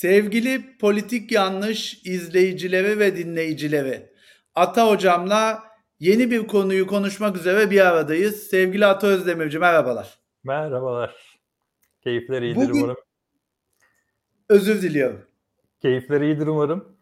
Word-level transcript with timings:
Sevgili 0.00 0.78
politik 0.78 1.32
yanlış 1.32 2.00
izleyicileri 2.04 2.98
ve 2.98 3.16
dinleyicileri, 3.16 4.10
Ata 4.54 4.88
hocamla 4.88 5.62
yeni 5.98 6.30
bir 6.30 6.46
konuyu 6.46 6.86
konuşmak 6.86 7.36
üzere 7.36 7.70
bir 7.70 7.86
aradayız. 7.86 8.42
Sevgili 8.42 8.86
Ata 8.86 9.06
Özdemirci 9.06 9.58
merhabalar. 9.58 10.18
Merhabalar. 10.44 11.38
Keyifler 12.04 12.42
iyidir 12.42 12.56
Bugün... 12.56 12.80
umarım. 12.80 12.96
Özür 14.48 14.82
diliyorum. 14.82 15.26
Keyifler 15.82 16.20
iyidir 16.20 16.46
umarım. 16.46 16.96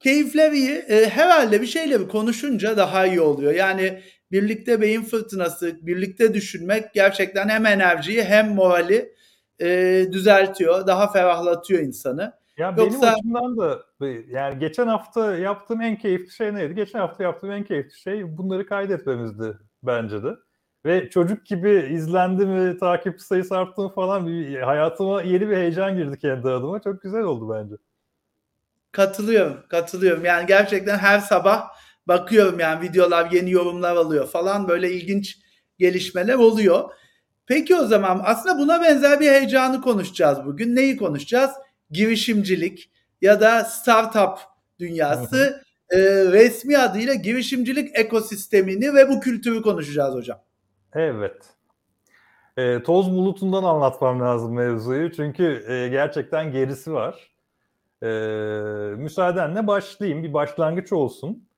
Keyifler 0.00 0.52
iyi. 0.52 0.70
E, 0.70 1.08
herhalde 1.08 1.60
bir 1.60 1.66
şeyle 1.66 2.08
konuşunca 2.08 2.76
daha 2.76 3.06
iyi 3.06 3.20
oluyor. 3.20 3.52
Yani 3.54 4.02
birlikte 4.32 4.80
beyin 4.80 5.02
fırtınası, 5.02 5.86
birlikte 5.86 6.34
düşünmek 6.34 6.94
gerçekten 6.94 7.48
hem 7.48 7.66
enerjiyi 7.66 8.24
hem 8.24 8.54
morali 8.54 9.19
e, 9.60 10.06
düzeltiyor, 10.12 10.86
daha 10.86 11.12
ferahlatıyor 11.12 11.80
insanı. 11.82 12.40
Ya 12.56 12.74
Yoksa... 12.78 13.02
benim 13.02 13.14
açımdan 13.14 13.58
da 13.58 13.82
yani 14.30 14.58
geçen 14.58 14.86
hafta 14.86 15.36
yaptığım 15.36 15.80
en 15.80 15.96
keyifli 15.96 16.30
şey 16.30 16.54
neydi? 16.54 16.74
Geçen 16.74 16.98
hafta 16.98 17.22
yaptığım 17.22 17.50
en 17.50 17.64
keyifli 17.64 17.98
şey 17.98 18.38
bunları 18.38 18.66
kaydetmemizdi 18.66 19.58
bence 19.82 20.22
de. 20.22 20.36
Ve 20.84 21.10
çocuk 21.10 21.46
gibi 21.46 21.88
izlendi 21.92 22.46
mi, 22.46 22.78
takipçi 22.78 23.24
sayısı 23.24 23.56
arttı 23.56 23.82
mı 23.82 23.88
falan 23.94 24.26
bir 24.26 24.60
hayatıma 24.60 25.22
yeni 25.22 25.48
bir 25.50 25.56
heyecan 25.56 25.96
girdi 25.96 26.18
kendi 26.18 26.48
adıma. 26.48 26.80
Çok 26.82 27.02
güzel 27.02 27.22
oldu 27.22 27.54
bence. 27.54 27.74
Katılıyorum, 28.92 29.56
katılıyorum. 29.68 30.24
Yani 30.24 30.46
gerçekten 30.46 30.98
her 30.98 31.18
sabah 31.18 31.68
bakıyorum 32.08 32.60
yani 32.60 32.82
videolar, 32.82 33.30
yeni 33.30 33.50
yorumlar 33.50 33.96
alıyor 33.96 34.26
falan 34.26 34.68
böyle 34.68 34.92
ilginç 34.92 35.38
gelişmeler 35.78 36.34
oluyor. 36.34 36.90
Peki 37.50 37.76
o 37.76 37.86
zaman 37.86 38.22
aslında 38.24 38.58
buna 38.58 38.82
benzer 38.82 39.20
bir 39.20 39.30
heyecanı 39.30 39.80
konuşacağız 39.80 40.44
bugün. 40.44 40.76
Neyi 40.76 40.96
konuşacağız? 40.96 41.50
Girişimcilik 41.90 42.90
ya 43.22 43.40
da 43.40 43.64
startup 43.64 44.38
dünyası 44.78 45.62
e, 45.90 45.98
resmi 46.32 46.78
adıyla 46.78 47.14
girişimcilik 47.14 47.98
ekosistemini 47.98 48.94
ve 48.94 49.08
bu 49.08 49.20
kültürü 49.20 49.62
konuşacağız 49.62 50.14
hocam. 50.14 50.38
Evet. 50.94 51.42
E, 52.56 52.82
toz 52.82 53.10
bulutundan 53.10 53.62
anlatmam 53.62 54.20
lazım 54.20 54.54
mevzuyu 54.54 55.12
çünkü 55.12 55.64
e, 55.68 55.88
gerçekten 55.88 56.52
gerisi 56.52 56.92
var. 56.92 57.30
E, 58.02 58.08
müsaadenle 58.96 59.66
başlayayım 59.66 60.22
bir 60.22 60.32
başlangıç 60.32 60.92
olsun. 60.92 61.48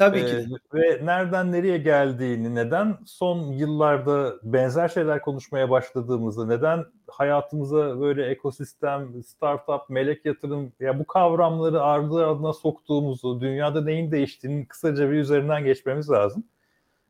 Tabii 0.00 0.26
ki. 0.26 0.36
Ee, 0.74 0.78
ve 0.78 1.06
nereden 1.06 1.52
nereye 1.52 1.78
geldiğini, 1.78 2.54
neden 2.54 2.98
son 3.06 3.52
yıllarda 3.52 4.34
benzer 4.42 4.88
şeyler 4.88 5.22
konuşmaya 5.22 5.70
başladığımızı, 5.70 6.48
neden 6.48 6.84
hayatımıza 7.08 8.00
böyle 8.00 8.26
ekosistem, 8.26 9.22
startup, 9.22 9.90
melek 9.90 10.24
yatırım 10.24 10.72
ya 10.80 10.98
bu 10.98 11.06
kavramları 11.06 11.82
ardı 11.82 12.26
ardına 12.26 12.52
soktuğumuzu, 12.52 13.40
dünyada 13.40 13.84
neyin 13.84 14.12
değiştiğini 14.12 14.66
kısaca 14.66 15.10
bir 15.10 15.16
üzerinden 15.16 15.64
geçmemiz 15.64 16.10
lazım. 16.10 16.44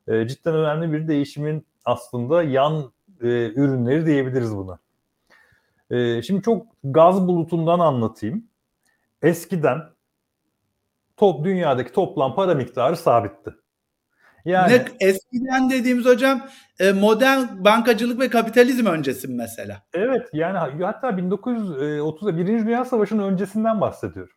Ee, 0.09 0.29
cidden 0.29 0.55
önemli 0.55 0.93
bir 0.93 1.09
değişimin 1.09 1.67
aslında 1.85 2.43
yan 2.43 2.93
e, 3.23 3.27
ürünleri 3.53 4.07
diyebiliriz 4.07 4.57
buna. 4.57 4.79
Ee, 5.91 6.23
şimdi 6.23 6.43
çok 6.43 6.67
gaz 6.85 7.29
bulutundan 7.29 7.79
anlatayım. 7.79 8.45
Eskiden 9.23 9.81
top 11.21 11.45
dünyadaki 11.45 11.93
toplam 11.93 12.35
para 12.35 12.55
miktarı 12.55 12.97
sabitti. 12.97 13.55
Yani 14.45 14.73
ne, 14.73 14.85
eskiden 15.01 15.71
dediğimiz 15.71 16.07
hocam 16.07 16.41
e, 16.79 16.93
modern 16.93 17.65
bankacılık 17.65 18.21
ve 18.21 18.29
kapitalizm 18.29 18.87
öncesi 18.87 19.29
mesela. 19.29 19.83
Evet 19.95 20.29
yani 20.33 20.59
hatta 20.85 21.09
1930'da 21.09 22.37
Birinci 22.37 22.67
Dünya 22.67 22.85
Savaşı'nın 22.85 23.33
öncesinden 23.33 23.81
bahsediyorum. 23.81 24.37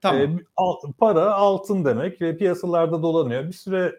Tamam. 0.00 0.22
E, 0.22 0.28
al, 0.56 0.74
para 0.98 1.32
altın 1.32 1.84
demek 1.84 2.22
ve 2.22 2.36
piyasalarda 2.36 3.02
dolanıyor. 3.02 3.44
Bir 3.44 3.52
süre 3.52 3.94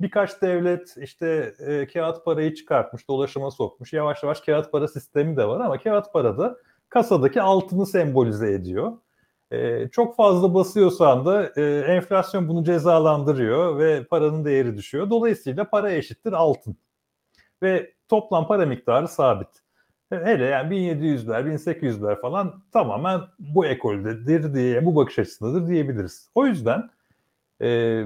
birkaç 0.00 0.42
devlet 0.42 0.96
işte 0.96 1.54
e, 1.58 1.86
kağıt 1.86 2.24
parayı 2.24 2.54
çıkartmış, 2.54 3.08
dolaşıma 3.08 3.50
sokmuş. 3.50 3.92
Yavaş 3.92 4.22
yavaş 4.22 4.40
kağıt 4.40 4.72
para 4.72 4.88
sistemi 4.88 5.36
de 5.36 5.48
var 5.48 5.60
ama 5.60 5.78
kağıt 5.78 6.12
para 6.12 6.38
da 6.38 6.56
kasadaki 6.88 7.42
altını 7.42 7.86
sembolize 7.86 8.52
ediyor. 8.52 8.92
E, 9.50 9.88
çok 9.88 10.16
fazla 10.16 10.54
basıyorsan 10.54 11.26
da 11.26 11.52
e, 11.56 11.80
enflasyon 11.80 12.48
bunu 12.48 12.64
cezalandırıyor 12.64 13.78
ve 13.78 14.04
paranın 14.04 14.44
değeri 14.44 14.76
düşüyor. 14.76 15.10
Dolayısıyla 15.10 15.70
para 15.70 15.92
eşittir 15.92 16.32
altın. 16.32 16.76
Ve 17.62 17.92
toplam 18.08 18.46
para 18.48 18.66
miktarı 18.66 19.08
sabit. 19.08 19.48
Hele 20.10 20.44
yani 20.44 20.74
1700'ler, 20.74 21.54
1800'ler 21.54 22.20
falan 22.20 22.62
tamamen 22.72 23.20
bu 23.38 23.66
ekoldedir 23.66 24.54
diye, 24.54 24.84
bu 24.86 24.96
bakış 24.96 25.18
açısındadır 25.18 25.68
diyebiliriz. 25.68 26.30
O 26.34 26.46
yüzden 26.46 26.90
e, 27.62 28.02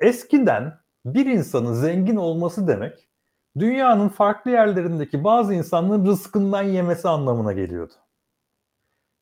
eskiden 0.00 0.78
bir 1.06 1.26
insanın 1.26 1.72
zengin 1.72 2.16
olması 2.16 2.68
demek 2.68 3.08
dünyanın 3.58 4.08
farklı 4.08 4.50
yerlerindeki 4.50 5.24
bazı 5.24 5.54
insanların 5.54 6.06
rızkından 6.06 6.62
yemesi 6.62 7.08
anlamına 7.08 7.52
geliyordu. 7.52 7.92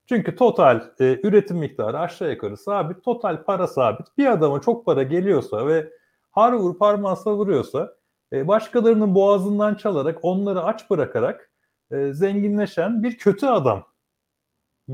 Çünkü 0.08 0.36
total 0.36 0.90
e, 1.00 1.20
üretim 1.22 1.56
miktarı 1.56 1.98
aşağı 1.98 2.30
yukarı 2.30 2.56
sabit, 2.56 3.04
total 3.04 3.44
para 3.44 3.66
sabit. 3.66 4.06
Bir 4.18 4.26
adama 4.26 4.60
çok 4.60 4.86
para 4.86 5.02
geliyorsa 5.02 5.66
ve 5.66 5.90
har 6.30 6.52
vur 6.52 6.78
parmağı 6.78 7.16
savuruyorsa 7.16 7.94
e, 8.32 8.48
başkalarının 8.48 9.14
boğazından 9.14 9.74
çalarak 9.74 10.18
onları 10.22 10.64
aç 10.64 10.90
bırakarak 10.90 11.50
e, 11.90 12.12
zenginleşen 12.12 13.02
bir 13.02 13.18
kötü 13.18 13.46
adam 13.46 13.84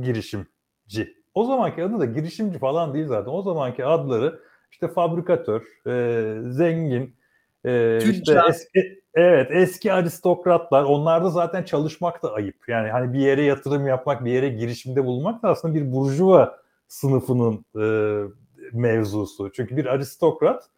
girişimci. 0.01 1.17
O 1.35 1.45
zamanki 1.45 1.85
adı 1.85 2.01
da 2.01 2.05
girişimci 2.05 2.59
falan 2.59 2.95
değil 2.95 3.07
zaten. 3.07 3.33
O 3.33 3.43
zamanki 3.43 3.85
adları 3.85 4.41
işte 4.73 4.89
fabrikatör, 4.89 5.63
e, 5.87 6.51
zengin, 6.51 7.17
e, 7.65 7.99
işte 8.11 8.41
eski, 8.49 9.01
Evet 9.15 9.51
eski 9.51 9.93
aristokratlar 9.93 10.83
onlarda 10.83 11.31
zaten 11.31 11.63
çalışmak 11.63 12.23
da 12.23 12.33
ayıp. 12.33 12.69
Yani 12.69 12.91
hani 12.91 13.13
bir 13.13 13.19
yere 13.19 13.43
yatırım 13.43 13.87
yapmak, 13.87 14.25
bir 14.25 14.33
yere 14.33 14.49
girişimde 14.49 15.05
bulunmak 15.05 15.43
da 15.43 15.49
aslında 15.49 15.75
bir 15.75 15.93
burjuva 15.93 16.59
sınıfının 16.89 17.65
e, 17.77 17.85
mevzusu. 18.73 19.53
Çünkü 19.53 19.77
bir 19.77 19.87
aristokrat 19.87 20.71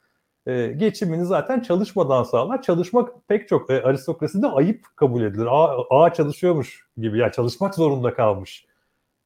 e, 0.47 0.67
geçimini 0.67 1.25
zaten 1.25 1.61
çalışmadan 1.61 2.23
sağlar. 2.23 2.63
Çalışmak 2.63 3.29
pek 3.29 3.49
çok 3.49 3.71
e, 3.71 3.83
aristokraside 3.83 4.47
ayıp 4.47 4.87
kabul 4.97 5.23
edilir. 5.23 5.47
Ağa, 5.47 5.85
ağa 5.91 6.13
çalışıyormuş 6.13 6.87
gibi 6.97 7.19
ya 7.19 7.23
yani 7.23 7.33
çalışmak 7.33 7.75
zorunda 7.75 8.15
kalmış. 8.15 8.67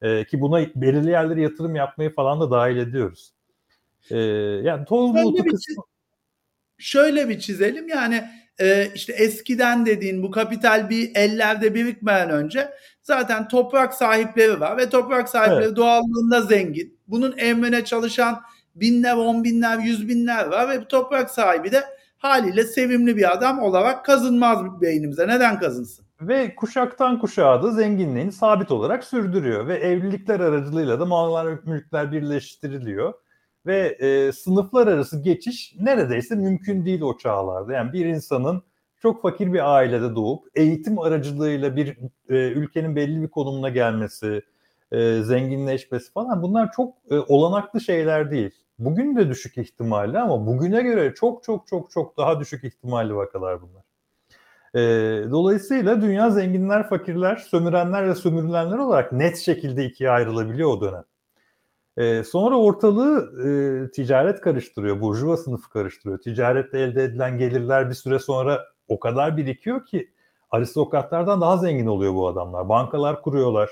E, 0.01 0.25
ki 0.25 0.41
buna 0.41 0.65
belirli 0.75 1.09
yerlere 1.09 1.41
yatırım 1.41 1.75
yapmayı 1.75 2.13
falan 2.13 2.41
da 2.41 2.51
dahil 2.51 2.77
ediyoruz. 2.77 3.33
E, 4.11 4.17
yani 4.63 4.85
toz 4.85 5.13
bulutu 5.13 5.43
kısmı... 5.43 5.83
Şöyle 6.77 7.29
bir 7.29 7.39
çizelim 7.39 7.87
yani 7.87 8.23
e, 8.59 8.87
işte 8.95 9.13
eskiden 9.13 9.85
dediğin 9.85 10.23
bu 10.23 10.31
kapital 10.31 10.89
bir 10.89 11.15
ellerde 11.15 11.73
birikmeden 11.73 12.29
önce 12.29 12.69
zaten 13.01 13.47
toprak 13.47 13.93
sahipleri 13.93 14.59
var 14.59 14.77
ve 14.77 14.89
toprak 14.89 15.29
sahipleri 15.29 15.65
evet. 15.65 15.75
doğallığında 15.75 16.41
zengin. 16.41 16.99
Bunun 17.07 17.37
emrine 17.37 17.85
çalışan 17.85 18.41
binler, 18.75 19.15
on 19.15 19.43
binler, 19.43 19.77
yüz 19.77 20.07
binler 20.07 20.45
var 20.45 20.69
ve 20.69 20.81
bu 20.81 20.87
toprak 20.87 21.29
sahibi 21.29 21.71
de 21.71 21.83
haliyle 22.17 22.63
sevimli 22.63 23.17
bir 23.17 23.33
adam 23.33 23.59
olarak 23.59 24.05
kazınmaz 24.05 24.81
beynimize. 24.81 25.27
Neden 25.27 25.59
kazınsın? 25.59 26.05
Ve 26.21 26.55
kuşaktan 26.55 27.19
kuşağa 27.19 27.63
da 27.63 27.71
zenginliğini 27.71 28.31
sabit 28.31 28.71
olarak 28.71 29.03
sürdürüyor 29.03 29.67
ve 29.67 29.75
evlilikler 29.75 30.39
aracılığıyla 30.39 30.99
da 30.99 31.05
mallar 31.05 31.57
mülkler 31.65 32.11
birleştiriliyor 32.11 33.13
ve 33.67 33.97
e, 33.99 34.31
sınıflar 34.31 34.87
arası 34.87 35.21
geçiş 35.21 35.75
neredeyse 35.79 36.35
mümkün 36.35 36.85
değil 36.85 37.01
o 37.01 37.17
çağlarda. 37.17 37.73
Yani 37.73 37.93
bir 37.93 38.05
insanın 38.05 38.63
çok 39.01 39.21
fakir 39.21 39.53
bir 39.53 39.75
ailede 39.75 40.15
doğup 40.15 40.45
eğitim 40.55 40.99
aracılığıyla 40.99 41.75
bir 41.75 41.97
e, 42.29 42.35
ülkenin 42.35 42.95
belli 42.95 43.21
bir 43.21 43.27
konumuna 43.27 43.69
gelmesi, 43.69 44.41
e, 44.91 45.21
zenginleşmesi 45.21 46.11
falan 46.11 46.41
bunlar 46.41 46.71
çok 46.71 46.93
e, 47.11 47.19
olanaklı 47.19 47.81
şeyler 47.81 48.31
değil. 48.31 48.51
Bugün 48.79 49.15
de 49.15 49.29
düşük 49.29 49.57
ihtimalli 49.57 50.19
ama 50.19 50.47
bugüne 50.47 50.81
göre 50.81 51.13
çok 51.15 51.43
çok 51.43 51.67
çok 51.67 51.91
çok 51.91 52.17
daha 52.17 52.39
düşük 52.39 52.63
ihtimalli 52.63 53.15
vakalar 53.15 53.59
bunlar. 53.61 53.83
E, 54.75 54.79
dolayısıyla 55.31 56.01
dünya 56.01 56.29
zenginler, 56.29 56.89
fakirler, 56.89 57.35
sömürenler 57.35 58.09
ve 58.09 58.15
sömürülenler 58.15 58.77
olarak 58.77 59.11
net 59.11 59.37
şekilde 59.37 59.85
ikiye 59.85 60.09
ayrılabiliyor 60.09 60.69
o 60.69 60.81
dönem. 60.81 61.03
E, 61.97 62.23
sonra 62.23 62.57
ortalığı 62.57 63.31
e, 63.47 63.91
ticaret 63.91 64.41
karıştırıyor, 64.41 65.01
burjuva 65.01 65.37
sınıfı 65.37 65.69
karıştırıyor. 65.69 66.19
Ticarette 66.19 66.79
elde 66.79 67.03
edilen 67.03 67.37
gelirler 67.37 67.89
bir 67.89 67.95
süre 67.95 68.19
sonra 68.19 68.65
o 68.87 68.99
kadar 68.99 69.37
birikiyor 69.37 69.85
ki 69.85 70.09
aristokratlardan 70.51 71.41
daha 71.41 71.57
zengin 71.57 71.85
oluyor 71.85 72.13
bu 72.13 72.27
adamlar. 72.27 72.69
Bankalar 72.69 73.21
kuruyorlar. 73.21 73.69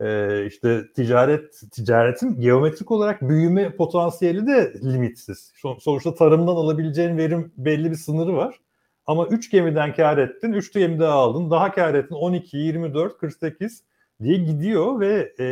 E, 0.00 0.46
işte 0.46 0.84
ticaret 0.96 1.62
ticaretin 1.72 2.40
geometrik 2.40 2.90
olarak 2.90 3.22
büyüme 3.22 3.76
potansiyeli 3.76 4.46
de 4.46 4.72
limitsiz. 4.84 5.52
Sonuçta 5.78 6.14
tarımdan 6.14 6.56
alabileceğin 6.56 7.18
verim 7.18 7.52
belli 7.56 7.90
bir 7.90 7.96
sınırı 7.96 8.36
var. 8.36 8.60
Ama 9.06 9.26
3 9.26 9.50
gemiden 9.50 9.94
kar 9.94 10.18
ettin, 10.18 10.52
3 10.52 10.72
gemi 10.72 11.00
daha 11.00 11.14
aldın, 11.14 11.50
daha 11.50 11.72
kar 11.72 11.94
ettin 11.94 12.14
12, 12.14 12.56
24, 12.56 13.18
48 13.18 13.82
diye 14.22 14.38
gidiyor 14.38 15.00
ve 15.00 15.34
e, 15.38 15.44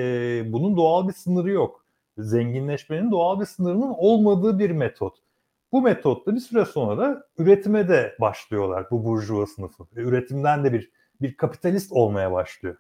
bunun 0.53 0.77
doğal 0.77 1.09
bir 1.09 1.13
sınırı 1.13 1.51
yok. 1.51 1.84
Zenginleşmenin 2.19 3.11
doğal 3.11 3.41
bir 3.41 3.45
sınırının 3.45 3.95
olmadığı 3.97 4.59
bir 4.59 4.71
metot. 4.71 5.17
Bu 5.73 5.83
metotla 5.83 6.35
bir 6.35 6.41
süre 6.41 6.65
sonra 6.65 7.25
üretime 7.39 7.89
de 7.89 8.17
başlıyorlar 8.21 8.87
bu 8.91 9.05
burjuva 9.05 9.47
sınıfı. 9.47 9.85
Üretimden 9.97 10.65
de 10.65 10.73
bir 10.73 10.91
bir 11.21 11.37
kapitalist 11.37 11.93
olmaya 11.93 12.33
başlıyor. 12.33 12.77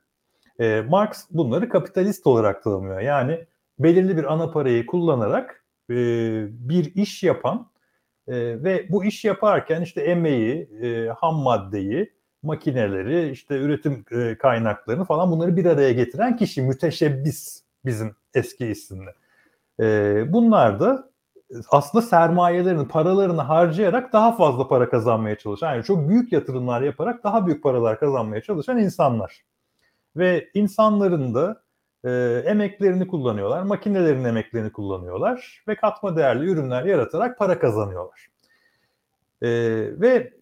E, 0.60 0.80
Marx 0.88 1.26
bunları 1.30 1.68
kapitalist 1.68 2.26
olarak 2.26 2.62
tanımlıyor. 2.62 3.00
Yani 3.00 3.46
belirli 3.78 4.16
bir 4.16 4.32
ana 4.32 4.50
parayı 4.50 4.86
kullanarak 4.86 5.64
e, 5.90 5.94
bir 6.50 6.94
iş 6.94 7.22
yapan 7.22 7.70
e, 8.28 8.34
ve 8.64 8.86
bu 8.90 9.04
iş 9.04 9.24
yaparken 9.24 9.82
işte 9.82 10.00
emeği, 10.00 10.68
e, 10.82 11.08
ham 11.08 11.34
maddeyi, 11.34 12.12
makineleri, 12.42 13.30
işte 13.30 13.56
üretim 13.56 14.04
e, 14.10 14.38
kaynaklarını 14.38 15.04
falan 15.04 15.30
bunları 15.30 15.56
bir 15.56 15.64
araya 15.64 15.92
getiren 15.92 16.36
kişi 16.36 16.62
müteşebbis 16.62 17.62
bizim 17.84 18.16
eski 18.34 18.66
isimle. 18.66 19.14
E, 19.80 20.24
bunlar 20.32 20.80
da 20.80 21.10
aslında 21.70 22.02
sermayelerini, 22.02 22.88
paralarını 22.88 23.42
harcayarak 23.42 24.12
daha 24.12 24.32
fazla 24.32 24.68
para 24.68 24.90
kazanmaya 24.90 25.38
çalışan, 25.38 25.74
yani 25.74 25.84
çok 25.84 26.08
büyük 26.08 26.32
yatırımlar 26.32 26.82
yaparak 26.82 27.24
daha 27.24 27.46
büyük 27.46 27.62
paralar 27.62 28.00
kazanmaya 28.00 28.42
çalışan 28.42 28.78
insanlar. 28.78 29.42
Ve 30.16 30.50
insanların 30.54 31.34
da 31.34 31.62
e, 32.04 32.42
emeklerini 32.46 33.06
kullanıyorlar, 33.08 33.62
makinelerin 33.62 34.24
emeklerini 34.24 34.72
kullanıyorlar 34.72 35.64
ve 35.68 35.74
katma 35.74 36.16
değerli 36.16 36.50
ürünler 36.50 36.84
yaratarak 36.84 37.38
para 37.38 37.58
kazanıyorlar. 37.58 38.28
E, 39.42 39.48
ve 40.00 40.32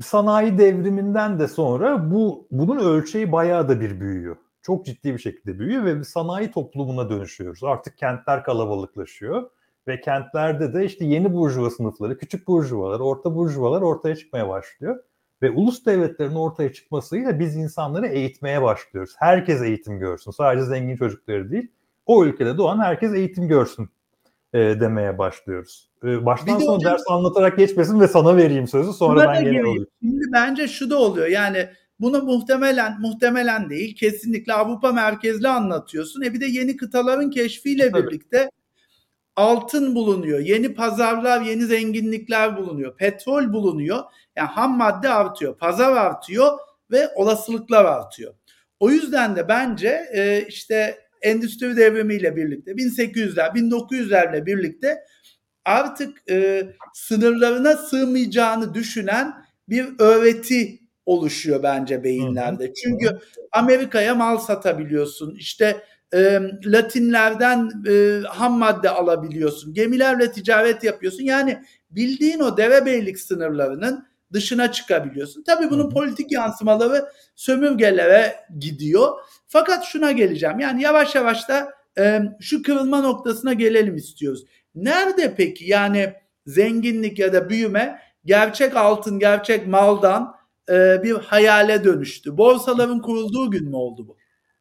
sanayi 0.00 0.58
devriminden 0.58 1.38
de 1.38 1.48
sonra 1.48 2.10
bu 2.10 2.46
bunun 2.50 2.78
ölçeği 2.78 3.32
bayağı 3.32 3.68
da 3.68 3.80
bir 3.80 4.00
büyüyor. 4.00 4.36
Çok 4.62 4.86
ciddi 4.86 5.14
bir 5.14 5.18
şekilde 5.18 5.58
büyüyor 5.58 5.84
ve 5.84 6.04
sanayi 6.04 6.50
toplumuna 6.50 7.10
dönüşüyoruz. 7.10 7.64
Artık 7.64 7.98
kentler 7.98 8.44
kalabalıklaşıyor 8.44 9.50
ve 9.88 10.00
kentlerde 10.00 10.74
de 10.74 10.84
işte 10.84 11.04
yeni 11.04 11.34
burjuva 11.34 11.70
sınıfları, 11.70 12.18
küçük 12.18 12.48
burjuvalar, 12.48 13.00
orta 13.00 13.34
burjuvalar 13.34 13.82
ortaya 13.82 14.16
çıkmaya 14.16 14.48
başlıyor. 14.48 15.02
Ve 15.42 15.50
ulus 15.50 15.86
devletlerin 15.86 16.34
ortaya 16.34 16.72
çıkmasıyla 16.72 17.38
biz 17.38 17.56
insanları 17.56 18.06
eğitmeye 18.06 18.62
başlıyoruz. 18.62 19.14
Herkes 19.18 19.62
eğitim 19.62 19.98
görsün. 19.98 20.30
Sadece 20.30 20.64
zengin 20.64 20.96
çocukları 20.96 21.50
değil. 21.50 21.70
O 22.06 22.24
ülkede 22.24 22.58
doğan 22.58 22.78
herkes 22.78 23.14
eğitim 23.14 23.48
görsün 23.48 23.90
e, 24.52 24.58
demeye 24.58 25.18
başlıyoruz. 25.18 25.90
E, 26.04 26.26
baştan 26.26 26.58
sona 26.58 26.76
hocam, 26.76 26.92
ders 26.92 27.02
anlatarak 27.08 27.58
geçmesin 27.58 28.00
ve 28.00 28.08
sana 28.08 28.36
vereyim 28.36 28.68
sözü 28.68 28.92
sonra 28.92 29.28
ben 29.28 29.44
gene 29.44 29.60
alayım. 29.60 29.86
Şimdi 30.00 30.24
bence 30.32 30.68
şu 30.68 30.90
da 30.90 30.98
oluyor 30.98 31.26
yani 31.26 31.68
bunu 32.00 32.22
muhtemelen 32.22 33.00
muhtemelen 33.00 33.70
değil 33.70 33.96
kesinlikle 33.96 34.52
Avrupa 34.52 34.92
merkezli 34.92 35.48
anlatıyorsun. 35.48 36.22
E 36.22 36.34
bir 36.34 36.40
de 36.40 36.46
yeni 36.46 36.76
kıtaların 36.76 37.30
keşfiyle 37.30 37.90
Tabii. 37.90 38.06
birlikte 38.06 38.50
altın 39.36 39.94
bulunuyor, 39.94 40.38
yeni 40.38 40.74
pazarlar, 40.74 41.40
yeni 41.40 41.64
zenginlikler 41.64 42.56
bulunuyor, 42.56 42.96
petrol 42.96 43.52
bulunuyor. 43.52 44.02
Yani 44.36 44.48
ham 44.48 44.76
madde 44.76 45.08
artıyor, 45.08 45.58
pazar 45.58 45.92
artıyor 45.92 46.58
ve 46.90 47.08
olasılıklar 47.14 47.84
artıyor. 47.84 48.34
O 48.80 48.90
yüzden 48.90 49.36
de 49.36 49.48
bence 49.48 50.04
e, 50.12 50.46
işte 50.48 50.98
endüstri 51.22 51.76
devrimiyle 51.76 52.36
birlikte 52.36 52.70
1800'ler, 52.70 53.54
1900'lerle 53.54 54.46
birlikte 54.46 55.04
artık 55.64 56.30
e, 56.30 56.66
sınırlarına 56.94 57.76
sığmayacağını 57.76 58.74
düşünen 58.74 59.34
bir 59.68 59.88
öğreti 59.98 60.80
oluşuyor 61.06 61.62
bence 61.62 62.04
beyinlerde. 62.04 62.72
Çünkü 62.74 63.18
Amerika'ya 63.52 64.14
mal 64.14 64.38
satabiliyorsun. 64.38 65.34
İşte 65.34 65.84
e, 66.14 66.40
Latinlerden 66.64 67.70
e, 67.88 68.20
ham 68.28 68.58
madde 68.58 68.90
alabiliyorsun. 68.90 69.74
Gemilerle 69.74 70.32
ticaret 70.32 70.84
yapıyorsun. 70.84 71.22
Yani 71.22 71.62
bildiğin 71.90 72.40
o 72.40 72.56
derebeylik 72.56 73.20
sınırlarının 73.20 74.06
dışına 74.32 74.72
çıkabiliyorsun. 74.72 75.42
Tabii 75.42 75.70
bunun 75.70 75.90
politik 75.90 76.32
yansımaları 76.32 77.08
sömürgelere 77.34 78.36
gidiyor. 78.58 79.08
Fakat 79.46 79.84
şuna 79.84 80.12
geleceğim. 80.12 80.60
Yani 80.60 80.82
yavaş 80.82 81.14
yavaş 81.14 81.48
da 81.48 81.72
e, 81.98 82.20
şu 82.40 82.62
kırılma 82.62 83.00
noktasına 83.00 83.52
gelelim 83.52 83.96
istiyoruz. 83.96 84.44
Nerede 84.74 85.34
peki 85.36 85.64
yani 85.64 86.14
zenginlik 86.46 87.18
ya 87.18 87.32
da 87.32 87.50
büyüme 87.50 87.98
gerçek 88.24 88.76
altın, 88.76 89.18
gerçek 89.18 89.66
maldan 89.66 90.34
e, 90.68 91.02
bir 91.02 91.12
hayale 91.14 91.84
dönüştü? 91.84 92.38
Borsaların 92.38 93.02
kurulduğu 93.02 93.50
gün 93.50 93.68
mü 93.68 93.76
oldu 93.76 94.08
bu? 94.08 94.16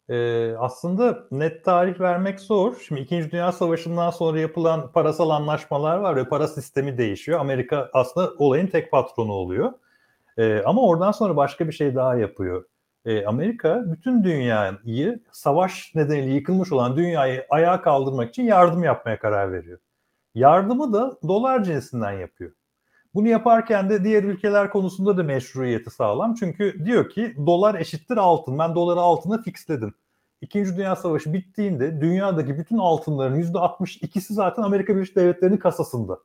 Ee, 0.10 0.56
aslında 0.58 1.28
net 1.32 1.66
tarih 1.66 2.00
vermek 2.00 2.40
zor. 2.40 2.76
Şimdi 2.88 3.02
İkinci 3.02 3.32
Dünya 3.32 3.52
Savaşı'ndan 3.52 4.10
sonra 4.10 4.40
yapılan 4.40 4.92
parasal 4.92 5.30
anlaşmalar 5.30 5.98
var 5.98 6.16
ve 6.16 6.30
para 6.30 6.48
sistemi 6.48 6.98
değişiyor. 6.98 7.40
Amerika 7.40 7.90
aslında 7.94 8.34
olayın 8.38 8.68
tek 8.68 8.92
patronu 8.92 9.32
oluyor. 9.34 9.74
Ee, 10.38 10.62
ama 10.66 10.82
oradan 10.88 11.12
sonra 11.12 11.36
başka 11.36 11.68
bir 11.68 11.74
şey 11.74 11.96
daha 11.96 12.16
yapıyor. 12.16 12.66
Ee, 13.06 13.26
Amerika 13.26 13.84
bütün 13.86 14.24
dünyayı 14.24 15.20
savaş 15.32 15.96
nedeniyle 15.96 16.34
yıkılmış 16.34 16.72
olan 16.72 16.98
dünyayı 16.98 17.46
ayağa 17.50 17.82
kaldırmak 17.82 18.30
için 18.30 18.44
yardım 18.44 18.84
yapmaya 18.84 19.20
karar 19.20 19.54
veriyor. 19.54 19.80
Yardımı 20.36 20.94
da 20.94 21.18
dolar 21.28 21.64
cinsinden 21.64 22.12
yapıyor. 22.12 22.52
Bunu 23.14 23.28
yaparken 23.28 23.90
de 23.90 24.04
diğer 24.04 24.24
ülkeler 24.24 24.70
konusunda 24.70 25.18
da 25.18 25.24
meşruiyeti 25.24 25.90
sağlam. 25.90 26.36
Çünkü 26.36 26.86
diyor 26.86 27.10
ki 27.10 27.36
dolar 27.46 27.76
eşittir 27.76 28.18
altın. 28.18 28.60
Ben 28.60 28.76
doları 28.76 29.00
altına 29.00 29.42
fixledim. 29.42 29.94
İkinci 30.42 30.78
Dünya 30.78 30.96
Savaşı 30.96 31.34
bittiğinde 31.34 32.02
dünyadaki 32.02 32.58
bütün 32.58 32.78
altınların 32.78 33.42
%62'si 33.42 34.34
zaten 34.34 34.64
Amerika 34.64 34.96
Birleşik 34.96 35.16
Devletleri'nin 35.16 35.58
kasasında. 35.58 36.20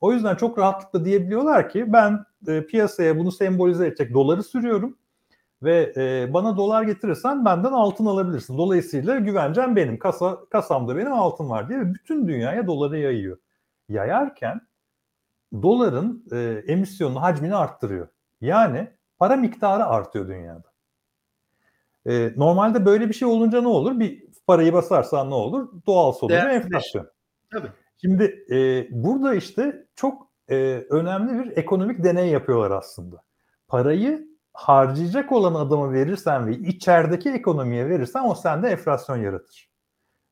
O 0.00 0.12
yüzden 0.12 0.34
çok 0.34 0.58
rahatlıkla 0.58 1.04
diyebiliyorlar 1.04 1.70
ki 1.70 1.92
ben 1.92 2.24
e, 2.48 2.66
piyasaya 2.66 3.18
bunu 3.18 3.32
sembolize 3.32 3.86
edecek 3.86 4.14
doları 4.14 4.42
sürüyorum 4.42 4.96
ve 5.62 5.92
e, 5.96 6.34
bana 6.34 6.56
dolar 6.56 6.82
getirirsen 6.82 7.44
benden 7.44 7.72
altın 7.72 8.06
alabilirsin. 8.06 8.58
Dolayısıyla 8.58 9.18
güvencem 9.18 9.76
benim, 9.76 9.98
kasa 9.98 10.38
kasamda 10.50 10.96
benim 10.96 11.12
altın 11.12 11.50
var 11.50 11.68
diye 11.68 11.94
bütün 11.94 12.28
dünyaya 12.28 12.66
doları 12.66 12.98
yayıyor. 12.98 13.38
Yayarken 13.88 14.60
doların 15.52 16.24
e, 16.32 16.62
emisyonunu 16.66 17.22
hacmini 17.22 17.54
arttırıyor. 17.54 18.08
Yani 18.40 18.90
para 19.18 19.36
miktarı 19.36 19.86
artıyor 19.86 20.28
dünyada. 20.28 20.70
E, 22.06 22.32
normalde 22.36 22.86
böyle 22.86 23.08
bir 23.08 23.14
şey 23.14 23.28
olunca 23.28 23.60
ne 23.60 23.68
olur? 23.68 24.00
Bir 24.00 24.24
parayı 24.46 24.72
basarsan 24.72 25.30
ne 25.30 25.34
olur? 25.34 25.68
Doğal 25.86 26.12
sonucu 26.12 26.36
enflasyon. 26.36 27.10
Tabii. 27.52 27.68
Şimdi 28.00 28.44
e, 28.50 28.86
burada 28.90 29.34
işte 29.34 29.86
çok 29.94 30.30
e, 30.48 30.56
önemli 30.90 31.44
bir 31.44 31.56
ekonomik 31.56 32.04
deney 32.04 32.28
yapıyorlar 32.28 32.70
aslında. 32.70 33.22
Parayı 33.68 34.28
harcayacak 34.52 35.32
olan 35.32 35.54
adama 35.54 35.92
verirsen 35.92 36.46
ve 36.46 36.52
içerideki 36.52 37.30
ekonomiye 37.30 37.88
verirsen 37.88 38.24
o 38.24 38.34
sende 38.34 38.68
enflasyon 38.68 39.16
yaratır. 39.16 39.70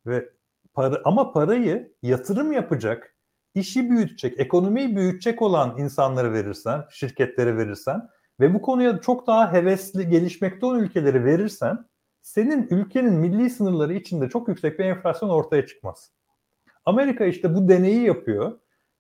Ve 0.07 0.29
para, 0.75 1.01
ama 1.05 1.33
parayı 1.33 1.93
yatırım 2.03 2.53
yapacak, 2.53 3.15
işi 3.59 3.91
büyütecek, 3.91 4.41
ekonomiyi 4.41 4.97
büyütecek 4.97 5.43
olan 5.43 5.79
insanlara 5.79 6.33
verirsen, 6.33 6.85
şirketlere 6.91 7.57
verirsen 7.57 8.09
ve 8.41 8.55
bu 8.55 8.63
konuya 8.63 9.01
çok 9.01 9.27
daha 9.27 9.53
hevesli 9.53 10.09
gelişmekte 10.09 10.67
olan 10.67 10.81
ülkeleri 10.81 11.25
verirsen 11.25 11.85
senin 12.23 12.69
ülkenin 12.71 13.15
milli 13.15 13.51
sınırları 13.51 13.95
içinde 13.95 14.29
çok 14.29 14.49
yüksek 14.49 14.79
bir 14.79 14.85
enflasyon 14.85 15.29
ortaya 15.29 15.67
çıkmaz. 15.67 16.13
Amerika 16.85 17.25
işte 17.25 17.55
bu 17.55 17.69
deneyi 17.69 18.03
yapıyor. 18.03 18.59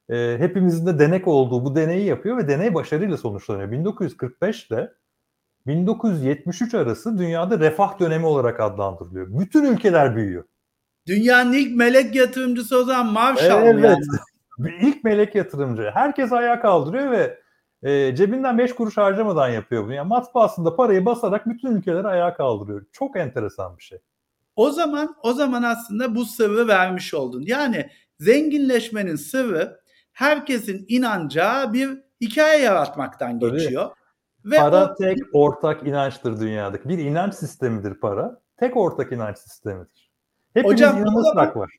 E, 0.08 0.36
hepimizin 0.38 0.86
de 0.86 0.98
denek 0.98 1.28
olduğu 1.28 1.64
bu 1.64 1.76
deneyi 1.76 2.04
yapıyor 2.04 2.36
ve 2.36 2.48
deney 2.48 2.74
başarıyla 2.74 3.16
sonuçlanıyor. 3.16 3.70
1945 3.70 4.66
ile 4.70 4.92
1973 5.66 6.74
arası 6.74 7.18
dünyada 7.18 7.58
refah 7.58 8.00
dönemi 8.00 8.26
olarak 8.26 8.60
adlandırılıyor. 8.60 9.26
Bütün 9.38 9.64
ülkeler 9.64 10.16
büyüyor. 10.16 10.44
Dünyanın 11.06 11.52
ilk 11.52 11.76
melek 11.76 12.14
yatırımcısı 12.14 12.78
o 12.78 12.84
zaman 12.84 13.12
Marshall 13.12 13.66
evet. 13.66 13.84
yani. 13.84 14.04
İlk 14.58 15.04
melek 15.04 15.34
yatırımcı. 15.34 15.90
Herkes 15.94 16.32
ayağa 16.32 16.60
kaldırıyor 16.60 17.10
ve 17.10 17.38
e, 17.82 18.14
cebinden 18.14 18.58
5 18.58 18.74
kuruş 18.74 18.96
harcamadan 18.96 19.48
yapıyor 19.48 19.84
bunu. 19.84 19.94
Yani 19.94 20.08
matbaasında 20.08 20.76
parayı 20.76 21.06
basarak 21.06 21.46
bütün 21.48 21.76
ülkeleri 21.76 22.06
ayağa 22.06 22.34
kaldırıyor. 22.34 22.86
Çok 22.92 23.16
enteresan 23.16 23.78
bir 23.78 23.82
şey. 23.82 23.98
O 24.56 24.70
zaman 24.70 25.16
o 25.22 25.32
zaman 25.32 25.62
aslında 25.62 26.14
bu 26.14 26.24
sırrı 26.24 26.68
vermiş 26.68 27.14
oldun. 27.14 27.42
Yani 27.46 27.90
zenginleşmenin 28.18 29.16
sırrı 29.16 29.80
herkesin 30.12 30.84
inanacağı 30.88 31.72
bir 31.72 31.88
hikaye 32.20 32.62
yaratmaktan 32.62 33.40
Tabii. 33.40 33.52
geçiyor. 33.52 33.90
Ve 34.44 34.56
para 34.56 34.92
o... 34.92 34.94
tek 34.94 35.18
ortak 35.32 35.86
inançtır 35.86 36.40
dünyadaki. 36.40 36.88
Bir 36.88 36.98
inanç 36.98 37.34
sistemidir 37.34 37.94
para. 37.94 38.40
Tek 38.56 38.76
ortak 38.76 39.12
inanç 39.12 39.38
sistemidir. 39.38 40.10
Hepimiz 40.54 40.74
Hocam, 40.74 40.98
inanırsak 40.98 41.56
var. 41.56 41.70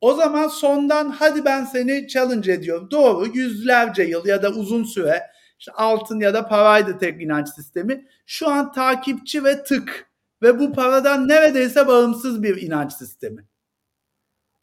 O 0.00 0.14
zaman 0.14 0.48
sondan 0.48 1.10
hadi 1.10 1.44
ben 1.44 1.64
seni 1.64 2.08
challenge 2.08 2.52
ediyorum. 2.52 2.88
Doğru 2.90 3.26
yüzlerce 3.26 4.02
yıl 4.02 4.26
ya 4.26 4.42
da 4.42 4.50
uzun 4.50 4.84
süre 4.84 5.22
işte 5.58 5.72
altın 5.72 6.20
ya 6.20 6.34
da 6.34 6.48
paraydı 6.48 6.98
tek 6.98 7.22
inanç 7.22 7.48
sistemi. 7.48 8.06
Şu 8.26 8.48
an 8.48 8.72
takipçi 8.72 9.44
ve 9.44 9.62
tık 9.62 10.10
ve 10.42 10.58
bu 10.58 10.72
paradan 10.72 11.28
neredeyse 11.28 11.86
bağımsız 11.86 12.42
bir 12.42 12.62
inanç 12.62 12.92
sistemi. 12.92 13.44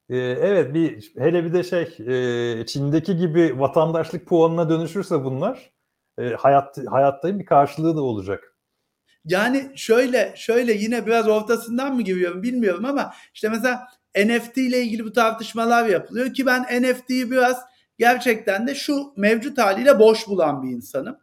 Ee, 0.09 0.17
evet 0.17 0.73
bir 0.73 1.11
hele 1.17 1.43
bir 1.43 1.53
de 1.53 1.63
şey 1.63 1.81
e, 1.81 2.65
Çin'deki 2.65 3.17
gibi 3.17 3.59
vatandaşlık 3.59 4.27
puanına 4.27 4.69
dönüşürse 4.69 5.23
bunlar 5.23 5.71
e, 6.17 6.29
hayat 6.29 6.77
hayatta 6.87 7.39
bir 7.39 7.45
karşılığı 7.45 7.95
da 7.95 8.01
olacak. 8.01 8.57
Yani 9.25 9.71
şöyle 9.75 10.33
şöyle 10.37 10.73
yine 10.73 11.05
biraz 11.05 11.27
ortasından 11.27 11.95
mı 11.95 12.01
giriyorum 12.01 12.43
bilmiyorum 12.43 12.85
ama 12.85 13.13
işte 13.33 13.49
mesela 13.49 13.87
NFT 14.17 14.57
ile 14.57 14.81
ilgili 14.81 15.05
bu 15.05 15.13
tartışmalar 15.13 15.85
yapılıyor 15.85 16.33
ki 16.33 16.45
ben 16.45 16.61
NFT'yi 16.81 17.31
biraz 17.31 17.61
gerçekten 17.97 18.67
de 18.67 18.75
şu 18.75 19.13
mevcut 19.17 19.57
haliyle 19.57 19.99
boş 19.99 20.27
bulan 20.27 20.63
bir 20.63 20.69
insanım. 20.69 21.17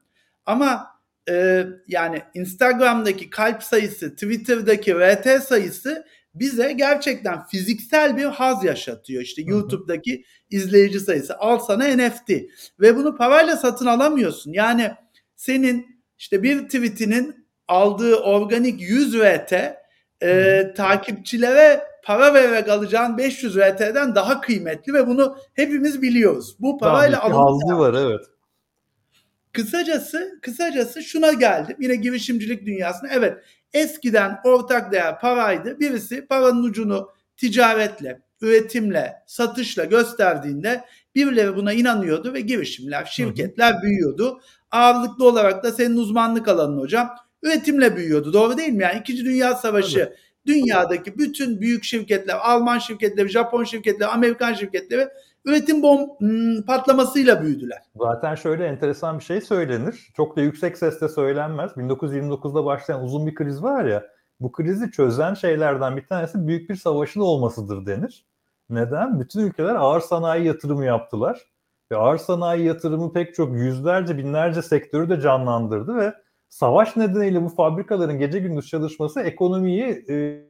Ama 0.46 0.86
e, 1.28 1.64
yani 1.88 2.22
Instagram'daki 2.34 3.30
kalp 3.30 3.62
sayısı, 3.62 4.14
Twitter'daki 4.14 4.94
RT 4.94 5.42
sayısı 5.42 6.06
bize 6.34 6.72
gerçekten 6.72 7.46
fiziksel 7.46 8.16
bir 8.16 8.24
haz 8.24 8.64
yaşatıyor. 8.64 9.22
İşte 9.22 9.42
YouTube'daki 9.42 10.24
izleyici 10.50 11.00
sayısı. 11.00 11.38
Al 11.38 11.58
sana 11.58 11.84
NFT 11.84 12.30
ve 12.80 12.96
bunu 12.96 13.16
parayla 13.16 13.56
satın 13.56 13.86
alamıyorsun. 13.86 14.52
Yani 14.52 14.90
senin 15.36 16.02
işte 16.18 16.42
bir 16.42 16.64
tweetinin 16.64 17.46
aldığı 17.68 18.16
organik 18.16 18.80
100 18.80 19.14
RT 19.14 19.52
e, 20.22 20.72
takipçilere 20.76 21.91
para 22.02 22.34
vererek 22.34 22.68
alacağın 22.68 23.18
500 23.18 23.56
RT'den 23.56 24.14
daha 24.14 24.40
kıymetli 24.40 24.94
ve 24.94 25.06
bunu 25.06 25.36
hepimiz 25.54 26.02
biliyoruz. 26.02 26.56
Bu 26.60 26.78
parayla 26.78 27.22
alınıyor. 27.22 27.78
var 27.78 27.94
evet. 27.94 28.20
Kısacası, 29.52 30.38
kısacası 30.42 31.02
şuna 31.02 31.32
geldim. 31.32 31.76
Yine 31.80 31.96
girişimcilik 31.96 32.66
dünyasına. 32.66 33.10
Evet, 33.12 33.38
eskiden 33.72 34.40
ortak 34.44 34.92
değer 34.92 35.20
paraydı. 35.20 35.80
Birisi 35.80 36.26
paranın 36.26 36.62
ucunu 36.62 37.08
ticaretle, 37.36 38.22
üretimle, 38.40 39.12
satışla 39.26 39.84
gösterdiğinde 39.84 40.84
birileri 41.14 41.56
buna 41.56 41.72
inanıyordu 41.72 42.34
ve 42.34 42.40
girişimler, 42.40 43.04
şirketler 43.04 43.72
hı 43.72 43.78
hı. 43.78 43.82
büyüyordu. 43.82 44.40
Ağırlıklı 44.70 45.28
olarak 45.28 45.64
da 45.64 45.72
senin 45.72 45.96
uzmanlık 45.96 46.48
alanın 46.48 46.78
hocam 46.78 47.14
üretimle 47.42 47.96
büyüyordu. 47.96 48.32
Doğru 48.32 48.58
değil 48.58 48.72
mi? 48.72 48.82
Yani 48.82 49.00
İkinci 49.00 49.24
Dünya 49.24 49.54
Savaşı 49.54 50.04
Tabii. 50.04 50.16
Dünyadaki 50.46 51.18
bütün 51.18 51.60
büyük 51.60 51.84
şirketler, 51.84 52.36
Alman 52.42 52.78
şirketleri, 52.78 53.28
Japon 53.28 53.64
şirketleri, 53.64 54.08
Amerikan 54.08 54.52
şirketleri 54.52 55.08
üretim 55.44 55.82
bom 55.82 56.00
hmm, 56.18 56.62
patlamasıyla 56.62 57.42
büyüdüler. 57.42 57.82
Zaten 57.96 58.34
şöyle 58.34 58.66
enteresan 58.66 59.18
bir 59.18 59.24
şey 59.24 59.40
söylenir. 59.40 60.08
Çok 60.16 60.36
da 60.36 60.40
yüksek 60.40 60.78
sesle 60.78 61.08
söylenmez. 61.08 61.72
1929'da 61.72 62.64
başlayan 62.64 63.04
uzun 63.04 63.26
bir 63.26 63.34
kriz 63.34 63.62
var 63.62 63.84
ya. 63.84 64.06
Bu 64.40 64.52
krizi 64.52 64.90
çözen 64.90 65.34
şeylerden 65.34 65.96
bir 65.96 66.06
tanesi 66.06 66.46
büyük 66.46 66.70
bir 66.70 66.76
savaşın 66.76 67.20
olmasıdır 67.20 67.86
denir. 67.86 68.26
Neden? 68.70 69.20
Bütün 69.20 69.40
ülkeler 69.40 69.74
ağır 69.74 70.00
sanayi 70.00 70.46
yatırımı 70.46 70.84
yaptılar. 70.84 71.40
Ve 71.92 71.96
ağır 71.96 72.18
sanayi 72.18 72.66
yatırımı 72.66 73.12
pek 73.12 73.34
çok 73.34 73.52
yüzlerce 73.52 74.18
binlerce 74.18 74.62
sektörü 74.62 75.10
de 75.10 75.20
canlandırdı 75.20 75.96
ve 75.96 76.14
savaş 76.52 76.96
nedeniyle 76.96 77.42
bu 77.42 77.48
fabrikaların 77.48 78.18
gece 78.18 78.38
gündüz 78.38 78.68
çalışması 78.68 79.20
ekonomiyi 79.20 80.04
e, 80.08 80.44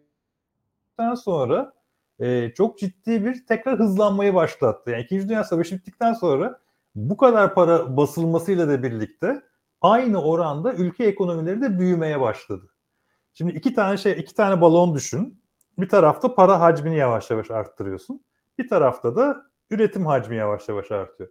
sonra 1.17 1.73
e, 2.21 2.53
çok 2.55 2.79
ciddi 2.79 3.25
bir 3.25 3.47
tekrar 3.47 3.79
hızlanmayı 3.79 4.35
başlattı. 4.35 4.91
Yani 4.91 5.03
İkinci 5.03 5.29
Dünya 5.29 5.45
Savaşı 5.45 5.77
bittikten 5.77 6.13
sonra 6.13 6.61
bu 6.95 7.17
kadar 7.17 7.55
para 7.55 7.97
basılmasıyla 7.97 8.69
da 8.69 8.83
birlikte 8.83 9.43
aynı 9.81 10.23
oranda 10.23 10.75
ülke 10.75 11.05
ekonomileri 11.05 11.63
de 11.63 11.79
büyümeye 11.79 12.21
başladı. 12.21 12.67
Şimdi 13.35 13.53
iki 13.53 13.75
tane 13.75 13.97
şey, 13.97 14.13
iki 14.13 14.35
tane 14.35 14.61
balon 14.61 14.95
düşün. 14.95 15.43
Bir 15.79 15.89
tarafta 15.89 16.35
para 16.35 16.61
hacmini 16.61 16.97
yavaş 16.97 17.31
yavaş 17.31 17.51
arttırıyorsun. 17.51 18.25
Bir 18.59 18.69
tarafta 18.69 19.17
da 19.17 19.43
üretim 19.71 20.07
hacmi 20.07 20.37
yavaş 20.37 20.69
yavaş 20.69 20.93
artıyor. 20.93 21.31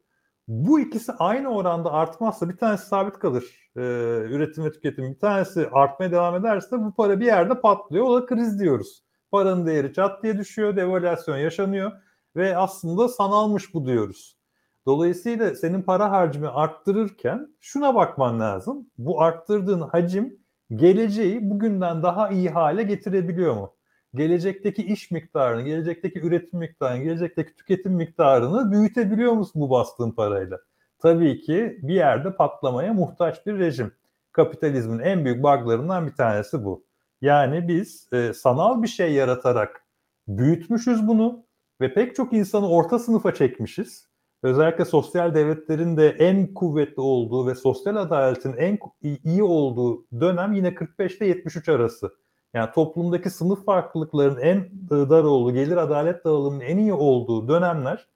Bu 0.51 0.79
ikisi 0.79 1.11
aynı 1.11 1.49
oranda 1.49 1.91
artmazsa 1.91 2.49
bir 2.49 2.57
tanesi 2.57 2.87
sabit 2.87 3.19
kalır 3.19 3.43
e, 3.75 3.81
üretim 4.29 4.65
ve 4.65 4.71
tüketim. 4.71 5.13
Bir 5.13 5.19
tanesi 5.19 5.69
artmaya 5.71 6.11
devam 6.11 6.35
ederse 6.35 6.79
bu 6.79 6.93
para 6.93 7.19
bir 7.19 7.25
yerde 7.25 7.61
patlıyor. 7.61 8.05
O 8.05 8.21
da 8.21 8.25
kriz 8.25 8.59
diyoruz. 8.59 9.03
Paranın 9.31 9.65
değeri 9.65 9.93
çat 9.93 10.23
diye 10.23 10.37
düşüyor, 10.37 10.75
devalüasyon 10.75 11.37
yaşanıyor 11.37 11.91
ve 12.35 12.57
aslında 12.57 13.07
sanalmış 13.07 13.73
bu 13.73 13.85
diyoruz. 13.85 14.37
Dolayısıyla 14.85 15.55
senin 15.55 15.81
para 15.81 16.11
harcımı 16.11 16.53
arttırırken 16.53 17.47
şuna 17.59 17.95
bakman 17.95 18.39
lazım. 18.39 18.89
Bu 18.97 19.21
arttırdığın 19.21 19.81
hacim 19.81 20.39
geleceği 20.75 21.49
bugünden 21.49 22.03
daha 22.03 22.29
iyi 22.29 22.49
hale 22.49 22.83
getirebiliyor 22.83 23.55
mu? 23.55 23.75
Gelecekteki 24.13 24.83
iş 24.83 25.11
miktarını, 25.11 25.61
gelecekteki 25.61 26.19
üretim 26.19 26.59
miktarını, 26.59 27.03
gelecekteki 27.03 27.55
tüketim 27.55 27.93
miktarını 27.93 28.71
büyütebiliyor 28.71 29.33
musun 29.33 29.61
bu 29.61 29.69
bastığın 29.69 30.11
parayla? 30.11 30.59
Tabii 30.99 31.41
ki 31.41 31.79
bir 31.81 31.93
yerde 31.93 32.35
patlamaya 32.35 32.93
muhtaç 32.93 33.45
bir 33.45 33.59
rejim. 33.59 33.91
Kapitalizmin 34.31 34.99
en 34.99 35.25
büyük 35.25 35.43
buglarından 35.43 36.07
bir 36.07 36.15
tanesi 36.15 36.65
bu. 36.65 36.85
Yani 37.21 37.67
biz 37.67 38.09
e, 38.13 38.33
sanal 38.33 38.83
bir 38.83 38.87
şey 38.87 39.13
yaratarak 39.13 39.85
büyütmüşüz 40.27 41.07
bunu 41.07 41.45
ve 41.81 41.93
pek 41.93 42.15
çok 42.15 42.33
insanı 42.33 42.69
orta 42.69 42.99
sınıfa 42.99 43.33
çekmişiz. 43.33 44.07
Özellikle 44.43 44.85
sosyal 44.85 45.35
devletlerin 45.35 45.97
de 45.97 46.09
en 46.09 46.53
kuvvetli 46.53 47.01
olduğu 47.01 47.47
ve 47.47 47.55
sosyal 47.55 47.95
adaletin 47.95 48.53
en 48.53 48.79
iyi 49.23 49.43
olduğu 49.43 50.05
dönem 50.19 50.53
yine 50.53 50.75
45 50.75 51.17
ile 51.17 51.27
73 51.27 51.69
arası. 51.69 52.11
Yani 52.53 52.71
toplumdaki 52.75 53.29
sınıf 53.29 53.65
farklılıkların 53.65 54.37
en 54.37 54.69
dar 54.89 55.23
olduğu, 55.23 55.53
gelir 55.53 55.77
adalet 55.77 56.25
dağılımının 56.25 56.61
en 56.61 56.77
iyi 56.77 56.93
olduğu 56.93 57.47
dönemler 57.47 58.07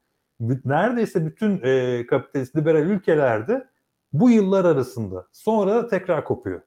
neredeyse 0.65 1.25
bütün 1.25 1.62
e, 1.63 2.06
kapitalist 2.08 2.56
liberal 2.56 2.82
ülkelerde 2.82 3.68
bu 4.13 4.30
yıllar 4.30 4.65
arasında. 4.65 5.27
Sonra 5.32 5.88
tekrar 5.88 6.25
kopuyor. 6.25 6.62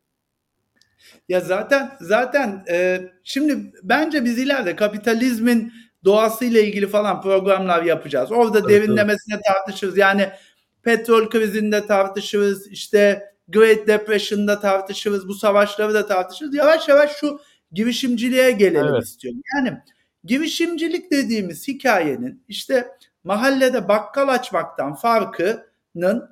Ya 1.28 1.40
zaten 1.40 1.90
zaten 2.00 2.64
e, 2.70 3.00
şimdi 3.24 3.72
bence 3.82 4.24
biz 4.24 4.38
ileride 4.38 4.76
kapitalizmin 4.76 5.72
doğasıyla 6.04 6.60
ilgili 6.60 6.86
falan 6.86 7.22
programlar 7.22 7.82
yapacağız. 7.82 8.32
Orada 8.32 8.58
evet, 8.58 8.68
derinlemesine 8.68 9.34
evet. 9.34 9.44
tartışırız. 9.44 9.98
Yani 9.98 10.28
petrol 10.82 11.30
krizinde 11.30 11.86
tartışırız. 11.86 12.66
İşte 12.66 13.32
Great 13.48 13.86
Depression'da 13.86 14.60
tartışırız. 14.60 15.28
Bu 15.28 15.34
savaşları 15.34 15.94
da 15.94 16.06
tartışırız. 16.06 16.54
Yavaş 16.54 16.88
yavaş 16.88 17.16
şu 17.16 17.40
girişimciliğe 17.72 18.50
gelelim 18.50 18.94
evet. 18.94 19.04
istiyorum. 19.04 19.40
Yani 19.56 19.78
girişimcilik 20.24 21.10
dediğimiz 21.10 21.68
hikayenin 21.68 22.44
işte 22.48 22.88
mahallede 23.24 23.88
bakkal 23.88 24.28
açmaktan 24.28 24.94
farkının 24.94 26.28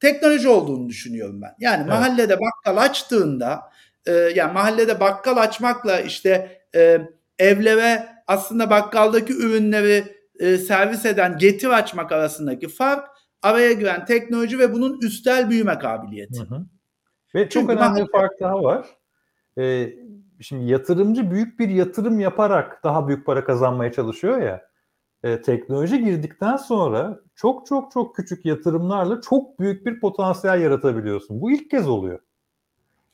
teknoloji 0.00 0.48
olduğunu 0.48 0.88
düşünüyorum 0.88 1.42
ben. 1.42 1.54
Yani 1.60 1.80
evet. 1.80 1.88
mahallede 1.88 2.38
bakkal 2.40 2.76
açtığında 2.76 3.60
e, 4.06 4.12
yani 4.12 4.52
mahallede 4.52 5.00
bakkal 5.00 5.36
açmakla 5.36 6.00
işte 6.00 6.62
e, 6.74 7.00
evlere 7.38 8.08
aslında 8.26 8.70
bakkaldaki 8.70 9.32
ürünleri 9.32 10.04
e, 10.40 10.56
servis 10.56 11.06
eden 11.06 11.38
getir 11.38 11.68
açmak 11.68 12.12
arasındaki 12.12 12.68
fark 12.68 13.08
araya 13.42 13.72
giren 13.72 14.04
teknoloji 14.04 14.58
ve 14.58 14.72
bunun 14.72 15.00
üstel 15.00 15.50
büyüme 15.50 15.78
kabiliyeti. 15.78 16.40
Hı 16.40 16.54
hı. 16.54 16.66
Ve 17.34 17.48
çok 17.48 17.70
önemli 17.70 17.80
mahalle... 17.80 18.06
bir 18.06 18.10
fark 18.12 18.40
daha 18.40 18.62
var. 18.62 18.86
Ee, 19.58 19.92
şimdi 20.40 20.70
yatırımcı 20.70 21.30
büyük 21.30 21.58
bir 21.58 21.68
yatırım 21.68 22.20
yaparak 22.20 22.84
daha 22.84 23.08
büyük 23.08 23.26
para 23.26 23.44
kazanmaya 23.44 23.92
çalışıyor 23.92 24.42
ya. 24.42 24.68
E, 25.22 25.42
teknoloji 25.42 26.04
girdikten 26.04 26.56
sonra 26.56 27.20
çok 27.34 27.66
çok 27.66 27.92
çok 27.92 28.16
küçük 28.16 28.44
yatırımlarla 28.44 29.20
çok 29.20 29.60
büyük 29.60 29.86
bir 29.86 30.00
potansiyel 30.00 30.60
yaratabiliyorsun. 30.60 31.40
Bu 31.40 31.50
ilk 31.50 31.70
kez 31.70 31.88
oluyor. 31.88 32.18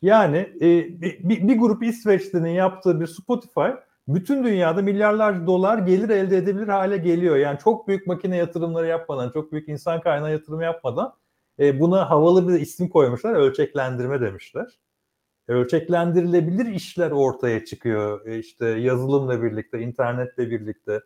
Yani 0.02 0.36
e, 0.36 1.00
bir, 1.00 1.48
bir 1.48 1.58
grup 1.58 1.82
İsveçli'nin 1.82 2.50
yaptığı 2.50 3.00
bir 3.00 3.06
Spotify 3.06 3.70
bütün 4.08 4.44
dünyada 4.44 4.82
milyarlarca 4.82 5.46
dolar 5.46 5.78
gelir 5.78 6.08
elde 6.08 6.36
edebilir 6.36 6.68
hale 6.68 6.96
geliyor. 6.96 7.36
Yani 7.36 7.58
çok 7.58 7.88
büyük 7.88 8.06
makine 8.06 8.36
yatırımları 8.36 8.86
yapmadan, 8.86 9.30
çok 9.30 9.52
büyük 9.52 9.68
insan 9.68 10.00
kaynağı 10.00 10.32
yatırımı 10.32 10.64
yapmadan 10.64 11.14
e, 11.58 11.80
buna 11.80 12.10
havalı 12.10 12.48
bir 12.48 12.60
isim 12.60 12.88
koymuşlar. 12.88 13.34
Ölçeklendirme 13.34 14.20
demişler. 14.20 14.78
Ölçeklendirilebilir 15.48 16.66
işler 16.66 17.10
ortaya 17.10 17.64
çıkıyor. 17.64 18.26
E, 18.26 18.38
işte 18.38 18.66
yazılımla 18.66 19.42
birlikte, 19.42 19.80
internetle 19.80 20.50
birlikte 20.50 21.00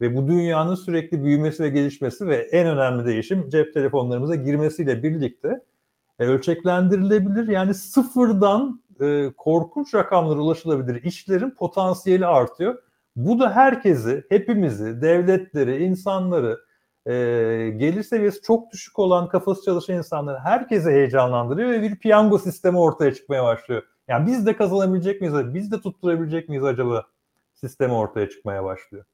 ve 0.00 0.16
bu 0.16 0.28
dünyanın 0.28 0.74
sürekli 0.74 1.24
büyümesi 1.24 1.62
ve 1.62 1.68
gelişmesi 1.68 2.26
ve 2.26 2.36
en 2.36 2.66
önemli 2.66 3.06
değişim 3.06 3.48
cep 3.48 3.74
telefonlarımıza 3.74 4.34
girmesiyle 4.34 5.02
birlikte 5.02 5.60
e, 6.18 6.26
ölçeklendirilebilir. 6.26 7.48
Yani 7.48 7.74
sıfırdan 7.74 8.82
e, 9.00 9.30
korkunç 9.36 9.94
rakamlara 9.94 10.40
ulaşılabilir 10.40 11.02
işlerin 11.02 11.50
potansiyeli 11.50 12.26
artıyor. 12.26 12.82
Bu 13.16 13.40
da 13.40 13.56
herkesi, 13.56 14.24
hepimizi, 14.28 15.02
devletleri, 15.02 15.84
insanları, 15.84 16.58
e, 17.06 17.12
gelir 17.76 18.02
seviyesi 18.02 18.42
çok 18.42 18.72
düşük 18.72 18.98
olan 18.98 19.28
kafası 19.28 19.64
çalışan 19.64 19.96
insanları 19.96 20.38
herkese 20.38 20.90
heyecanlandırıyor 20.90 21.70
ve 21.70 21.82
bir 21.82 21.96
piyango 21.96 22.38
sistemi 22.38 22.78
ortaya 22.78 23.14
çıkmaya 23.14 23.44
başlıyor. 23.44 23.82
Yani 24.08 24.26
biz 24.26 24.46
de 24.46 24.56
kazanabilecek 24.56 25.20
miyiz? 25.20 25.54
Biz 25.54 25.72
de 25.72 25.80
tutturabilecek 25.80 26.48
miyiz 26.48 26.64
acaba? 26.64 27.06
Sistemi 27.54 27.92
ortaya 27.92 28.28
çıkmaya 28.28 28.64
başlıyor. 28.64 29.04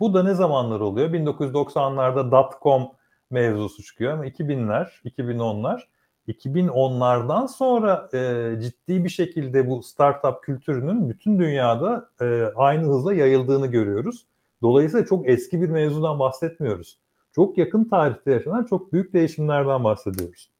Bu 0.00 0.14
da 0.14 0.22
ne 0.22 0.34
zamanlar 0.34 0.80
oluyor? 0.80 1.10
1990'larda 1.10 2.30
dot-com 2.30 2.88
mevzusu 3.30 3.82
çıkıyor 3.82 4.12
ama 4.12 4.26
2000'ler, 4.26 4.88
2010'lar 5.04 5.80
2010'lardan 6.28 7.48
sonra 7.48 8.08
e, 8.14 8.52
ciddi 8.60 9.04
bir 9.04 9.08
şekilde 9.08 9.70
bu 9.70 9.82
startup 9.82 10.42
kültürünün 10.42 11.10
bütün 11.10 11.38
dünyada 11.38 12.10
e, 12.20 12.44
aynı 12.56 12.86
hızla 12.86 13.14
yayıldığını 13.14 13.66
görüyoruz. 13.66 14.26
Dolayısıyla 14.62 15.06
çok 15.06 15.28
eski 15.28 15.62
bir 15.62 15.68
mevzudan 15.68 16.18
bahsetmiyoruz. 16.18 16.98
Çok 17.36 17.58
yakın 17.58 17.84
tarihte 17.84 18.30
yaşanan 18.30 18.64
çok 18.64 18.92
büyük 18.92 19.12
değişimlerden 19.12 19.84
bahsediyoruz. 19.84 20.50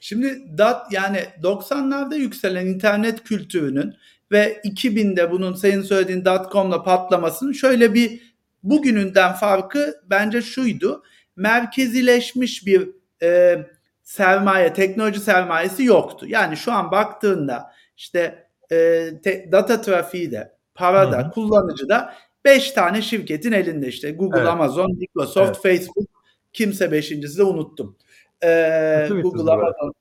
Şimdi 0.00 0.58
dat 0.58 0.92
yani 0.92 1.18
90'larda 1.42 2.16
yükselen 2.16 2.66
internet 2.66 3.24
kültürünün 3.24 3.94
ve 4.32 4.60
2000'de 4.64 5.30
bunun 5.30 5.54
senin 5.54 5.82
söylediğin 5.82 6.24
.com'la 6.52 6.82
patlamasının 6.82 7.52
şöyle 7.52 7.94
bir 7.94 8.34
bugününden 8.62 9.32
farkı 9.32 9.94
bence 10.10 10.42
şuydu. 10.42 11.02
Merkezileşmiş 11.36 12.66
bir 12.66 12.90
e, 13.22 13.58
sermaye, 14.02 14.72
teknoloji 14.72 15.20
sermayesi 15.20 15.84
yoktu. 15.84 16.26
Yani 16.28 16.56
şu 16.56 16.72
an 16.72 16.90
baktığında 16.90 17.72
işte 17.96 18.48
e, 18.72 19.10
te, 19.22 19.48
data 19.52 19.80
trafiği 19.80 20.32
de, 20.32 20.56
para 20.74 21.12
da, 21.12 21.30
kullanıcı 21.30 21.88
da 21.88 22.14
5 22.44 22.70
tane 22.70 23.02
şirketin 23.02 23.52
elinde 23.52 23.88
işte 23.88 24.10
Google, 24.10 24.38
evet. 24.38 24.48
Amazon, 24.48 24.98
Microsoft, 24.98 25.66
evet. 25.66 25.78
Facebook, 25.78 26.08
kimse 26.52 26.92
beşincisi 26.92 27.38
de 27.38 27.42
unuttum. 27.42 27.96
Ee, 28.44 29.08
Google, 29.22 29.52
Amazon, 29.52 29.94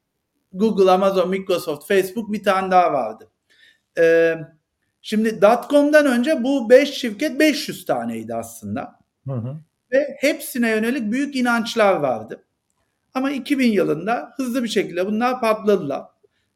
Google, 0.53 0.91
Amazon, 0.91 1.29
Microsoft, 1.29 1.87
Facebook 1.87 2.31
bir 2.31 2.43
tane 2.43 2.71
daha 2.71 2.93
vardı. 2.93 3.29
Ee, 3.97 4.35
şimdi 5.01 5.39
.com'dan 5.69 6.05
önce 6.05 6.43
bu 6.43 6.69
5 6.69 6.91
şirket 6.91 7.39
500 7.39 7.85
taneydi 7.85 8.35
aslında. 8.35 8.99
Hı 9.27 9.33
hı. 9.33 9.55
Ve 9.91 10.17
hepsine 10.19 10.69
yönelik 10.69 11.11
büyük 11.11 11.35
inançlar 11.35 11.95
vardı. 11.95 12.43
Ama 13.13 13.31
2000 13.31 13.71
yılında 13.71 14.33
hızlı 14.37 14.63
bir 14.63 14.69
şekilde 14.69 15.05
bunlar 15.05 15.41
patladılar. 15.41 16.03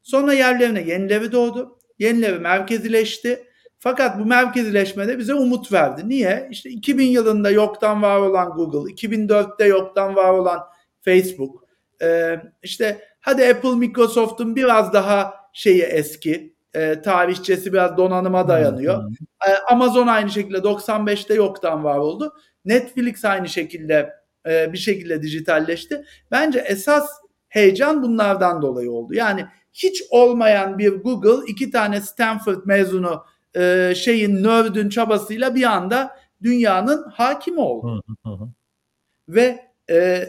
Sonra 0.03 0.33
yerlerine 0.33 0.81
yenileri 0.81 1.31
doğdu. 1.31 1.79
Yenileri 1.99 2.39
merkezileşti. 2.39 3.46
Fakat 3.79 4.19
bu 4.19 4.25
merkezileşmede 4.25 5.17
bize 5.19 5.33
umut 5.33 5.71
verdi. 5.71 6.09
Niye? 6.09 6.47
İşte 6.51 6.69
2000 6.69 7.07
yılında 7.07 7.51
yoktan 7.51 8.01
var 8.01 8.19
olan 8.19 8.49
Google, 8.49 8.93
2004'te 8.93 9.65
yoktan 9.65 10.15
var 10.15 10.33
olan 10.33 10.59
Facebook. 11.01 11.63
Ee, 12.01 12.41
işte 12.63 13.01
hadi 13.19 13.47
Apple, 13.47 13.75
Microsoft'un 13.75 14.55
biraz 14.55 14.93
daha 14.93 15.33
şeyi 15.53 15.81
eski, 15.81 16.57
e, 16.73 17.01
tarihçesi 17.01 17.73
biraz 17.73 17.97
donanıma 17.97 18.47
dayanıyor. 18.47 19.11
Ee, 19.47 19.53
Amazon 19.71 20.07
aynı 20.07 20.29
şekilde 20.29 20.57
95'te 20.57 21.33
yoktan 21.33 21.83
var 21.83 21.97
oldu. 21.97 22.33
Netflix 22.65 23.25
aynı 23.25 23.49
şekilde 23.49 24.13
e, 24.49 24.73
bir 24.73 24.77
şekilde 24.77 25.21
dijitalleşti. 25.21 26.03
Bence 26.31 26.59
esas 26.59 27.09
heyecan 27.49 28.03
bunlardan 28.03 28.61
dolayı 28.61 28.91
oldu. 28.91 29.13
Yani 29.13 29.45
hiç 29.73 30.03
olmayan 30.09 30.77
bir 30.77 30.95
Google 30.95 31.51
iki 31.51 31.71
tane 31.71 32.01
Stanford 32.01 32.65
mezunu 32.65 33.23
e, 33.57 33.93
şeyin 33.95 34.43
nerd'ün 34.43 34.89
çabasıyla 34.89 35.55
bir 35.55 35.63
anda 35.63 36.17
dünyanın 36.43 37.03
hakimi 37.09 37.59
oldu. 37.59 38.03
Ve 39.29 39.67
e, 39.89 40.27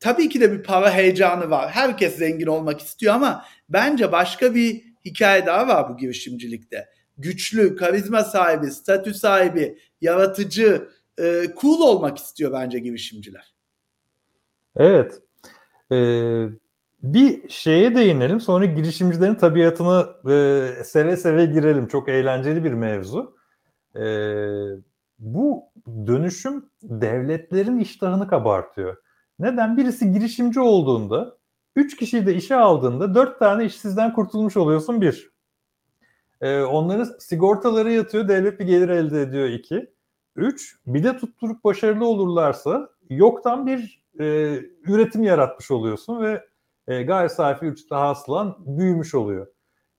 tabii 0.00 0.28
ki 0.28 0.40
de 0.40 0.52
bir 0.52 0.62
para 0.62 0.94
heyecanı 0.94 1.50
var. 1.50 1.70
Herkes 1.70 2.16
zengin 2.16 2.46
olmak 2.46 2.80
istiyor 2.80 3.14
ama 3.14 3.44
bence 3.68 4.12
başka 4.12 4.54
bir 4.54 4.84
hikaye 5.04 5.46
daha 5.46 5.68
var 5.68 5.88
bu 5.88 5.96
girişimcilikte. 5.96 6.88
Güçlü, 7.18 7.76
karizma 7.76 8.24
sahibi, 8.24 8.70
statü 8.70 9.14
sahibi, 9.14 9.78
yaratıcı, 10.00 10.88
e, 11.18 11.42
cool 11.60 11.80
olmak 11.80 12.18
istiyor 12.18 12.52
bence 12.52 12.78
girişimciler. 12.78 13.54
Evet. 14.76 15.22
Ee, 15.92 16.46
bir 17.02 17.48
şeye 17.48 17.94
değinelim 17.94 18.40
sonra 18.40 18.64
girişimcilerin 18.64 19.34
tabiatını 19.34 20.06
e, 20.32 20.84
seve 20.84 21.16
seve 21.16 21.46
girelim. 21.46 21.88
Çok 21.88 22.08
eğlenceli 22.08 22.64
bir 22.64 22.72
mevzu. 22.72 23.36
E, 23.96 24.04
bu 25.18 25.64
dönüşüm 26.06 26.64
devletlerin 26.82 27.78
iştahını 27.78 28.28
kabartıyor. 28.28 28.96
Neden? 29.38 29.76
Birisi 29.76 30.12
girişimci 30.12 30.60
olduğunda, 30.60 31.36
üç 31.76 31.96
kişiyi 31.96 32.26
de 32.26 32.34
işe 32.34 32.56
aldığında 32.56 33.14
dört 33.14 33.38
tane 33.38 33.64
işsizden 33.64 34.12
kurtulmuş 34.12 34.56
oluyorsun 34.56 35.00
bir. 35.00 35.30
E, 36.40 36.60
onların 36.60 37.18
sigortaları 37.18 37.92
yatıyor, 37.92 38.28
devlet 38.28 38.60
bir 38.60 38.64
gelir 38.64 38.88
elde 38.88 39.22
ediyor 39.22 39.48
iki. 39.48 39.90
Üç, 40.36 40.76
bir 40.86 41.04
de 41.04 41.16
tutturup 41.16 41.64
başarılı 41.64 42.06
olurlarsa 42.06 42.88
yoktan 43.10 43.66
bir 43.66 44.02
e, 44.20 44.24
üretim 44.82 45.22
yaratmış 45.22 45.70
oluyorsun 45.70 46.22
ve 46.22 46.44
e, 46.88 47.02
gayri 47.02 47.30
safi 47.30 47.66
ücrete 47.66 47.94
hasılan 47.94 48.56
büyümüş 48.66 49.14
oluyor. 49.14 49.46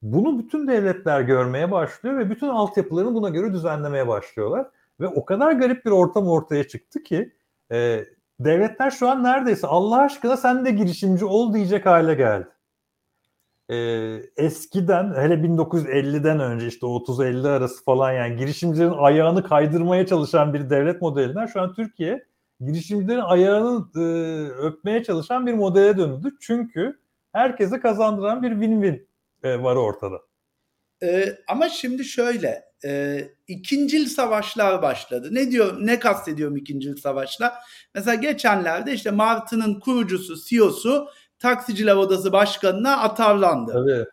Bunu 0.02 0.40
bütün 0.40 0.68
devletler 0.68 1.22
görmeye 1.22 1.72
başlıyor 1.72 2.18
ve 2.18 2.30
bütün 2.30 2.48
altyapılarını 2.48 3.14
buna 3.14 3.30
göre 3.30 3.54
düzenlemeye 3.54 4.08
başlıyorlar. 4.08 4.68
Ve 5.00 5.08
o 5.08 5.26
kadar 5.26 5.52
garip 5.52 5.86
bir 5.86 5.92
ortam 5.92 6.28
ortaya 6.28 6.68
çıktı 6.68 7.04
ki 7.04 7.34
e, 7.72 8.06
devletler 8.40 8.92
şu 8.92 9.10
an 9.10 9.24
neredeyse 9.24 9.68
Allah 9.68 10.00
aşkına 10.00 10.38
sen 10.38 10.66
de 10.66 10.72
girişimci 10.72 11.26
ol 11.26 11.54
diyecek 11.54 11.86
hale 11.86 12.14
geldi. 12.14 12.48
E, 13.70 13.76
eskiden 14.38 15.14
hele 15.16 15.34
1950'den 15.34 16.40
önce 16.40 16.68
işte 16.68 16.86
30-50 16.86 17.50
arası 17.50 17.84
falan 17.84 18.12
yani 18.12 18.36
girişimcilerin 18.36 18.94
ayağını 18.98 19.44
kaydırmaya 19.44 20.06
çalışan 20.06 20.54
bir 20.54 20.70
devlet 20.70 21.02
modelinden 21.02 21.46
şu 21.46 21.62
an 21.62 21.74
Türkiye 21.74 22.26
girişimcilerin 22.60 23.20
ayağını 23.20 23.88
e, 23.96 24.02
öpmeye 24.50 25.04
çalışan 25.04 25.48
bir 25.48 25.54
modele 25.54 25.98
döndü. 25.98 26.36
Çünkü 26.42 27.00
herkese 27.34 27.80
kazandıran 27.80 28.44
bir 28.44 28.52
win-win 28.52 29.06
e, 29.44 29.64
var 29.64 29.76
ortada. 29.76 30.18
E, 31.04 31.38
ama 31.48 31.70
şimdi 31.70 32.06
şöyle, 32.06 32.64
e, 32.86 33.22
ikincil 33.48 34.06
savaşlar 34.06 34.82
başladı. 34.82 35.30
Ne 35.32 35.52
diyor, 35.52 35.78
ne 35.80 36.00
kastediyorum 36.00 36.58
ikincil 36.58 36.96
savaşla? 36.96 37.54
Mesela 37.96 38.16
geçenlerde 38.16 38.94
işte 38.94 39.12
Martı'nın 39.12 39.80
kurucusu, 39.80 40.36
CEO'su 40.50 41.08
Taksiciler 41.40 41.96
Odası 41.96 42.32
Başkanı'na 42.32 42.98
atarlandı. 42.98 43.74
Tabii. 43.74 44.06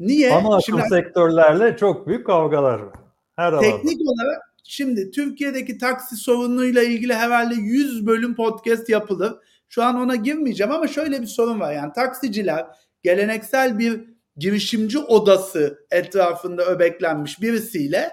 Niye? 0.00 0.34
Ama 0.34 0.60
Şimdi, 0.60 0.82
sektörlerle 0.88 1.76
çok 1.76 2.06
büyük 2.06 2.26
kavgalar 2.26 2.78
var. 2.78 2.94
Her 3.36 3.60
teknik 3.60 4.00
alanda. 4.00 4.10
olarak 4.10 4.45
Şimdi 4.68 5.10
Türkiye'deki 5.10 5.78
taksi 5.78 6.16
sorunuyla 6.16 6.82
ilgili 6.82 7.14
herhalde 7.14 7.54
100 7.54 8.06
bölüm 8.06 8.34
podcast 8.34 8.88
yapılır. 8.88 9.32
Şu 9.68 9.82
an 9.82 9.96
ona 9.96 10.16
girmeyeceğim 10.16 10.72
ama 10.72 10.88
şöyle 10.88 11.22
bir 11.22 11.26
sorun 11.26 11.60
var. 11.60 11.72
Yani 11.72 11.92
taksiciler 11.92 12.66
geleneksel 13.02 13.78
bir 13.78 14.04
girişimci 14.36 14.98
odası 14.98 15.86
etrafında 15.90 16.64
öbeklenmiş 16.64 17.42
birisiyle 17.42 18.12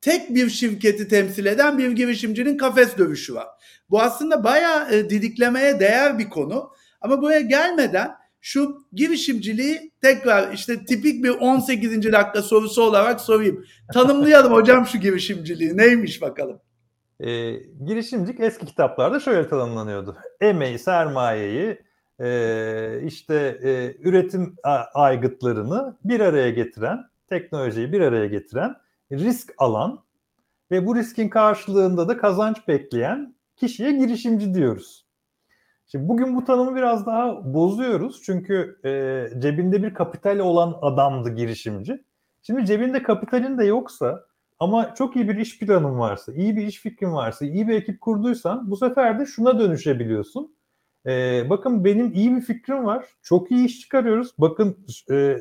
tek 0.00 0.34
bir 0.34 0.50
şirketi 0.50 1.08
temsil 1.08 1.46
eden 1.46 1.78
bir 1.78 1.90
girişimcinin 1.90 2.56
kafes 2.56 2.98
dövüşü 2.98 3.34
var. 3.34 3.48
Bu 3.90 4.02
aslında 4.02 4.44
bayağı 4.44 4.94
e, 4.94 5.10
didiklemeye 5.10 5.80
değer 5.80 6.18
bir 6.18 6.30
konu. 6.30 6.72
Ama 7.00 7.22
buraya 7.22 7.40
gelmeden 7.40 8.10
şu 8.42 8.86
girişimciliği 8.92 9.92
tekrar 10.00 10.52
işte 10.52 10.84
tipik 10.84 11.24
bir 11.24 11.30
18. 11.30 12.12
dakika 12.12 12.42
sorusu 12.42 12.82
olarak 12.82 13.20
sorayım. 13.20 13.64
Tanımlayalım 13.92 14.52
hocam 14.52 14.86
şu 14.86 14.98
girişimciliği. 14.98 15.76
Neymiş 15.76 16.22
bakalım? 16.22 16.60
E, 17.20 17.52
girişimcilik 17.84 18.40
eski 18.40 18.66
kitaplarda 18.66 19.20
şöyle 19.20 19.48
tanımlanıyordu. 19.48 20.16
Emeği, 20.40 20.78
sermayeyi, 20.78 21.78
e, 22.20 23.00
işte 23.04 23.58
e, 23.62 23.94
üretim 24.08 24.56
aygıtlarını 24.94 25.96
bir 26.04 26.20
araya 26.20 26.50
getiren, 26.50 27.04
teknolojiyi 27.28 27.92
bir 27.92 28.00
araya 28.00 28.26
getiren, 28.26 28.74
risk 29.12 29.52
alan 29.58 30.04
ve 30.70 30.86
bu 30.86 30.96
riskin 30.96 31.28
karşılığında 31.28 32.08
da 32.08 32.16
kazanç 32.16 32.68
bekleyen 32.68 33.34
kişiye 33.56 33.92
girişimci 33.92 34.54
diyoruz. 34.54 35.01
Şimdi 35.92 36.08
bugün 36.08 36.36
bu 36.36 36.44
tanımı 36.44 36.76
biraz 36.76 37.06
daha 37.06 37.54
bozuyoruz. 37.54 38.22
Çünkü 38.22 38.80
e, 38.84 39.40
cebinde 39.40 39.82
bir 39.82 39.94
kapital 39.94 40.38
olan 40.38 40.78
adamdı 40.82 41.30
girişimci. 41.30 42.04
Şimdi 42.42 42.66
cebinde 42.66 43.02
kapitalin 43.02 43.58
de 43.58 43.64
yoksa 43.64 44.24
ama 44.58 44.94
çok 44.94 45.16
iyi 45.16 45.28
bir 45.28 45.36
iş 45.36 45.58
planın 45.58 45.98
varsa, 45.98 46.32
iyi 46.32 46.56
bir 46.56 46.66
iş 46.66 46.80
fikrin 46.80 47.12
varsa, 47.12 47.44
iyi 47.44 47.68
bir 47.68 47.74
ekip 47.74 48.00
kurduysan 48.00 48.70
bu 48.70 48.76
sefer 48.76 49.20
de 49.20 49.26
şuna 49.26 49.58
dönüşebiliyorsun. 49.58 50.56
E, 51.06 51.42
bakın 51.50 51.84
benim 51.84 52.12
iyi 52.12 52.36
bir 52.36 52.40
fikrim 52.40 52.84
var. 52.84 53.06
Çok 53.22 53.50
iyi 53.50 53.66
iş 53.66 53.80
çıkarıyoruz. 53.80 54.34
Bakın 54.38 54.86
e, 55.10 55.38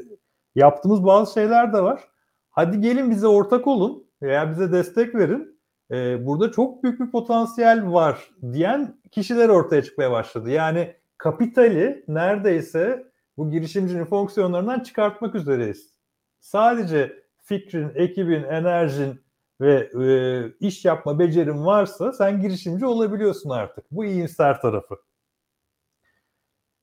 yaptığımız 0.55 1.05
bazı 1.05 1.33
şeyler 1.33 1.73
de 1.73 1.81
var. 1.81 2.01
Hadi 2.49 2.81
gelin 2.81 3.11
bize 3.11 3.27
ortak 3.27 3.67
olun 3.67 4.03
veya 4.21 4.51
bize 4.51 4.71
destek 4.71 5.15
verin 5.15 5.50
e, 5.91 6.25
burada 6.25 6.51
çok 6.51 6.83
büyük 6.83 6.99
bir 6.99 7.11
potansiyel 7.11 7.91
var 7.91 8.31
diyen 8.53 9.01
kişiler 9.11 9.49
ortaya 9.49 9.83
çıkmaya 9.83 10.11
başladı. 10.11 10.49
Yani 10.49 10.95
kapitali 11.17 12.05
neredeyse 12.07 13.11
bu 13.37 13.51
girişimcinin 13.51 14.05
fonksiyonlarından 14.05 14.79
çıkartmak 14.79 15.35
üzereyiz. 15.35 15.93
Sadece 16.39 17.23
fikrin, 17.43 17.91
ekibin, 17.95 18.43
enerjin 18.43 19.21
ve 19.61 19.89
e, 20.03 20.67
iş 20.67 20.85
yapma 20.85 21.19
becerin 21.19 21.65
varsa 21.65 22.13
sen 22.13 22.41
girişimci 22.41 22.85
olabiliyorsun 22.85 23.49
artık. 23.49 23.85
Bu 23.91 24.05
iyimser 24.05 24.61
tarafı. 24.61 24.95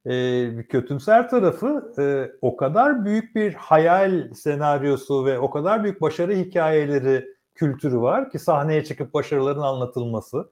E, 0.04 0.66
kötümser 0.68 1.28
tarafı 1.28 1.92
e, 1.98 2.32
o 2.40 2.56
kadar 2.56 3.04
büyük 3.04 3.36
bir 3.36 3.54
hayal 3.54 4.32
senaryosu 4.34 5.26
ve 5.26 5.38
o 5.38 5.50
kadar 5.50 5.84
büyük 5.84 6.00
başarı 6.00 6.34
hikayeleri 6.34 7.37
kültürü 7.58 8.00
var 8.00 8.30
ki 8.30 8.38
sahneye 8.38 8.84
çıkıp 8.84 9.14
başarıların 9.14 9.60
anlatılması. 9.60 10.50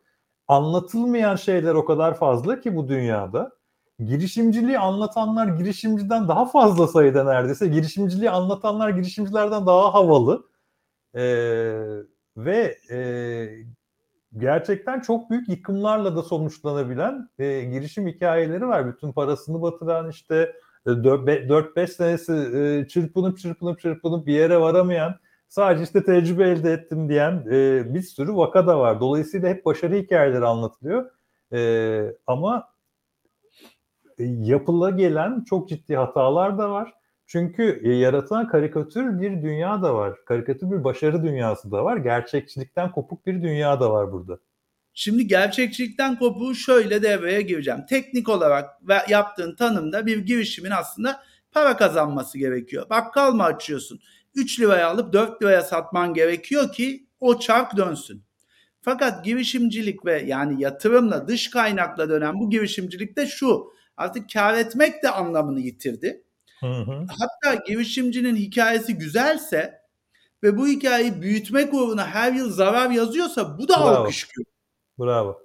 Anlatılmayan 0.48 1.36
şeyler 1.36 1.74
o 1.74 1.84
kadar 1.84 2.14
fazla 2.14 2.60
ki 2.60 2.76
bu 2.76 2.88
dünyada. 2.88 3.52
Girişimciliği 3.98 4.78
anlatanlar 4.78 5.46
girişimciden 5.46 6.28
daha 6.28 6.46
fazla 6.46 6.86
sayıda 6.86 7.24
neredeyse. 7.24 7.68
Girişimciliği 7.68 8.30
anlatanlar 8.30 8.90
girişimcilerden 8.90 9.66
daha 9.66 9.94
havalı. 9.94 10.46
Ee, 11.14 11.22
ve 12.36 12.78
e, 12.90 12.98
gerçekten 14.36 15.00
çok 15.00 15.30
büyük 15.30 15.48
yıkımlarla 15.48 16.16
da 16.16 16.22
sonuçlanabilen 16.22 17.28
e, 17.38 17.64
girişim 17.64 18.06
hikayeleri 18.06 18.68
var. 18.68 18.92
Bütün 18.92 19.12
parasını 19.12 19.62
batıran 19.62 20.10
işte 20.10 20.52
4-5 20.86 21.82
e, 21.82 21.86
senesi 21.86 22.32
e, 22.32 22.88
çırpınıp 22.88 23.38
çırpınıp 23.38 23.80
çırpınıp 23.80 24.26
bir 24.26 24.34
yere 24.34 24.60
varamayan 24.60 25.14
sadece 25.48 25.84
işte 25.84 26.04
tecrübe 26.04 26.48
elde 26.48 26.72
ettim 26.72 27.08
diyen 27.08 27.44
e, 27.50 27.84
bir 27.94 28.02
sürü 28.02 28.36
vaka 28.36 28.66
da 28.66 28.78
var. 28.78 29.00
Dolayısıyla 29.00 29.48
hep 29.48 29.64
başarı 29.64 29.94
hikayeleri 29.94 30.44
anlatılıyor. 30.44 31.10
E, 31.52 32.02
ama 32.26 32.68
e, 34.18 34.24
yapıla 34.24 34.90
gelen 34.90 35.44
çok 35.44 35.68
ciddi 35.68 35.96
hatalar 35.96 36.58
da 36.58 36.70
var. 36.70 36.92
Çünkü 37.26 37.80
e, 37.84 37.92
yaratan 37.92 38.48
karikatür 38.48 39.20
bir 39.20 39.42
dünya 39.42 39.82
da 39.82 39.94
var. 39.94 40.24
Karikatür 40.24 40.70
bir 40.70 40.84
başarı 40.84 41.22
dünyası 41.22 41.70
da 41.70 41.84
var. 41.84 41.96
Gerçekçilikten 41.96 42.92
kopuk 42.92 43.26
bir 43.26 43.42
dünya 43.42 43.80
da 43.80 43.92
var 43.92 44.12
burada. 44.12 44.38
Şimdi 44.94 45.26
gerçekçilikten 45.26 46.18
kopuğu 46.18 46.54
şöyle 46.54 47.02
devreye 47.02 47.42
gireceğim. 47.42 47.80
Teknik 47.88 48.28
olarak 48.28 48.88
ve 48.88 48.96
yaptığın 49.08 49.54
tanımda 49.54 50.06
bir 50.06 50.18
girişimin 50.18 50.70
aslında 50.70 51.22
para 51.52 51.76
kazanması 51.76 52.38
gerekiyor. 52.38 52.90
Bakkal 52.90 53.32
mı 53.32 53.42
açıyorsun? 53.42 54.00
3 54.36 54.60
liraya 54.60 54.88
alıp 54.88 55.12
4 55.12 55.42
liraya 55.42 55.62
satman 55.62 56.14
gerekiyor 56.14 56.72
ki 56.72 57.06
o 57.20 57.38
çark 57.38 57.76
dönsün. 57.76 58.22
Fakat 58.82 59.24
girişimcilik 59.24 60.04
ve 60.04 60.22
yani 60.22 60.62
yatırımla 60.62 61.28
dış 61.28 61.50
kaynakla 61.50 62.08
dönen 62.08 62.40
bu 62.40 62.50
girişimcilik 62.50 63.16
de 63.16 63.26
şu. 63.26 63.72
Artık 63.96 64.32
kar 64.32 64.54
etmek 64.54 65.02
de 65.02 65.10
anlamını 65.10 65.60
yitirdi. 65.60 66.24
Hı 66.60 66.66
hı. 66.66 67.06
Hatta 67.18 67.64
girişimcinin 67.66 68.36
hikayesi 68.36 68.94
güzelse 68.94 69.80
ve 70.42 70.56
bu 70.56 70.68
hikayeyi 70.68 71.22
büyütmek 71.22 71.74
uğruna 71.74 72.06
her 72.06 72.32
yıl 72.32 72.52
zarar 72.52 72.90
yazıyorsa 72.90 73.58
bu 73.58 73.68
da 73.68 73.74
Bravo. 73.74 73.88
alkış 73.88 74.28
Bravo. 74.98 75.42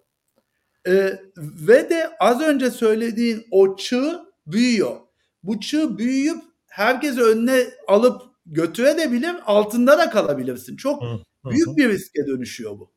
Ee, 0.87 1.19
ve 1.37 1.89
de 1.89 2.11
az 2.19 2.41
önce 2.41 2.71
söylediğin 2.71 3.47
o 3.51 3.75
çığ 3.75 4.19
büyüyor. 4.47 4.95
Bu 5.43 5.59
çığ 5.59 5.97
büyüyüp 5.97 6.43
herkes 6.67 7.17
önüne 7.17 7.63
alıp 7.87 8.30
götürebilir, 8.45 9.35
altında 9.45 9.97
da 9.97 10.09
kalabilirsin. 10.09 10.75
Çok 10.75 11.03
büyük 11.45 11.77
bir 11.77 11.89
riske 11.89 12.27
dönüşüyor 12.27 12.79
bu. 12.79 12.91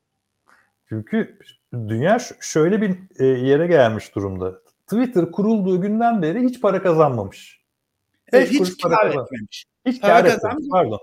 Çünkü 0.88 1.38
dünya 1.72 2.18
şöyle 2.40 2.82
bir 2.82 2.96
e, 3.18 3.26
yere 3.26 3.66
gelmiş 3.66 4.14
durumda. 4.14 4.60
Twitter 4.86 5.30
kurulduğu 5.30 5.80
günden 5.80 6.22
beri 6.22 6.44
hiç 6.44 6.60
para 6.60 6.82
kazanmamış. 6.82 7.64
Evet, 8.32 8.50
hiç 8.50 8.82
kar 8.82 8.92
para 8.92 9.08
etmemiş. 9.08 9.64
Hiç 9.86 10.00
para 10.00 10.22
kar 10.22 10.24
etmemiş. 10.24 10.68
Pardon. 10.70 10.98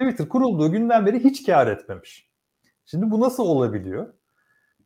Twitter 0.00 0.28
kurulduğu 0.28 0.72
günden 0.72 1.06
beri 1.06 1.24
hiç 1.24 1.46
kar 1.46 1.66
etmemiş. 1.66 2.28
Şimdi 2.86 3.10
bu 3.10 3.20
nasıl 3.20 3.42
olabiliyor? 3.42 4.12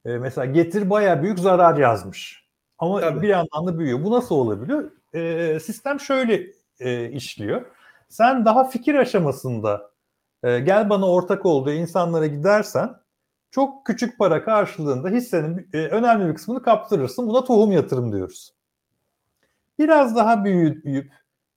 Ee, 0.05 0.19
mesela 0.19 0.45
Getir 0.45 0.91
baya 0.91 1.23
büyük 1.23 1.39
zarar 1.39 1.77
yazmış. 1.77 2.49
Ama 2.79 3.01
Tabii. 3.01 3.23
bir 3.23 3.29
yandan 3.29 3.67
da 3.67 3.79
büyüyor. 3.79 4.05
Bu 4.05 4.11
nasıl 4.11 4.35
olabiliyor? 4.35 4.91
Ee, 5.15 5.61
sistem 5.61 6.01
şöyle 6.01 6.47
e, 6.81 7.11
işliyor. 7.11 7.67
Sen 8.13 8.45
daha 8.45 8.65
fikir 8.65 8.95
aşamasında 8.95 9.91
e, 10.43 10.61
gel 10.61 10.91
bana 10.91 11.11
ortak 11.11 11.47
olduğu 11.47 11.73
insanlara 11.73 12.27
gidersen 12.27 12.97
çok 13.51 13.87
küçük 13.87 14.19
para 14.19 14.45
karşılığında 14.45 15.09
hissenin 15.09 15.71
e, 15.73 15.79
önemli 15.79 16.29
bir 16.29 16.35
kısmını 16.35 16.63
kaptırırsın. 16.63 17.29
Buna 17.29 17.45
tohum 17.45 17.73
yatırım 17.73 18.13
diyoruz. 18.13 18.55
Biraz 19.79 20.17
daha 20.17 20.45
büyüyüp 20.45 21.11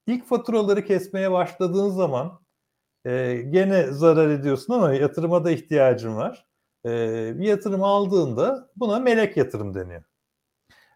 ilk 0.06 0.26
faturaları 0.26 0.84
kesmeye 0.84 1.32
başladığın 1.32 1.90
zaman 1.90 2.40
e, 3.04 3.42
gene 3.50 3.92
zarar 3.92 4.30
ediyorsun 4.30 4.72
ama 4.74 4.92
yatırıma 4.94 5.44
da 5.44 5.50
ihtiyacın 5.50 6.16
var. 6.16 6.46
E, 6.86 6.90
bir 7.38 7.44
yatırım 7.44 7.82
aldığında 7.82 8.70
buna 8.76 8.98
melek 8.98 9.36
yatırım 9.36 9.74
deniyor. 9.74 10.04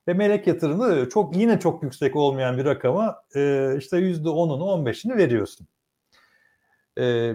Ve 0.09 0.15
melek 0.15 0.47
yatırımı 0.47 1.09
çok 1.09 1.37
yine 1.37 1.61
çok 1.61 1.83
yüksek 1.83 2.17
olmayan 2.17 2.59
bir 2.59 2.65
rakama 2.65 3.23
e, 3.35 3.75
işte 3.79 3.97
%10'unu 3.97 4.63
15'ini 4.63 5.17
veriyorsun. 5.17 5.67
E, 6.99 7.35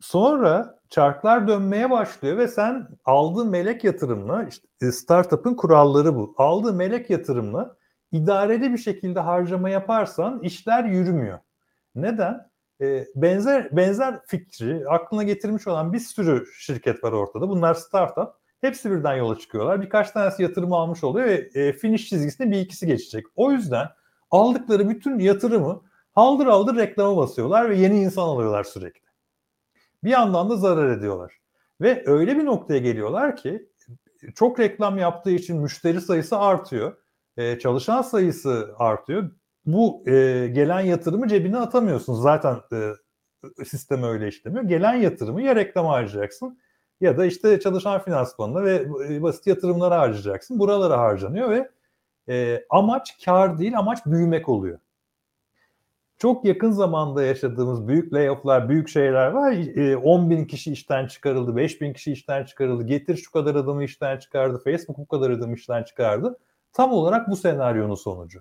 sonra 0.00 0.80
çarklar 0.90 1.48
dönmeye 1.48 1.90
başlıyor 1.90 2.36
ve 2.36 2.48
sen 2.48 2.88
aldığın 3.04 3.48
melek 3.48 3.84
yatırımla 3.84 4.44
işte 4.44 4.68
e, 4.82 4.92
startup'ın 4.92 5.54
kuralları 5.54 6.14
bu. 6.14 6.34
Aldığın 6.38 6.76
melek 6.76 7.10
yatırımla 7.10 7.76
idareli 8.12 8.72
bir 8.72 8.78
şekilde 8.78 9.20
harcama 9.20 9.70
yaparsan 9.70 10.42
işler 10.42 10.84
yürümüyor. 10.84 11.38
Neden? 11.94 12.50
E, 12.80 13.06
benzer 13.14 13.76
benzer 13.76 14.20
fikri 14.26 14.88
aklına 14.88 15.22
getirmiş 15.22 15.66
olan 15.66 15.92
bir 15.92 15.98
sürü 15.98 16.46
şirket 16.58 17.04
var 17.04 17.12
ortada. 17.12 17.48
Bunlar 17.48 17.74
startup. 17.74 18.39
Hepsi 18.60 18.90
birden 18.90 19.16
yola 19.16 19.38
çıkıyorlar. 19.38 19.82
Birkaç 19.82 20.10
tanesi 20.10 20.42
yatırım 20.42 20.72
almış 20.72 21.04
oluyor 21.04 21.26
ve 21.26 21.50
e, 21.54 21.72
finish 21.72 22.08
çizgisine 22.08 22.50
bir 22.50 22.60
ikisi 22.60 22.86
geçecek. 22.86 23.26
O 23.36 23.52
yüzden 23.52 23.88
aldıkları 24.30 24.88
bütün 24.88 25.18
yatırımı 25.18 25.82
haldır 26.12 26.46
haldır 26.46 26.76
reklama 26.76 27.16
basıyorlar 27.16 27.70
ve 27.70 27.76
yeni 27.76 28.02
insan 28.02 28.22
alıyorlar 28.22 28.64
sürekli. 28.64 29.10
Bir 30.04 30.10
yandan 30.10 30.50
da 30.50 30.56
zarar 30.56 30.96
ediyorlar. 30.98 31.40
Ve 31.80 32.02
öyle 32.06 32.36
bir 32.36 32.44
noktaya 32.44 32.78
geliyorlar 32.78 33.36
ki 33.36 33.68
çok 34.34 34.60
reklam 34.60 34.98
yaptığı 34.98 35.30
için 35.30 35.60
müşteri 35.60 36.00
sayısı 36.00 36.38
artıyor. 36.38 36.96
E, 37.36 37.58
çalışan 37.58 38.02
sayısı 38.02 38.74
artıyor. 38.78 39.30
Bu 39.66 40.02
e, 40.06 40.46
gelen 40.52 40.80
yatırımı 40.80 41.28
cebine 41.28 41.56
atamıyorsun. 41.56 42.14
Zaten 42.14 42.56
e, 42.72 42.92
sistem 43.64 44.02
öyle 44.02 44.28
işlemiyor. 44.28 44.64
Gelen 44.64 44.94
yatırımı 44.94 45.42
ya 45.42 45.56
reklam 45.56 45.86
harcayacaksın 45.86 46.58
ya 47.00 47.18
da 47.18 47.26
işte 47.26 47.60
çalışan 47.60 48.02
finansmanına 48.02 48.64
ve 48.64 48.86
e, 49.08 49.22
basit 49.22 49.46
yatırımlara 49.46 49.98
harcayacaksın. 49.98 50.58
Buralara 50.58 50.98
harcanıyor 50.98 51.50
ve 51.50 51.70
e, 52.28 52.64
amaç 52.70 53.24
kar 53.24 53.58
değil, 53.58 53.78
amaç 53.78 54.06
büyümek 54.06 54.48
oluyor. 54.48 54.78
Çok 56.18 56.44
yakın 56.44 56.70
zamanda 56.70 57.22
yaşadığımız 57.22 57.88
büyük 57.88 58.12
layofflar, 58.12 58.68
büyük 58.68 58.88
şeyler 58.88 59.26
var. 59.30 59.52
E, 59.76 59.96
10 59.96 60.30
bin 60.30 60.44
kişi 60.44 60.72
işten 60.72 61.06
çıkarıldı, 61.06 61.56
5 61.56 61.80
bin 61.80 61.92
kişi 61.92 62.12
işten 62.12 62.44
çıkarıldı. 62.44 62.82
Getir 62.82 63.16
şu 63.16 63.32
kadar 63.32 63.54
adamı 63.54 63.84
işten 63.84 64.18
çıkardı, 64.18 64.60
Facebook 64.64 64.98
bu 64.98 65.06
kadar 65.06 65.30
adamı 65.30 65.54
işten 65.54 65.82
çıkardı. 65.82 66.38
Tam 66.72 66.92
olarak 66.92 67.30
bu 67.30 67.36
senaryonun 67.36 67.94
sonucu. 67.94 68.40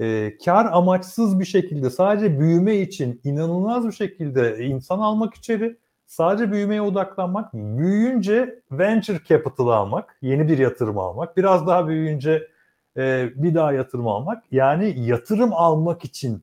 E, 0.00 0.36
kar 0.44 0.66
amaçsız 0.72 1.40
bir 1.40 1.44
şekilde 1.44 1.90
sadece 1.90 2.40
büyüme 2.40 2.76
için 2.76 3.20
inanılmaz 3.24 3.86
bir 3.86 3.92
şekilde 3.92 4.64
insan 4.64 4.98
almak 4.98 5.34
içeri 5.34 5.76
sadece 6.12 6.52
büyümeye 6.52 6.82
odaklanmak, 6.82 7.54
büyüyünce 7.54 8.62
venture 8.70 9.20
capital 9.28 9.68
almak, 9.68 10.16
yeni 10.22 10.48
bir 10.48 10.58
yatırım 10.58 10.98
almak, 10.98 11.36
biraz 11.36 11.66
daha 11.66 11.88
büyüyünce 11.88 12.48
e, 12.96 13.28
bir 13.34 13.54
daha 13.54 13.72
yatırım 13.72 14.08
almak. 14.08 14.44
Yani 14.50 15.06
yatırım 15.06 15.52
almak 15.52 16.04
için 16.04 16.42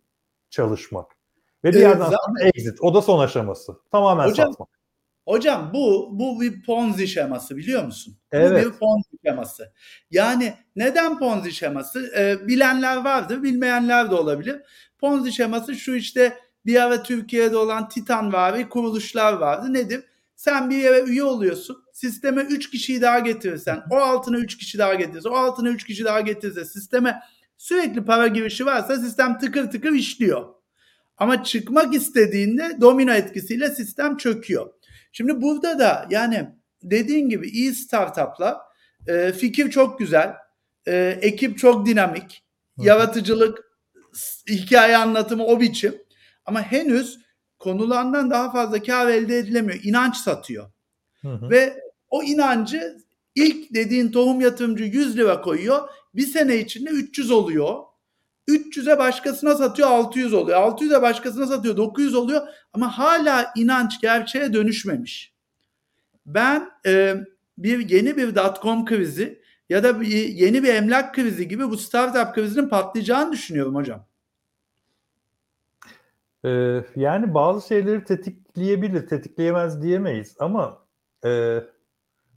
çalışmak. 0.50 1.06
Ve 1.64 1.70
bir 1.70 1.74
evet, 1.74 1.88
yerden 1.88 2.06
sonra 2.06 2.50
exit. 2.54 2.82
O 2.82 2.94
da 2.94 3.02
son 3.02 3.20
aşaması. 3.20 3.76
Tamamen 3.92 4.28
hocam, 4.28 4.52
satmak. 4.52 4.70
Hocam 5.28 5.72
bu 5.74 6.10
bu 6.12 6.42
bir 6.42 6.64
Ponzi 6.64 7.08
şeması 7.08 7.58
biliyor 7.58 7.84
musun? 7.84 8.18
Evet. 8.32 8.66
Bu 8.66 8.70
bir 8.70 8.78
Ponzi 8.78 9.10
şeması. 9.26 9.74
Yani 10.12 10.54
neden 10.76 11.20
Ponzi 11.20 11.52
şeması? 11.52 12.12
Ee, 12.18 12.48
bilenler 12.48 12.98
vardır, 12.98 13.44
bilmeyenler 13.44 14.12
de 14.12 14.16
olabilir. 14.16 14.62
Ponzi 15.00 15.32
şeması 15.32 15.76
şu 15.76 15.96
işte 15.96 16.38
bir 16.66 16.84
ara 16.84 17.04
Türkiye'de 17.04 17.58
olan 17.58 17.90
Titan 17.90 18.34
vari 18.34 18.70
kuruluşlar 18.70 19.34
vardı. 19.34 19.74
Nedir? 19.74 20.04
Sen 20.36 20.70
bir 20.70 20.78
yere 20.78 21.02
üye 21.02 21.24
oluyorsun. 21.24 21.84
Sisteme 21.94 22.42
3 22.42 22.70
kişiyi 22.70 23.02
daha 23.02 23.20
getirirsen, 23.20 23.84
o 23.92 23.96
altına 23.96 24.38
3 24.38 24.58
kişi 24.58 24.78
daha 24.78 24.94
getirirse, 24.94 25.30
o 25.30 25.36
altına 25.36 25.70
3 25.70 25.84
kişi 25.84 26.06
daha 26.06 26.22
getirirse 26.22 26.66
sisteme 26.66 27.22
sürekli 27.58 28.06
para 28.06 28.28
girişi 28.28 28.66
varsa 28.66 28.98
sistem 28.98 29.40
tıkır 29.40 29.72
tıkır 29.72 29.92
işliyor. 29.92 30.46
Ama 31.18 31.44
çıkmak 31.44 31.96
istediğinde 31.96 32.78
domino 32.82 33.12
etkisiyle 33.12 33.70
sistem 33.70 34.18
çöküyor. 34.18 34.70
Şimdi 35.12 35.42
burada 35.42 35.80
da 35.80 36.08
yani 36.10 36.50
dediğin 36.84 37.30
gibi 37.30 37.48
iyi 37.48 37.74
startuplar 37.74 38.58
e, 39.08 39.32
fikir 39.32 39.72
çok 39.72 40.00
güzel, 40.00 40.34
e, 40.88 41.18
ekip 41.22 41.58
çok 41.58 41.86
dinamik, 41.86 42.44
Hı. 42.80 42.86
yaratıcılık, 42.86 43.60
hikaye 44.50 44.98
anlatımı 44.98 45.46
o 45.46 45.60
biçim. 45.60 45.96
Ama 46.50 46.62
henüz 46.62 47.20
konulandan 47.60 48.30
daha 48.30 48.52
fazla 48.52 48.84
kar 48.84 49.08
elde 49.08 49.38
edilemiyor. 49.38 49.80
İnanç 49.84 50.18
satıyor. 50.18 50.72
Hı 51.22 51.34
hı. 51.34 51.50
Ve 51.50 51.80
o 52.10 52.24
inancı 52.24 52.98
ilk 53.36 53.74
dediğin 53.74 54.12
tohum 54.12 54.42
yatırımcı 54.42 54.84
100 54.84 55.18
lira 55.18 55.42
koyuyor. 55.42 55.90
Bir 56.16 56.28
sene 56.28 56.58
içinde 56.58 56.90
300 56.90 57.32
oluyor. 57.32 57.76
300'e 58.48 58.98
başkasına 58.98 59.56
satıyor 59.56 59.90
600 59.90 60.34
oluyor. 60.34 60.58
600'e 60.58 61.02
başkasına 61.02 61.48
satıyor 61.48 61.78
900 61.78 62.16
oluyor. 62.16 62.48
Ama 62.74 62.98
hala 62.98 63.54
inanç 63.56 64.02
gerçeğe 64.02 64.54
dönüşmemiş. 64.54 65.34
Ben 66.26 66.70
e, 66.86 67.16
bir 67.58 67.90
yeni 67.90 68.18
bir 68.18 68.36
dot-com 68.36 68.86
krizi 68.86 69.42
ya 69.70 69.84
da 69.84 70.02
bir, 70.02 70.08
yeni 70.28 70.64
bir 70.64 70.74
emlak 70.74 71.16
krizi 71.16 71.48
gibi 71.48 71.70
bu 71.70 71.78
startup 71.78 72.36
krizinin 72.36 72.70
patlayacağını 72.70 73.32
düşünüyorum 73.32 73.76
hocam. 73.76 74.09
Ee, 76.46 76.84
yani 76.96 77.34
bazı 77.34 77.68
şeyleri 77.68 78.04
tetikleyebilir, 78.04 79.08
tetikleyemez 79.08 79.82
diyemeyiz 79.82 80.36
ama 80.40 80.86
e, 81.26 81.60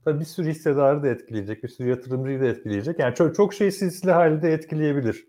tabii 0.05 0.19
bir 0.19 0.25
sürü 0.25 0.49
hissedarı 0.49 1.03
da 1.03 1.07
etkileyecek, 1.07 1.63
bir 1.63 1.69
sürü 1.69 1.89
yatırımcıyı 1.89 2.41
da 2.41 2.45
etkileyecek. 2.45 2.99
Yani 2.99 3.15
çok, 3.15 3.35
çok 3.35 3.53
şey 3.53 3.71
silsile 3.71 4.11
halde 4.11 4.53
etkileyebilir. 4.53 5.27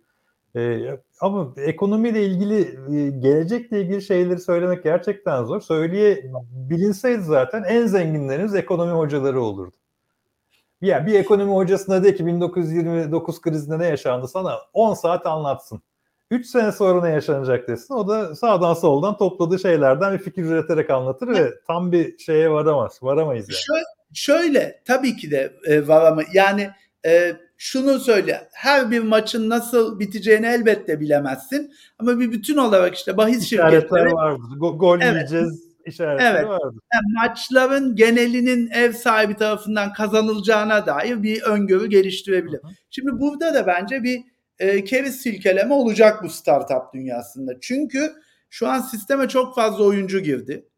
Ee, 0.56 0.98
ama 1.20 1.54
ekonomiyle 1.56 2.26
ilgili, 2.26 2.60
e, 2.96 3.10
gelecekle 3.10 3.80
ilgili 3.82 4.02
şeyleri 4.02 4.40
söylemek 4.40 4.84
gerçekten 4.84 5.44
zor. 5.44 5.60
Söyleye 5.60 6.30
bilinseydi 6.50 7.22
zaten 7.22 7.62
en 7.62 7.86
zenginlerimiz 7.86 8.54
ekonomi 8.54 8.92
hocaları 8.92 9.40
olurdu. 9.40 9.76
Yani 10.80 11.06
bir 11.06 11.14
ekonomi 11.14 11.54
hocasına 11.54 12.04
de 12.04 12.14
ki 12.14 12.26
1929 12.26 13.40
krizinde 13.40 13.78
ne 13.78 13.86
yaşandı 13.86 14.28
sana 14.28 14.58
10 14.72 14.94
saat 14.94 15.26
anlatsın. 15.26 15.82
3 16.30 16.46
sene 16.46 16.72
sonra 16.72 17.02
ne 17.02 17.10
yaşanacak 17.10 17.68
desin. 17.68 17.94
O 17.94 18.08
da 18.08 18.36
sağdan 18.36 18.74
soldan 18.74 19.16
topladığı 19.16 19.58
şeylerden 19.58 20.12
bir 20.12 20.18
fikir 20.18 20.44
üreterek 20.44 20.90
anlatır 20.90 21.28
ve 21.28 21.54
tam 21.66 21.92
bir 21.92 22.18
şeye 22.18 22.50
varamaz. 22.50 22.98
Varamayız 23.02 23.48
yani. 23.48 23.58
Şöyle, 23.58 23.84
şöyle 24.14 24.82
tabii 24.84 25.16
ki 25.16 25.30
de 25.30 25.52
e, 25.66 25.88
var 25.88 26.12
ama 26.12 26.22
yani 26.32 26.70
e, 27.06 27.36
şunu 27.58 28.00
söyle 28.00 28.48
her 28.52 28.90
bir 28.90 29.00
maçın 29.00 29.50
nasıl 29.50 29.98
biteceğini 30.00 30.46
elbette 30.46 31.00
bilemezsin 31.00 31.72
ama 31.98 32.20
bir 32.20 32.32
bütün 32.32 32.56
olarak 32.56 32.94
işte 32.94 33.16
bahis 33.16 33.42
İşaretler 33.42 33.80
şirketleri 33.80 34.12
vardır. 34.12 34.42
Go- 34.60 34.78
gol 34.78 35.00
Evet. 35.00 35.14
yiyeceğiz 35.14 35.64
işaretleri 35.86 36.36
Evet. 36.36 36.48
vardır. 36.48 36.80
yani 36.94 37.14
maçların 37.14 37.96
genelinin 37.96 38.70
ev 38.70 38.92
sahibi 38.92 39.34
tarafından 39.34 39.92
kazanılacağına 39.92 40.86
dair 40.86 41.22
bir 41.22 41.42
öngörü 41.42 41.86
geliştirebilir. 41.86 42.62
Hı 42.62 42.66
hı. 42.66 42.72
Şimdi 42.90 43.20
burada 43.20 43.54
da 43.54 43.66
bence 43.66 44.02
bir 44.02 44.20
e, 44.58 44.84
keriz 44.84 45.16
silkeleme 45.22 45.74
olacak 45.74 46.22
bu 46.22 46.30
startup 46.30 46.94
dünyasında. 46.94 47.52
Çünkü 47.60 48.12
şu 48.50 48.68
an 48.68 48.80
sisteme 48.80 49.28
çok 49.28 49.54
fazla 49.54 49.84
oyuncu 49.84 50.20
girdi. 50.20 50.68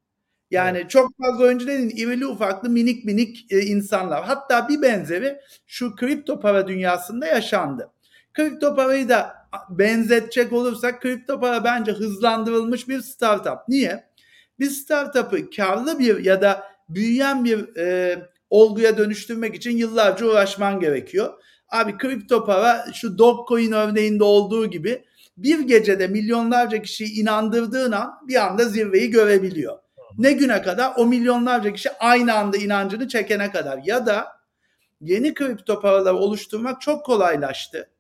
Yani 0.50 0.84
çok 0.88 1.10
fazla 1.18 1.44
oyuncu 1.44 1.66
dediğin 1.66 1.90
irili 1.90 2.26
ufaklı 2.26 2.70
minik 2.70 3.04
minik 3.04 3.52
e, 3.52 3.60
insanlar. 3.60 4.24
Hatta 4.24 4.68
bir 4.68 4.82
benzeri 4.82 5.40
şu 5.66 5.96
kripto 5.96 6.40
para 6.40 6.68
dünyasında 6.68 7.26
yaşandı. 7.26 7.90
Kripto 8.34 8.76
parayı 8.76 9.08
da 9.08 9.34
benzetecek 9.70 10.52
olursak 10.52 11.02
kripto 11.02 11.40
para 11.40 11.64
bence 11.64 11.92
hızlandırılmış 11.92 12.88
bir 12.88 13.00
startup. 13.00 13.58
Niye? 13.68 14.06
Bir 14.60 14.70
startup'ı 14.70 15.50
karlı 15.50 15.98
bir 15.98 16.24
ya 16.24 16.42
da 16.42 16.64
büyüyen 16.88 17.44
bir 17.44 17.76
e, 17.76 18.18
olguya 18.50 18.98
dönüştürmek 18.98 19.54
için 19.54 19.76
yıllarca 19.76 20.26
uğraşman 20.26 20.80
gerekiyor. 20.80 21.42
Abi 21.68 21.98
kripto 21.98 22.44
para 22.44 22.86
şu 22.94 23.18
Dogecoin 23.18 23.72
örneğinde 23.72 24.24
olduğu 24.24 24.66
gibi 24.66 25.04
bir 25.36 25.60
gecede 25.60 26.06
milyonlarca 26.06 26.82
kişiyi 26.82 27.20
inandırdığın 27.20 27.92
an 27.92 28.14
bir 28.28 28.46
anda 28.46 28.64
zirveyi 28.64 29.10
görebiliyor. 29.10 29.78
Ne 30.18 30.32
güne 30.32 30.62
kadar? 30.62 30.92
O 30.96 31.06
milyonlarca 31.06 31.72
kişi 31.72 31.90
aynı 31.92 32.34
anda 32.34 32.56
inancını 32.56 33.08
çekene 33.08 33.50
kadar. 33.50 33.80
Ya 33.84 34.06
da 34.06 34.26
yeni 35.00 35.34
kripto 35.34 35.80
paralar 35.80 36.12
oluşturmak 36.12 36.80
çok 36.80 37.04
kolaylaştı. 37.06 37.90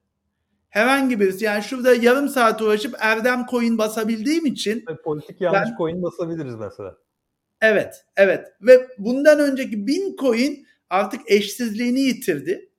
Herhangi 0.68 1.20
birisi 1.20 1.44
yani 1.44 1.62
şurada 1.62 1.94
yarım 1.94 2.28
saat 2.28 2.62
uğraşıp 2.62 2.94
Erdem 2.98 3.46
coin 3.50 3.78
basabildiğim 3.78 4.46
için 4.46 4.84
Ve 4.88 5.02
politik 5.02 5.40
yanlış 5.40 5.70
Ben- 5.70 5.76
coin 5.76 6.02
basabiliriz 6.02 6.54
mesela. 6.54 6.96
Evet, 7.60 8.04
evet. 8.16 8.46
Ve 8.60 8.88
bundan 8.98 9.40
önceki 9.40 9.86
bin 9.86 10.16
coin 10.16 10.66
artık 10.90 11.20
eşsizliğini 11.30 12.00
yitirdi. 12.00 12.70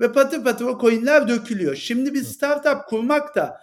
Ve 0.00 0.12
patır 0.12 0.44
patır 0.44 0.64
o 0.64 0.78
coinler 0.80 1.28
dökülüyor. 1.28 1.74
Şimdi 1.76 2.14
bir 2.14 2.22
startup 2.22 2.86
kurmak 2.86 3.36
da 3.36 3.60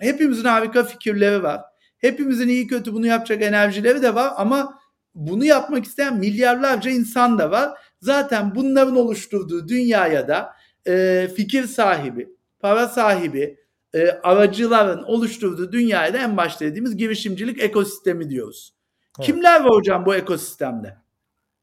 hepimizin 0.00 0.44
harika 0.44 0.84
fikirleri 0.84 1.42
var. 1.42 1.60
Hepimizin 1.98 2.48
iyi 2.48 2.66
kötü 2.66 2.92
bunu 2.92 3.06
yapacak 3.06 3.42
enerjileri 3.42 4.02
de 4.02 4.14
var 4.14 4.32
ama 4.36 4.80
bunu 5.14 5.44
yapmak 5.44 5.84
isteyen 5.84 6.18
milyarlarca 6.18 6.90
insan 6.90 7.38
da 7.38 7.50
var. 7.50 7.70
Zaten 8.00 8.54
bunların 8.54 8.96
oluşturduğu 8.96 9.68
dünyaya 9.68 10.28
da 10.28 10.52
e, 10.86 11.28
fikir 11.36 11.66
sahibi, 11.66 12.28
para 12.60 12.88
sahibi, 12.88 13.56
e, 13.94 14.10
aracıların 14.10 15.02
oluşturduğu 15.02 15.72
dünyaya 15.72 16.14
da 16.14 16.18
en 16.18 16.36
başta 16.36 16.64
dediğimiz 16.64 16.96
girişimcilik 16.96 17.62
ekosistemi 17.62 18.30
diyoruz. 18.30 18.74
Evet. 19.18 19.26
Kimler 19.26 19.60
var 19.60 19.70
hocam 19.70 20.06
bu 20.06 20.14
ekosistemde? 20.14 20.96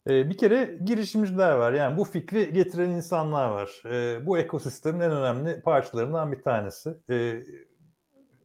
Ee, 0.09 0.29
bir 0.29 0.37
kere 0.37 0.77
girişimciler 0.85 1.51
var. 1.51 1.73
Yani 1.73 1.97
bu 1.97 2.03
fikri 2.03 2.53
getiren 2.53 2.89
insanlar 2.89 3.49
var. 3.49 3.81
Ee, 3.85 4.25
bu 4.25 4.37
ekosistemin 4.37 4.99
en 4.99 5.11
önemli 5.11 5.61
parçalarından 5.61 6.31
bir 6.31 6.41
tanesi. 6.41 6.89
Ee, 7.09 7.43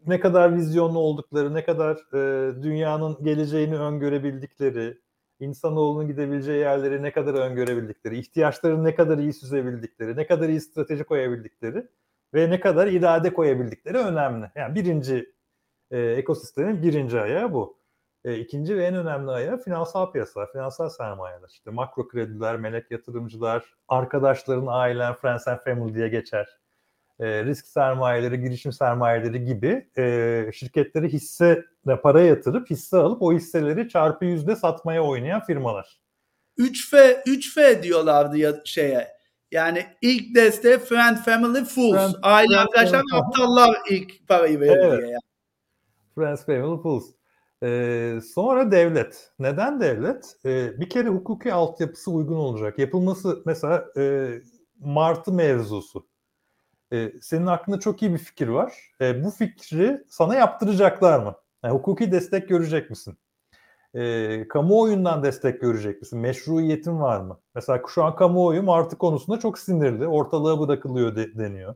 ne 0.07 0.21
kadar 0.21 0.57
vizyonlu 0.57 0.99
oldukları, 0.99 1.55
ne 1.55 1.65
kadar 1.65 1.97
e, 2.15 2.63
dünyanın 2.63 3.25
geleceğini 3.25 3.79
öngörebildikleri, 3.79 4.99
insanoğlunun 5.41 6.09
gidebileceği 6.09 6.59
yerleri 6.59 7.03
ne 7.03 7.13
kadar 7.13 7.35
öngörebildikleri, 7.35 8.19
ihtiyaçlarını 8.19 8.85
ne 8.85 8.95
kadar 8.95 9.19
iyi 9.19 9.33
süzebildikleri, 9.33 10.17
ne 10.17 10.27
kadar 10.27 10.49
iyi 10.49 10.61
strateji 10.61 11.05
koyabildikleri 11.05 11.87
ve 12.35 12.51
ne 12.51 12.61
kadar 12.61 12.87
irade 12.87 13.33
koyabildikleri 13.33 13.99
önemli. 13.99 14.51
Yani 14.57 14.75
birinci 14.75 15.35
e, 15.91 16.01
ekosistemin 16.01 16.83
birinci 16.83 17.21
ayağı 17.21 17.53
bu. 17.53 17.82
E, 18.25 18.39
ikinci 18.39 18.77
ve 18.77 18.85
en 18.85 18.95
önemli 18.95 19.31
ayağı 19.31 19.59
finansal 19.59 20.13
piyasalar, 20.13 20.53
finansal 20.53 20.89
sermayeler. 20.89 21.49
İşte 21.49 21.71
makro 21.71 22.09
krediler, 22.09 22.57
melek 22.57 22.91
yatırımcılar, 22.91 23.65
arkadaşların, 23.89 24.67
ailen, 24.67 25.15
friends 25.15 25.49
and 25.49 25.59
family 25.59 25.95
diye 25.95 26.09
geçer. 26.09 26.49
E, 27.21 27.45
risk 27.45 27.67
sermayeleri, 27.67 28.41
girişim 28.41 28.73
sermayeleri 28.73 29.45
gibi 29.45 29.89
e, 29.99 30.51
şirketleri 30.55 31.09
hisse 31.09 31.65
para 32.03 32.21
yatırıp 32.21 32.71
hisse 32.71 32.97
alıp 32.97 33.23
o 33.23 33.33
hisseleri 33.33 33.89
çarpı 33.89 34.25
yüzde 34.25 34.57
satmaya 34.57 35.03
oynayan 35.03 35.45
firmalar. 35.45 36.01
3F 36.59 37.23
3F 37.23 37.83
diyorlardı 37.83 38.37
ya 38.37 38.53
şeye. 38.65 39.09
Yani 39.51 39.87
ilk 40.01 40.35
desteğe 40.35 40.79
friend, 40.79 41.17
family, 41.17 41.65
fools. 41.65 41.95
Friend, 41.95 42.15
Aile, 42.23 42.57
arkadaşlar 42.57 43.03
aptallar 43.13 43.77
ilk 43.91 44.29
parayı 44.29 44.61
verir 44.61 44.77
Evet. 44.77 45.03
Yani. 45.03 45.17
Friends, 46.15 46.47
Family, 46.47 46.83
Fools. 46.83 47.05
Ee, 47.63 48.19
sonra 48.35 48.71
devlet. 48.71 49.33
Neden 49.39 49.81
devlet? 49.81 50.37
Ee, 50.45 50.81
bir 50.81 50.91
kere 50.91 51.09
hukuki 51.09 51.53
altyapısı 51.53 52.11
uygun 52.11 52.37
olacak. 52.37 52.79
Yapılması 52.79 53.43
mesela 53.47 53.85
e, 53.97 54.31
Martı 54.81 55.33
mevzusu. 55.33 56.07
Ee, 56.93 57.13
senin 57.21 57.47
aklında 57.47 57.81
çok 57.81 58.03
iyi 58.03 58.13
bir 58.13 58.19
fikir 58.19 58.49
var. 58.49 58.75
Ee, 59.01 59.25
bu 59.25 59.31
fikri 59.31 60.05
sana 60.09 60.35
yaptıracaklar 60.35 61.21
mı? 61.21 61.35
Yani 61.65 61.75
hukuki 61.75 62.13
destek 62.13 62.49
görecek 62.49 62.91
misin? 62.91 63.19
Ee, 63.95 64.49
kamuoyundan 64.49 65.23
destek 65.23 65.61
görecek 65.61 66.01
misin? 66.03 66.19
Meşruiyetin 66.19 67.01
var 67.01 67.21
mı? 67.21 67.41
Mesela 67.55 67.83
şu 67.89 68.05
an 68.05 68.17
kamuoyu 68.17 68.63
Martı 68.63 68.99
konusunda 68.99 69.39
çok 69.39 69.59
sinirli. 69.59 70.07
Ortalığa 70.07 70.61
bırakılıyor 70.61 71.17
de- 71.17 71.39
deniyor. 71.39 71.75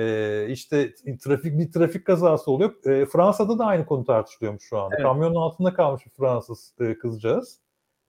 Ee, 0.00 0.46
işte 0.48 0.94
trafik 1.24 1.58
bir 1.58 1.72
trafik 1.72 2.06
kazası 2.06 2.50
oluyor. 2.50 2.74
Ee, 2.86 3.06
Fransa'da 3.06 3.58
da 3.58 3.64
aynı 3.64 3.86
konu 3.86 4.04
tartışılıyormuş 4.04 4.64
şu 4.64 4.78
anda. 4.78 4.94
Evet. 4.94 5.04
Kamyonun 5.04 5.34
altında 5.34 5.74
kalmış 5.74 6.06
bir 6.06 6.10
Fransız 6.10 6.74
e, 6.80 6.98
kızcağız. 6.98 7.60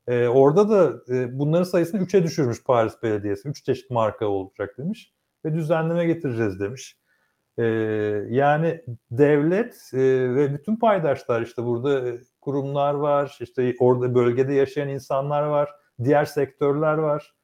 Ee, 0.08 0.28
orada 0.28 0.70
da 0.70 1.14
e, 1.16 1.40
bunların 1.40 1.64
sayısını 1.64 2.02
3'e 2.02 2.24
düşürmüş 2.24 2.64
Paris 2.64 3.04
Belediyesi. 3.04 3.50
3 3.50 3.66
çeşit 3.66 3.90
marka 3.90 4.26
olacak 4.26 4.78
demiş 4.78 5.14
ve 5.46 5.54
düzenleme 5.54 6.06
getireceğiz 6.06 6.60
demiş. 6.60 6.98
Ee, 7.58 7.64
yani 8.30 8.82
devlet 9.12 9.92
e, 9.94 10.00
ve 10.36 10.54
bütün 10.54 10.76
paydaşlar 10.76 11.42
işte 11.42 11.64
burada 11.64 12.10
e, 12.10 12.22
kurumlar 12.42 12.94
var, 12.94 13.38
işte 13.42 13.76
orada 13.80 14.16
bölgede 14.16 14.54
yaşayan 14.54 14.90
insanlar 14.90 15.44
var, 15.44 15.70
diğer 16.04 16.26
sektörler 16.26 16.94
var, 16.94 17.36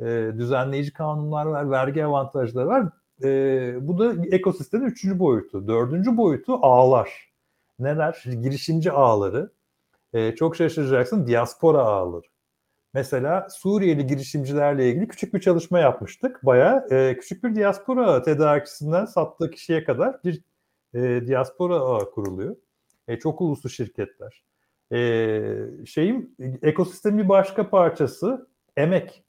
e, 0.00 0.04
düzenleyici 0.38 0.92
kanunlar 0.92 1.46
var, 1.46 1.70
vergi 1.70 2.04
avantajları 2.04 2.66
var. 2.66 2.88
E, 3.24 3.28
bu 3.80 3.98
da 3.98 4.26
ekosistemin 4.30 4.86
üçüncü 4.86 5.18
boyutu. 5.18 5.68
Dördüncü 5.68 6.16
boyutu 6.16 6.58
ağlar. 6.62 7.32
Neler? 7.78 8.24
Girişimci 8.42 8.92
ağları. 8.92 9.50
E, 10.12 10.34
çok 10.34 10.56
şaşıracaksın 10.56 11.26
diaspora 11.26 11.78
ağları. 11.82 12.26
Mesela 12.94 13.48
Suriyeli 13.50 14.06
girişimcilerle 14.06 14.90
ilgili 14.90 15.08
küçük 15.08 15.34
bir 15.34 15.40
çalışma 15.40 15.78
yapmıştık. 15.78 16.46
Bayağı 16.46 16.88
e, 16.90 17.18
küçük 17.18 17.44
bir 17.44 17.54
diaspora 17.54 18.22
tedarikçisinden 18.22 19.04
sattığı 19.04 19.50
kişiye 19.50 19.84
kadar 19.84 20.24
bir 20.24 20.42
e, 20.94 21.26
diaspora 21.26 21.74
ağı 21.74 22.10
kuruluyor. 22.10 22.56
E, 23.08 23.18
çok 23.18 23.40
uluslu 23.40 23.70
şirketler. 23.70 24.42
Ee, 24.92 25.66
şeyin 25.86 26.36
ekosistemin 26.62 27.24
bir 27.24 27.28
başka 27.28 27.70
parçası 27.70 28.48
emek. 28.76 29.24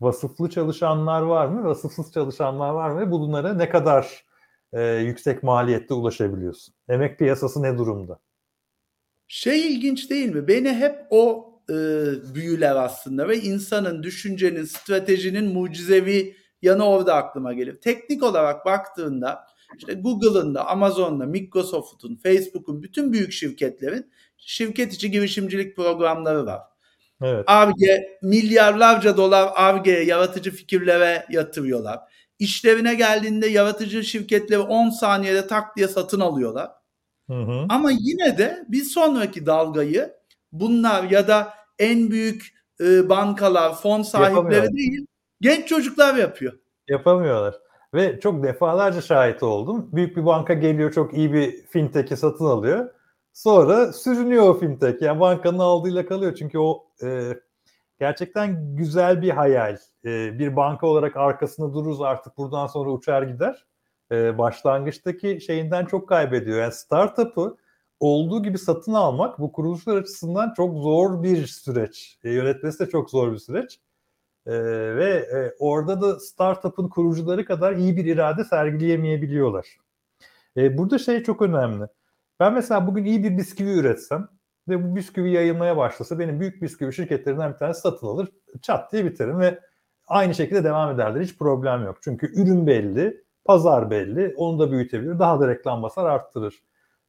Vasıflı 0.00 0.50
çalışanlar 0.50 1.22
var 1.22 1.46
mı, 1.46 1.64
vasıfsız 1.64 2.12
çalışanlar 2.12 2.70
var 2.70 2.90
mı? 2.90 3.10
Bunlara 3.10 3.54
ne 3.54 3.68
kadar 3.68 4.24
e, 4.72 4.82
yüksek 4.82 5.42
maliyette 5.42 5.94
ulaşabiliyorsun? 5.94 6.74
Emek 6.88 7.18
piyasası 7.18 7.62
ne 7.62 7.78
durumda? 7.78 8.18
Şey 9.28 9.66
ilginç 9.66 10.10
değil 10.10 10.34
mi? 10.34 10.48
Beni 10.48 10.72
hep 10.72 11.06
o 11.10 11.52
e, 11.70 11.74
büyüler 12.34 12.76
aslında 12.76 13.28
ve 13.28 13.40
insanın, 13.40 14.02
düşüncenin, 14.02 14.64
stratejinin 14.64 15.52
mucizevi 15.52 16.36
yanı 16.62 16.84
orada 16.84 17.14
aklıma 17.14 17.52
gelir. 17.52 17.80
Teknik 17.80 18.22
olarak 18.22 18.66
baktığında 18.66 19.46
işte 19.78 19.94
Google'ın 19.94 20.54
da, 20.54 20.66
Amazon'da, 20.66 21.26
Microsoft'un, 21.26 22.16
Facebook'un, 22.16 22.82
bütün 22.82 23.12
büyük 23.12 23.32
şirketlerin 23.32 24.12
şirket 24.36 24.92
içi 24.92 25.10
girişimcilik 25.10 25.76
programları 25.76 26.46
var. 26.46 26.60
Evet. 27.22 27.44
Arge, 27.46 28.18
milyarlarca 28.22 29.16
dolar 29.16 29.52
Arge'ye, 29.54 30.04
yaratıcı 30.04 30.50
fikirlere 30.50 31.26
yatırıyorlar. 31.30 32.00
İşlerine 32.38 32.94
geldiğinde 32.94 33.46
yaratıcı 33.46 34.04
şirketleri 34.04 34.60
10 34.60 34.90
saniyede 34.90 35.46
tak 35.46 35.76
diye 35.76 35.88
satın 35.88 36.20
alıyorlar. 36.20 36.70
Hı 37.30 37.34
hı. 37.42 37.66
Ama 37.68 37.90
yine 37.90 38.38
de 38.38 38.64
bir 38.68 38.82
sonraki 38.82 39.46
dalgayı 39.46 40.12
bunlar 40.52 41.04
ya 41.04 41.28
da 41.28 41.54
en 41.78 42.10
büyük 42.10 42.54
e, 42.80 43.08
bankalar, 43.08 43.74
fon 43.74 44.02
sahipleri 44.02 44.72
değil, 44.72 45.06
genç 45.40 45.68
çocuklar 45.68 46.14
yapıyor. 46.14 46.52
Yapamıyorlar. 46.88 47.54
Ve 47.94 48.20
çok 48.20 48.42
defalarca 48.42 49.00
şahit 49.00 49.42
oldum. 49.42 49.88
Büyük 49.92 50.16
bir 50.16 50.26
banka 50.26 50.54
geliyor 50.54 50.92
çok 50.92 51.14
iyi 51.14 51.32
bir 51.32 51.66
fintech'i 51.66 52.16
satın 52.16 52.44
alıyor. 52.44 52.90
Sonra 53.36 53.92
sürünüyor 53.92 54.48
o 54.48 54.58
fintech. 54.58 55.02
Yani 55.02 55.20
bankanın 55.20 55.58
aldığıyla 55.58 56.06
kalıyor. 56.06 56.34
Çünkü 56.34 56.58
o 56.58 56.86
e, 57.02 57.32
gerçekten 58.00 58.76
güzel 58.76 59.22
bir 59.22 59.30
hayal. 59.30 59.76
E, 60.04 60.38
bir 60.38 60.56
banka 60.56 60.86
olarak 60.86 61.16
arkasında 61.16 61.74
dururuz 61.74 62.00
artık 62.00 62.38
buradan 62.38 62.66
sonra 62.66 62.90
uçar 62.90 63.22
gider. 63.22 63.66
E, 64.12 64.38
başlangıçtaki 64.38 65.40
şeyinden 65.40 65.84
çok 65.86 66.08
kaybediyor. 66.08 66.58
Yani 66.58 66.72
startup'ı 66.72 67.56
olduğu 68.00 68.42
gibi 68.42 68.58
satın 68.58 68.92
almak 68.92 69.38
bu 69.38 69.52
kuruluşlar 69.52 69.96
açısından 69.96 70.54
çok 70.56 70.76
zor 70.76 71.22
bir 71.22 71.46
süreç. 71.46 72.18
E, 72.24 72.30
yönetmesi 72.30 72.78
de 72.86 72.90
çok 72.90 73.10
zor 73.10 73.32
bir 73.32 73.38
süreç. 73.38 73.80
E, 74.46 74.52
ve 74.96 75.10
e, 75.10 75.54
orada 75.58 76.00
da 76.00 76.20
startup'ın 76.20 76.88
kurucuları 76.88 77.44
kadar 77.44 77.72
iyi 77.72 77.96
bir 77.96 78.04
irade 78.04 78.44
sergileyemeyebiliyorlar. 78.44 79.78
E, 80.56 80.78
burada 80.78 80.98
şey 80.98 81.22
çok 81.22 81.42
önemli. 81.42 81.86
Ben 82.40 82.54
mesela 82.54 82.86
bugün 82.86 83.04
iyi 83.04 83.24
bir 83.24 83.38
bisküvi 83.38 83.70
üretsem 83.70 84.28
ve 84.68 84.84
bu 84.84 84.96
bisküvi 84.96 85.30
yayılmaya 85.30 85.76
başlasa 85.76 86.18
benim 86.18 86.40
büyük 86.40 86.62
bisküvi 86.62 86.92
şirketlerinden 86.92 87.52
bir 87.52 87.58
tanesi 87.58 87.80
satın 87.80 88.06
alır, 88.06 88.28
çat 88.62 88.92
diye 88.92 89.04
biterim 89.04 89.40
ve 89.40 89.60
aynı 90.06 90.34
şekilde 90.34 90.64
devam 90.64 90.94
ederler. 90.94 91.20
Hiç 91.20 91.38
problem 91.38 91.84
yok. 91.84 91.98
Çünkü 92.02 92.42
ürün 92.42 92.66
belli, 92.66 93.24
pazar 93.44 93.90
belli, 93.90 94.34
onu 94.36 94.58
da 94.58 94.72
büyütebilir, 94.72 95.18
daha 95.18 95.40
da 95.40 95.48
reklam 95.48 95.82
basar, 95.82 96.04
arttırır. 96.04 96.62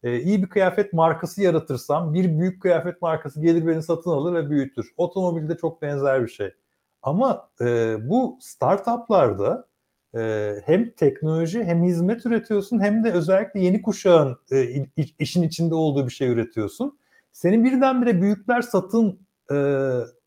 Ee, 0.04 0.20
iyi 0.20 0.44
bir 0.44 0.50
kıyafet 0.50 0.94
markası 0.94 1.42
yaratırsam 1.42 2.14
bir 2.14 2.40
büyük 2.40 2.62
kıyafet 2.62 3.02
markası 3.02 3.42
gelir 3.42 3.68
beni 3.68 3.84
satın 3.84 4.12
alır 4.12 4.34
ve 4.34 4.50
büyütür. 4.50 4.94
Otomobilde 4.98 5.58
çok 5.58 5.82
benzer 5.82 6.24
bir 6.24 6.28
şey. 6.28 6.54
Ama 7.02 7.50
e, 7.62 7.96
bu 8.10 8.38
startuplarda 8.42 9.68
e, 10.16 10.54
hem 10.66 10.92
teknoloji 10.92 11.64
hem 11.64 11.84
hizmet 11.84 12.26
üretiyorsun 12.26 12.80
hem 12.80 13.04
de 13.04 13.12
özellikle 13.12 13.60
yeni 13.60 13.82
kuşağın 13.82 14.38
e, 14.52 14.86
işin 15.20 15.44
içinde 15.44 15.76
olduğu 15.76 16.06
bir 16.06 16.12
şey 16.12 16.30
üretiyorsun. 16.30 17.00
Senin 17.32 17.66
birdenbire 17.66 18.22
büyükler 18.22 18.62
satın 18.62 19.20
e, 19.52 19.56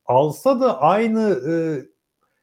alsa 0.07 0.61
da 0.61 0.81
aynı 0.81 1.41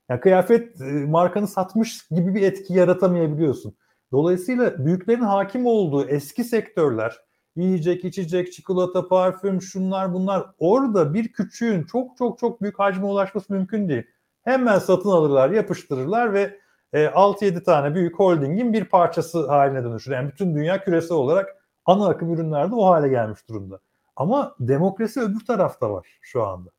e, 0.09 0.19
kıyafet 0.19 0.81
e, 0.81 0.83
markanı 0.85 1.47
satmış 1.47 2.07
gibi 2.07 2.35
bir 2.35 2.41
etki 2.41 2.73
yaratamayabiliyorsun. 2.73 3.75
Dolayısıyla 4.11 4.85
büyüklerin 4.85 5.21
hakim 5.21 5.65
olduğu 5.65 6.07
eski 6.07 6.43
sektörler, 6.43 7.17
yiyecek, 7.55 8.05
içecek, 8.05 8.53
çikolata, 8.53 9.07
parfüm, 9.07 9.61
şunlar 9.61 10.13
bunlar 10.13 10.45
orada 10.59 11.13
bir 11.13 11.27
küçüğün 11.33 11.83
çok 11.83 12.17
çok 12.17 12.39
çok 12.39 12.61
büyük 12.61 12.79
hacme 12.79 13.05
ulaşması 13.05 13.53
mümkün 13.53 13.89
değil. 13.89 14.03
Hemen 14.43 14.79
satın 14.79 15.09
alırlar, 15.09 15.49
yapıştırırlar 15.49 16.33
ve 16.33 16.59
e, 16.93 17.05
6-7 17.05 17.63
tane 17.63 17.95
büyük 17.95 18.19
holdingin 18.19 18.73
bir 18.73 18.85
parçası 18.85 19.47
haline 19.47 19.83
dönüşür. 19.83 20.11
Yani 20.11 20.31
bütün 20.31 20.55
dünya 20.55 20.83
küresel 20.83 21.17
olarak 21.17 21.55
ana 21.85 22.07
akım 22.07 22.33
ürünlerde 22.33 22.75
o 22.75 22.85
hale 22.85 23.07
gelmiş 23.07 23.49
durumda. 23.49 23.79
Ama 24.15 24.55
demokrasi 24.59 25.21
öbür 25.21 25.45
tarafta 25.45 25.91
var 25.91 26.07
şu 26.21 26.43
anda. 26.43 26.69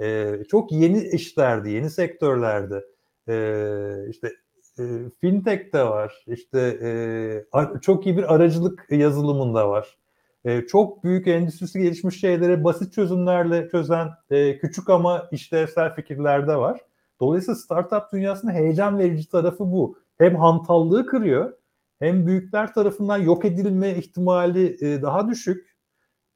E, 0.00 0.36
çok 0.48 0.72
yeni 0.72 1.02
işlerde, 1.02 1.70
yeni 1.70 1.90
sektörlerde 1.90 2.84
e, 3.28 4.10
işte 4.10 4.32
e, 4.78 4.82
fintech 5.20 5.72
de 5.72 5.84
var, 5.84 6.24
işte 6.26 6.78
e, 6.82 7.80
çok 7.80 8.06
iyi 8.06 8.16
bir 8.16 8.34
aracılık 8.34 8.86
yazılımında 8.90 9.68
var. 9.68 9.98
E, 10.44 10.66
çok 10.66 11.04
büyük 11.04 11.26
endüstrisi 11.26 11.82
gelişmiş 11.82 12.20
şeyleri 12.20 12.64
basit 12.64 12.92
çözümlerle 12.92 13.68
çözen 13.68 14.08
e, 14.30 14.58
küçük 14.58 14.90
ama 14.90 15.28
işlevsel 15.32 15.94
fikirlerde 15.94 16.56
var. 16.56 16.80
Dolayısıyla 17.20 17.54
startup 17.54 18.12
dünyasının 18.12 18.52
heyecan 18.52 18.98
verici 18.98 19.28
tarafı 19.28 19.72
bu. 19.72 19.98
Hem 20.18 20.36
hantallığı 20.36 21.06
kırıyor 21.06 21.52
hem 21.98 22.26
büyükler 22.26 22.74
tarafından 22.74 23.18
yok 23.18 23.44
edilme 23.44 23.94
ihtimali 23.94 24.76
e, 24.80 25.02
daha 25.02 25.28
düşük. 25.28 25.76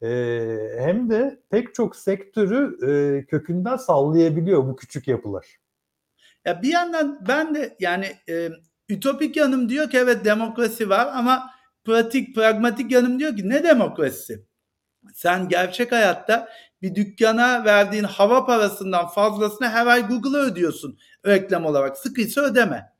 E, 0.02 0.08
hem 0.78 1.10
de 1.10 1.42
pek 1.50 1.74
çok 1.74 1.96
sektörü 1.96 2.86
e, 2.86 3.24
kökünden 3.26 3.76
sallayabiliyor 3.76 4.66
bu 4.66 4.76
küçük 4.76 5.08
yapılar. 5.08 5.46
Ya 6.44 6.62
bir 6.62 6.68
yandan 6.68 7.24
ben 7.28 7.54
de 7.54 7.76
yani 7.80 8.06
e, 8.28 8.48
ütopik 8.88 9.36
yanım 9.36 9.68
diyor 9.68 9.90
ki 9.90 9.98
evet 9.98 10.24
demokrasi 10.24 10.90
var 10.90 11.10
ama 11.14 11.50
pratik, 11.84 12.34
pragmatik 12.34 12.92
yanım 12.92 13.18
diyor 13.18 13.36
ki 13.36 13.48
ne 13.48 13.64
demokrasisi? 13.64 14.46
Sen 15.14 15.48
gerçek 15.48 15.92
hayatta 15.92 16.48
bir 16.82 16.94
dükkana 16.94 17.64
verdiğin 17.64 18.04
hava 18.04 18.46
parasından 18.46 19.06
fazlasını 19.06 19.68
her 19.68 19.86
ay 19.86 20.06
Google'a 20.08 20.40
ödüyorsun 20.40 20.98
reklam 21.26 21.64
olarak. 21.64 21.98
Sıkıysa 21.98 22.40
ödeme. 22.40 22.92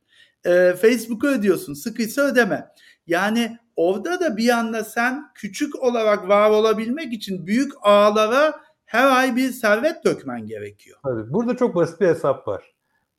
E, 0.45 0.73
Facebook'a 0.73 1.27
ödüyorsun. 1.27 1.73
Sıkıysa 1.73 2.21
ödeme. 2.21 2.67
Yani 3.07 3.57
orada 3.75 4.19
da 4.19 4.37
bir 4.37 4.49
anda 4.49 4.83
sen 4.83 5.31
küçük 5.35 5.83
olarak 5.83 6.27
var 6.27 6.49
olabilmek 6.49 7.13
için 7.13 7.47
büyük 7.47 7.71
ağlara 7.81 8.53
her 8.85 9.17
ay 9.17 9.35
bir 9.35 9.49
servet 9.51 10.05
dökmen 10.05 10.45
gerekiyor. 10.45 10.99
Tabii. 11.03 11.33
Burada 11.33 11.57
çok 11.57 11.75
basit 11.75 12.01
bir 12.01 12.07
hesap 12.07 12.47
var. 12.47 12.73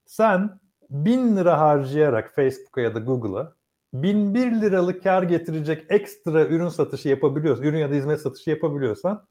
Sen 0.06 0.60
bin 0.90 1.36
lira 1.36 1.60
harcayarak 1.60 2.34
Facebook'a 2.34 2.80
ya 2.80 2.94
da 2.94 2.98
Google'a 2.98 3.52
bin 3.94 4.34
bir 4.34 4.60
liralık 4.60 5.02
kar 5.02 5.22
getirecek 5.22 5.86
ekstra 5.88 6.46
ürün 6.46 6.68
satışı 6.68 7.08
yapabiliyorsan, 7.08 7.64
ürün 7.64 7.78
ya 7.78 7.90
da 7.90 7.94
hizmet 7.94 8.20
satışı 8.20 8.50
yapabiliyorsan 8.50 9.26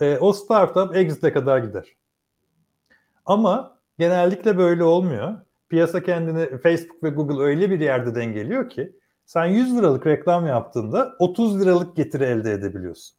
e, 0.00 0.18
o 0.18 0.32
startup 0.32 0.96
exit'e 0.96 1.32
kadar 1.32 1.58
gider. 1.58 1.96
Ama 3.26 3.78
genellikle 3.98 4.58
böyle 4.58 4.84
olmuyor. 4.84 5.34
Piyasa 5.68 6.02
kendini 6.02 6.58
Facebook 6.58 7.02
ve 7.02 7.08
Google 7.08 7.42
öyle 7.42 7.70
bir 7.70 7.80
yerde 7.80 8.14
dengeliyor 8.14 8.70
ki 8.70 8.96
sen 9.26 9.44
100 9.44 9.76
liralık 9.76 10.06
reklam 10.06 10.46
yaptığında 10.46 11.12
30 11.18 11.60
liralık 11.60 11.96
getiri 11.96 12.24
elde 12.24 12.52
edebiliyorsun. 12.52 13.16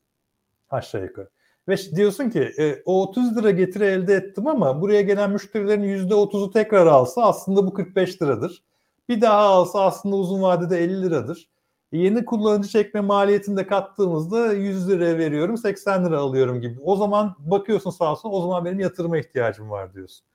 Aşağı 0.69 1.03
yukarı. 1.03 1.29
Ve 1.67 1.77
diyorsun 1.95 2.29
ki 2.29 2.51
e, 2.59 2.81
o 2.85 3.07
30 3.07 3.37
lira 3.37 3.51
getiri 3.51 3.83
elde 3.83 4.13
ettim 4.13 4.47
ama 4.47 4.81
buraya 4.81 5.01
gelen 5.01 5.31
müşterilerin 5.31 6.09
%30'u 6.09 6.51
tekrar 6.51 6.87
alsa 6.87 7.21
aslında 7.21 7.67
bu 7.67 7.73
45 7.73 8.21
liradır. 8.21 8.63
Bir 9.09 9.21
daha 9.21 9.39
alsa 9.39 9.81
aslında 9.85 10.15
uzun 10.15 10.41
vadede 10.41 10.77
50 10.83 11.01
liradır. 11.01 11.49
Yeni 11.91 12.25
kullanıcı 12.25 12.69
çekme 12.69 13.01
maliyetini 13.01 13.57
de 13.57 13.67
kattığımızda 13.67 14.53
100 14.53 14.89
lira 14.89 15.17
veriyorum 15.17 15.57
80 15.57 16.05
lira 16.05 16.17
alıyorum 16.19 16.61
gibi. 16.61 16.79
O 16.83 16.95
zaman 16.95 17.35
bakıyorsun 17.39 17.91
sağ 17.91 18.11
olsun 18.11 18.29
o 18.33 18.41
zaman 18.41 18.65
benim 18.65 18.79
yatırıma 18.79 19.17
ihtiyacım 19.17 19.69
var 19.69 19.93
diyorsun. 19.93 20.25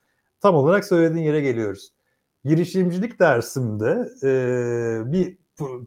Tam 0.41 0.55
olarak 0.55 0.85
söylediğin 0.85 1.25
yere 1.25 1.41
geliyoruz. 1.41 1.93
Girişimcilik 2.45 3.19
dersimde 3.19 4.09
e, 4.23 5.11
bir 5.11 5.37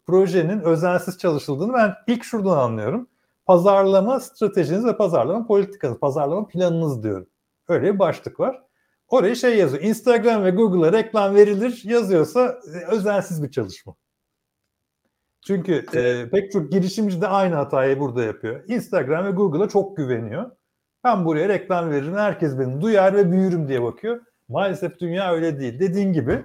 projenin 0.06 0.60
özensiz 0.60 1.18
çalışıldığını 1.18 1.72
ben 1.72 1.94
ilk 2.06 2.24
şuradan 2.24 2.58
anlıyorum. 2.58 3.08
Pazarlama 3.46 4.20
stratejiniz 4.20 4.84
ve 4.84 4.96
pazarlama 4.96 5.46
politikanız, 5.46 5.98
pazarlama 5.98 6.46
planınız 6.46 7.02
diyorum. 7.02 7.26
Öyle 7.68 7.94
bir 7.94 7.98
başlık 7.98 8.40
var. 8.40 8.62
Oraya 9.08 9.34
şey 9.34 9.58
yazıyor. 9.58 9.82
Instagram 9.82 10.44
ve 10.44 10.50
Google'a 10.50 10.92
reklam 10.92 11.34
verilir 11.34 11.82
yazıyorsa 11.84 12.60
özensiz 12.90 13.42
bir 13.42 13.50
çalışma. 13.50 13.94
Çünkü 15.46 15.86
e, 15.94 16.28
pek 16.30 16.52
çok 16.52 16.72
girişimci 16.72 17.20
de 17.20 17.26
aynı 17.26 17.54
hatayı 17.54 18.00
burada 18.00 18.22
yapıyor. 18.22 18.64
Instagram 18.68 19.26
ve 19.26 19.30
Google'a 19.30 19.68
çok 19.68 19.96
güveniyor. 19.96 20.50
Ben 21.04 21.24
buraya 21.24 21.48
reklam 21.48 21.90
veririm, 21.90 22.14
herkes 22.14 22.58
beni 22.58 22.80
duyar 22.80 23.14
ve 23.14 23.32
büyürüm 23.32 23.68
diye 23.68 23.82
bakıyor. 23.82 24.20
Maalesef 24.48 24.98
dünya 24.98 25.32
öyle 25.32 25.60
değil. 25.60 25.80
Dediğin 25.80 26.12
gibi 26.12 26.44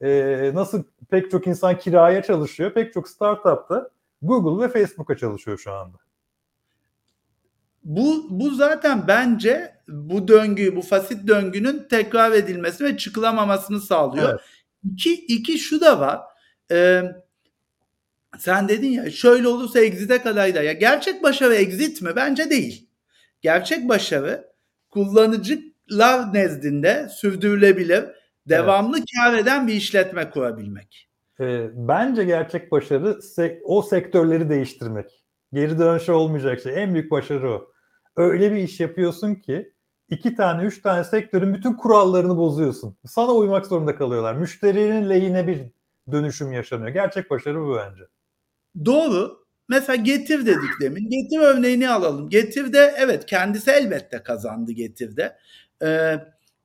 e, 0.00 0.50
nasıl 0.54 0.84
pek 1.10 1.30
çok 1.30 1.46
insan 1.46 1.78
kiraya 1.78 2.22
çalışıyor, 2.22 2.74
pek 2.74 2.92
çok 2.92 3.08
startup 3.08 3.70
da 3.70 3.90
Google 4.22 4.64
ve 4.64 4.68
Facebook'a 4.68 5.16
çalışıyor 5.16 5.58
şu 5.58 5.72
anda. 5.72 5.98
Bu, 7.84 8.26
bu 8.30 8.50
zaten 8.50 9.04
bence 9.08 9.74
bu 9.88 10.28
döngü, 10.28 10.76
bu 10.76 10.82
fasit 10.82 11.28
döngünün 11.28 11.86
tekrar 11.90 12.32
edilmesi 12.32 12.84
ve 12.84 12.96
çıkılamamasını 12.96 13.80
sağlıyor. 13.80 14.30
Evet. 14.30 14.40
İki, 14.92 15.14
iki 15.14 15.58
şu 15.58 15.80
da 15.80 16.00
var. 16.00 16.20
Ee, 16.70 17.02
sen 18.38 18.68
dedin 18.68 18.90
ya 18.90 19.10
şöyle 19.10 19.48
olursa 19.48 19.80
exit'e 19.80 20.22
kadar 20.22 20.54
da. 20.54 20.62
Ya 20.62 20.72
gerçek 20.72 21.22
başarı 21.22 21.54
exit 21.54 22.02
mi? 22.02 22.10
Bence 22.16 22.50
değil. 22.50 22.88
Gerçek 23.40 23.88
başarı 23.88 24.52
kullanıcılar 24.90 26.34
nezdinde 26.34 27.08
sürdürülebilir, 27.10 28.04
devamlı 28.48 28.98
evet. 28.98 29.06
kar 29.16 29.34
eden 29.34 29.66
bir 29.66 29.74
işletme 29.74 30.30
kurabilmek. 30.30 31.08
E, 31.40 31.70
bence 31.74 32.24
gerçek 32.24 32.72
başarı 32.72 33.22
sek- 33.22 33.62
o 33.64 33.82
sektörleri 33.82 34.48
değiştirmek. 34.50 35.24
Geri 35.52 35.78
dönüşü 35.78 36.12
olmayacak 36.12 36.60
şey. 36.60 36.82
En 36.82 36.94
büyük 36.94 37.10
başarı 37.10 37.50
o. 37.50 37.72
Öyle 38.16 38.52
bir 38.52 38.56
iş 38.56 38.80
yapıyorsun 38.80 39.34
ki 39.34 39.72
iki 40.08 40.36
tane, 40.36 40.62
üç 40.62 40.82
tane 40.82 41.04
sektörün 41.04 41.54
bütün 41.54 41.72
kurallarını 41.72 42.36
bozuyorsun. 42.36 42.96
Sana 43.06 43.32
uymak 43.32 43.66
zorunda 43.66 43.96
kalıyorlar. 43.96 44.34
Müşterinin 44.34 45.10
lehine 45.10 45.46
bir 45.46 45.60
dönüşüm 46.12 46.52
yaşanıyor. 46.52 46.88
Gerçek 46.88 47.30
başarı 47.30 47.60
bu 47.60 47.76
bence. 47.76 48.02
Doğru. 48.84 49.42
Mesela 49.68 49.96
Getir 49.96 50.46
dedik 50.46 50.80
demin. 50.80 51.10
Getir 51.10 51.38
örneğini 51.38 51.90
alalım. 51.90 52.28
Getir'de 52.30 52.94
evet 52.98 53.26
kendisi 53.26 53.70
elbette 53.70 54.22
kazandı 54.22 54.72
Getir'de. 54.72 55.36
Ee, 55.82 56.16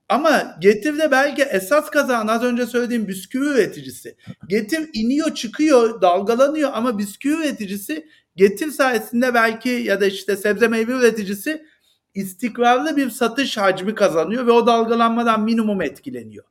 ama 0.10 0.58
Getir'de 0.62 1.12
belki 1.12 1.42
esas 1.44 1.90
kazanan 1.90 2.28
az 2.28 2.44
önce 2.44 2.66
söylediğim 2.66 3.08
bisküvi 3.08 3.46
üreticisi. 3.46 4.16
Getir 4.48 4.90
iniyor 4.94 5.36
çıkıyor 5.36 6.02
dalgalanıyor 6.02 6.72
ama 6.74 6.98
bisküvi 6.98 7.34
üreticisi 7.34 8.08
Getir 8.36 8.72
sayesinde 8.72 9.34
belki 9.34 9.70
ya 9.70 10.02
da 10.02 10.06
işte 10.06 10.36
sebze 10.38 10.68
meyve 10.68 10.92
üreticisi 10.92 11.66
istikrarlı 12.14 12.98
bir 12.98 13.10
satış 13.10 13.58
hacmi 13.58 13.96
kazanıyor 13.96 14.48
ve 14.48 14.52
o 14.52 14.68
dalgalanmadan 14.68 15.42
minimum 15.42 15.82
etkileniyor. 15.82 16.46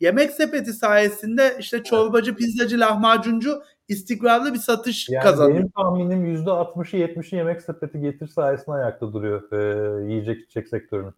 Yemek 0.00 0.30
sepeti 0.30 0.72
sayesinde 0.72 1.56
işte 1.60 1.82
çorbacı, 1.82 2.36
pizzacı, 2.36 2.80
lahmacuncu 2.80 3.62
istikrarlı 3.92 4.54
bir 4.54 4.58
satış 4.58 5.08
yani 5.08 5.22
kazanıyor. 5.22 5.58
Benim 5.58 5.70
tahminim 5.70 6.36
%60'ı 6.36 7.00
70'i 7.00 7.36
yemek 7.36 7.62
sepeti 7.62 8.00
getir 8.00 8.26
sayesinde 8.26 8.76
ayakta 8.76 9.12
duruyor 9.12 9.52
e, 9.52 10.12
yiyecek 10.12 10.40
içecek 10.40 10.68
sektörünün. 10.68 11.14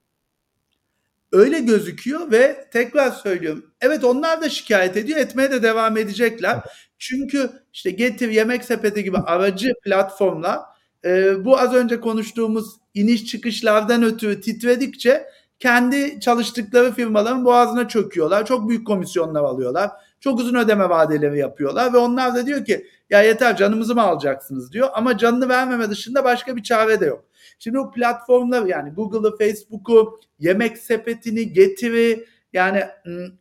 Öyle 1.32 1.60
gözüküyor 1.60 2.30
ve 2.30 2.68
tekrar 2.72 3.10
söylüyorum. 3.10 3.64
Evet 3.80 4.04
onlar 4.04 4.42
da 4.42 4.48
şikayet 4.48 4.96
ediyor. 4.96 5.18
Etmeye 5.18 5.50
de 5.50 5.62
devam 5.62 5.96
edecekler. 5.96 6.60
Çünkü 6.98 7.50
işte 7.72 7.90
Getir, 7.90 8.30
Yemek 8.30 8.64
Sepeti 8.64 9.04
gibi 9.04 9.18
aracı 9.18 9.74
platformlar 9.84 10.60
e, 11.04 11.44
bu 11.44 11.58
az 11.58 11.74
önce 11.74 12.00
konuştuğumuz 12.00 12.76
iniş 12.94 13.26
çıkışlardan 13.26 14.02
ötürü 14.02 14.40
titredikçe 14.40 15.26
kendi 15.58 16.20
çalıştıkları 16.20 16.92
firmaların 16.92 17.44
boğazına 17.44 17.88
çöküyorlar. 17.88 18.46
Çok 18.46 18.68
büyük 18.68 18.86
komisyonlar 18.86 19.42
alıyorlar. 19.42 19.90
Çok 20.24 20.40
uzun 20.40 20.54
ödeme 20.54 20.88
vadeleri 20.88 21.38
yapıyorlar 21.38 21.92
ve 21.92 21.98
onlar 21.98 22.34
da 22.34 22.46
diyor 22.46 22.64
ki 22.64 22.86
ya 23.10 23.22
yeter 23.22 23.56
canımızı 23.56 23.94
mı 23.94 24.02
alacaksınız 24.02 24.72
diyor. 24.72 24.88
Ama 24.94 25.18
canını 25.18 25.48
vermeme 25.48 25.90
dışında 25.90 26.24
başka 26.24 26.56
bir 26.56 26.62
çare 26.62 27.00
de 27.00 27.06
yok. 27.06 27.24
Şimdi 27.58 27.78
o 27.78 27.90
platformlar 27.90 28.66
yani 28.66 28.90
Google'ı, 28.90 29.36
Facebook'u, 29.38 30.20
yemek 30.38 30.78
sepetini, 30.78 31.52
Getir'i 31.52 32.24
yani 32.52 32.84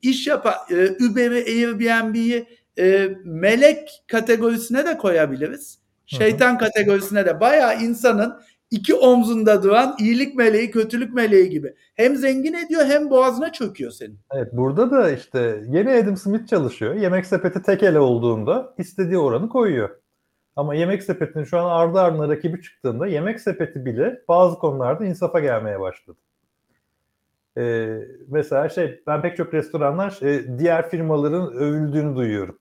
iş 0.02 0.28
yapan 0.28 0.54
Uber'i, 1.12 1.36
Airbnb'yi 1.36 2.48
e, 2.80 3.10
melek 3.24 4.04
kategorisine 4.08 4.86
de 4.86 4.98
koyabiliriz. 4.98 5.80
Şeytan 6.06 6.58
kategorisine 6.58 7.26
de 7.26 7.40
bayağı 7.40 7.82
insanın 7.82 8.36
iki 8.74 8.96
omzunda 8.96 9.64
duran 9.64 9.96
iyilik 10.00 10.36
meleği, 10.36 10.72
kötülük 10.72 11.14
meleği 11.14 11.50
gibi. 11.50 11.74
Hem 11.96 12.16
zengin 12.16 12.54
ediyor 12.54 12.86
hem 12.86 13.10
boğazına 13.10 13.52
çöküyor 13.52 13.92
senin. 13.92 14.20
Evet 14.32 14.54
burada 14.54 14.92
da 14.92 15.12
işte 15.12 15.64
yeni 15.68 15.90
Adam 15.92 16.18
Smith 16.18 16.48
çalışıyor. 16.48 16.96
Yemek 16.96 17.26
sepeti 17.26 17.62
tek 17.62 17.84
ele 17.84 18.00
olduğunda 18.00 18.74
istediği 18.78 19.18
oranı 19.18 19.50
koyuyor. 19.50 19.90
Ama 20.56 20.76
yemek 20.76 21.04
sepetinin 21.04 21.44
şu 21.44 21.60
an 21.60 21.70
ardı 21.70 22.00
ardına 22.00 22.30
rakibi 22.30 22.62
çıktığında 22.62 23.08
yemek 23.08 23.40
sepeti 23.40 23.86
bile 23.86 24.22
bazı 24.28 24.56
konularda 24.56 25.06
insafa 25.06 25.40
gelmeye 25.40 25.80
başladı. 25.80 26.18
Ee, 27.58 28.00
mesela 28.28 28.70
şey 28.70 29.02
ben 29.08 29.22
pek 29.22 29.38
çok 29.38 29.54
restoranlar 29.54 30.20
e, 30.22 30.60
diğer 30.60 30.90
firmaların 30.90 31.54
övüldüğünü 31.54 32.16
duyuyorum. 32.16 32.60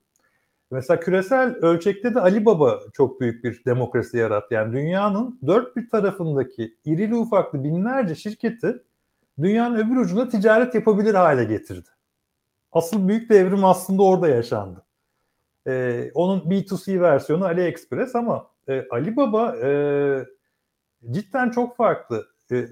Mesela 0.72 1.00
küresel 1.00 1.54
ölçekte 1.54 2.14
de 2.14 2.20
Alibaba 2.20 2.80
çok 2.92 3.20
büyük 3.20 3.44
bir 3.44 3.64
demokrasi 3.64 4.16
yarattı. 4.16 4.54
Yani 4.54 4.72
dünyanın 4.72 5.38
dört 5.46 5.76
bir 5.76 5.88
tarafındaki 5.88 6.76
irili 6.84 7.14
ufaklı 7.14 7.64
binlerce 7.64 8.14
şirketi 8.14 8.82
dünyanın 9.42 9.76
öbür 9.76 9.96
ucunda 9.96 10.28
ticaret 10.28 10.74
yapabilir 10.74 11.14
hale 11.14 11.44
getirdi. 11.44 11.88
Asıl 12.72 13.08
büyük 13.08 13.30
devrim 13.30 13.64
aslında 13.64 14.02
orada 14.02 14.28
yaşandı. 14.28 14.84
Ee, 15.66 16.10
onun 16.14 16.40
B2C 16.40 17.00
versiyonu 17.00 17.44
AliExpress 17.44 18.14
ama 18.14 18.46
e, 18.68 18.88
Alibaba 18.90 19.56
e, 19.56 19.70
cidden 21.10 21.50
çok 21.50 21.76
farklı. 21.76 22.26
E, 22.52 22.66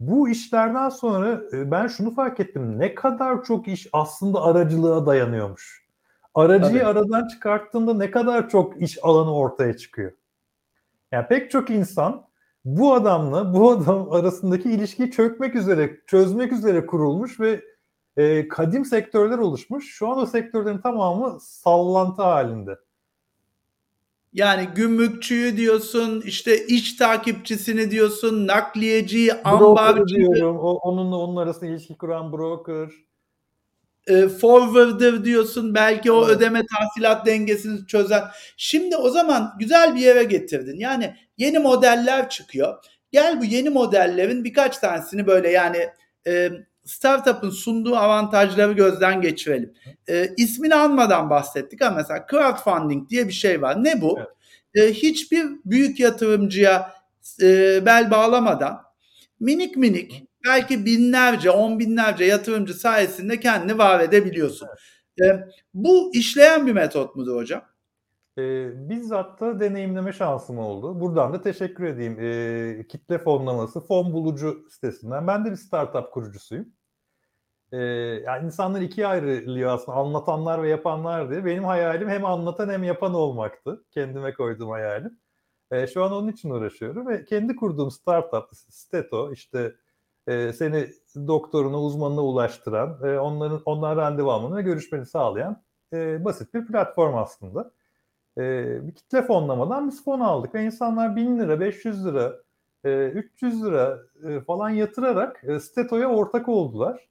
bu 0.00 0.28
işlerden 0.28 0.88
sonra 0.88 1.42
e, 1.52 1.70
ben 1.70 1.86
şunu 1.86 2.14
fark 2.14 2.40
ettim. 2.40 2.78
Ne 2.78 2.94
kadar 2.94 3.44
çok 3.44 3.68
iş 3.68 3.88
aslında 3.92 4.42
aracılığa 4.42 5.06
dayanıyormuş. 5.06 5.87
Aracıyı 6.38 6.80
Tabii. 6.80 6.84
aradan 6.84 7.28
çıkarttığında 7.28 7.94
ne 7.94 8.10
kadar 8.10 8.48
çok 8.48 8.82
iş 8.82 8.98
alanı 9.02 9.34
ortaya 9.34 9.76
çıkıyor. 9.76 10.12
Yani 11.12 11.26
pek 11.28 11.50
çok 11.50 11.70
insan 11.70 12.26
bu 12.64 12.94
adamla 12.94 13.54
bu 13.54 13.70
adam 13.70 14.12
arasındaki 14.12 14.70
ilişkiyi 14.70 15.10
çökmek 15.10 15.54
üzere, 15.54 16.00
çözmek 16.06 16.52
üzere 16.52 16.86
kurulmuş 16.86 17.40
ve 17.40 17.64
e, 18.16 18.48
kadim 18.48 18.84
sektörler 18.84 19.38
oluşmuş. 19.38 19.90
Şu 19.90 20.08
an 20.08 20.18
o 20.18 20.26
sektörlerin 20.26 20.78
tamamı 20.78 21.38
sallantı 21.40 22.22
halinde. 22.22 22.78
Yani 24.32 24.68
gümrükçüyü 24.74 25.56
diyorsun, 25.56 26.20
işte 26.20 26.66
iç 26.66 26.96
takipçisini 26.96 27.90
diyorsun, 27.90 28.46
nakliyeci, 28.46 29.42
ambarcı. 29.42 30.14
diyorum. 30.14 30.58
O, 30.58 30.74
onunla 30.74 31.16
onun 31.16 31.36
arasında 31.36 31.66
ilişki 31.66 31.98
kuran 31.98 32.32
broker 32.32 32.90
e, 34.08 34.28
forwarder 34.28 35.24
diyorsun 35.24 35.74
belki 35.74 36.12
o 36.12 36.26
evet. 36.26 36.36
ödeme 36.36 36.62
tahsilat 36.66 37.26
dengesini 37.26 37.86
çözen. 37.86 38.22
Şimdi 38.56 38.96
o 38.96 39.10
zaman 39.10 39.54
güzel 39.58 39.94
bir 39.94 40.00
yere 40.00 40.24
getirdin. 40.24 40.78
Yani 40.78 41.14
yeni 41.36 41.58
modeller 41.58 42.28
çıkıyor. 42.28 42.84
Gel 43.12 43.40
bu 43.40 43.44
yeni 43.44 43.70
modellerin 43.70 44.44
birkaç 44.44 44.78
tanesini 44.78 45.26
böyle 45.26 45.50
yani 45.50 45.88
e, 46.26 46.50
startup'ın 46.84 47.50
sunduğu 47.50 47.96
avantajları 47.96 48.72
gözden 48.72 49.20
geçirelim. 49.20 49.74
E, 50.08 50.28
ismini 50.36 50.74
anmadan 50.74 51.30
bahsettik 51.30 51.82
ama 51.82 51.96
mesela 51.96 52.26
crowdfunding 52.30 53.10
diye 53.10 53.28
bir 53.28 53.32
şey 53.32 53.62
var. 53.62 53.84
Ne 53.84 54.00
bu? 54.00 54.18
Evet. 54.18 54.90
E, 54.90 54.92
hiçbir 54.94 55.46
büyük 55.64 56.00
yatırımcıya 56.00 56.92
e, 57.42 57.86
bel 57.86 58.10
bağlamadan 58.10 58.82
minik 59.40 59.76
minik 59.76 60.27
belki 60.46 60.84
binlerce, 60.86 61.50
on 61.50 61.78
binlerce 61.78 62.24
yatırımcı 62.24 62.74
sayesinde 62.74 63.40
kendini 63.40 63.78
var 63.78 64.00
edebiliyorsun. 64.00 64.68
Evet. 65.18 65.38
E, 65.40 65.50
bu 65.74 66.10
işleyen 66.14 66.66
bir 66.66 66.72
metot 66.72 67.16
mudur 67.16 67.36
hocam? 67.36 67.62
E, 68.38 68.70
bizzat 68.88 69.40
da 69.40 69.60
deneyimleme 69.60 70.12
şansım 70.12 70.58
oldu. 70.58 71.00
Buradan 71.00 71.32
da 71.32 71.40
teşekkür 71.42 71.84
edeyim. 71.84 72.18
E, 72.20 72.86
kitle 72.88 73.18
fonlaması, 73.18 73.80
fon 73.80 74.12
bulucu 74.12 74.66
sitesinden. 74.70 75.26
Ben 75.26 75.44
de 75.44 75.50
bir 75.50 75.56
startup 75.56 76.12
kurucusuyum. 76.12 76.66
E, 77.72 77.78
yani 78.26 78.46
insanlar 78.46 78.80
ikiye 78.80 79.06
ayrılıyor 79.06 79.70
aslında. 79.70 79.98
Anlatanlar 79.98 80.62
ve 80.62 80.68
yapanlar 80.68 81.30
diye. 81.30 81.44
Benim 81.44 81.64
hayalim 81.64 82.08
hem 82.08 82.24
anlatan 82.24 82.68
hem 82.68 82.84
yapan 82.84 83.14
olmaktı. 83.14 83.84
Kendime 83.90 84.34
koyduğum 84.34 84.70
hayalim. 84.70 85.18
E, 85.70 85.86
şu 85.86 86.04
an 86.04 86.12
onun 86.12 86.28
için 86.28 86.50
uğraşıyorum 86.50 87.08
ve 87.08 87.24
kendi 87.24 87.56
kurduğum 87.56 87.90
startup, 87.90 88.44
Steto, 88.52 89.32
işte 89.32 89.74
e, 90.28 90.52
seni 90.52 90.88
doktoruna, 91.26 91.80
uzmanına 91.82 92.24
ulaştıran, 92.24 92.98
e, 93.04 93.18
onların 93.18 93.62
ondan 93.64 93.96
randevu 93.96 94.32
almanı 94.32 94.60
görüşmeni 94.62 95.06
sağlayan 95.06 95.62
e, 95.92 96.24
basit 96.24 96.54
bir 96.54 96.66
platform 96.66 97.16
aslında. 97.16 97.70
E, 98.38 98.42
bir 98.86 98.94
kitle 98.94 99.22
fonlamadan 99.22 99.88
biz 99.88 100.04
fon 100.04 100.20
aldık 100.20 100.54
ve 100.54 100.64
insanlar 100.64 101.16
1000 101.16 101.38
lira, 101.38 101.60
500 101.60 102.06
lira, 102.06 102.32
e, 102.84 103.06
300 103.08 103.64
lira 103.64 103.98
e, 104.28 104.40
falan 104.40 104.70
yatırarak 104.70 105.44
e, 105.44 105.60
Steto'ya 105.60 106.08
ortak 106.08 106.48
oldular. 106.48 107.08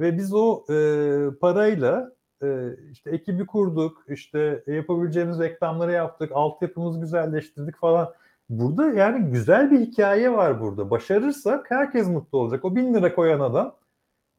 Ve 0.00 0.16
biz 0.16 0.34
o 0.34 0.64
e, 0.70 0.76
parayla 1.40 2.12
e, 2.42 2.76
işte 2.92 3.10
ekibi 3.10 3.46
kurduk, 3.46 4.04
işte 4.08 4.64
yapabileceğimiz 4.66 5.40
reklamları 5.40 5.92
yaptık, 5.92 6.30
altyapımızı 6.34 7.00
güzelleştirdik 7.00 7.76
falan. 7.76 8.14
Burada 8.50 8.90
yani 8.90 9.30
güzel 9.30 9.70
bir 9.70 9.80
hikaye 9.80 10.32
var 10.32 10.60
burada. 10.60 10.90
Başarırsak 10.90 11.70
herkes 11.70 12.08
mutlu 12.08 12.38
olacak. 12.38 12.64
O 12.64 12.76
bin 12.76 12.94
lira 12.94 13.14
koyan 13.14 13.40
adam 13.40 13.76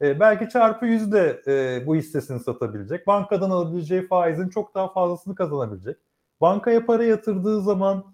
e, 0.02 0.20
belki 0.20 0.48
çarpı 0.48 0.86
yüzde 0.86 1.42
e, 1.46 1.86
bu 1.86 1.96
hissesini 1.96 2.40
satabilecek. 2.40 3.06
Bankadan 3.06 3.50
alabileceği 3.50 4.06
faizin 4.06 4.48
çok 4.48 4.74
daha 4.74 4.92
fazlasını 4.92 5.34
kazanabilecek. 5.34 5.96
Bankaya 6.40 6.86
para 6.86 7.04
yatırdığı 7.04 7.62
zaman 7.62 8.04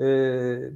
e, 0.00 0.04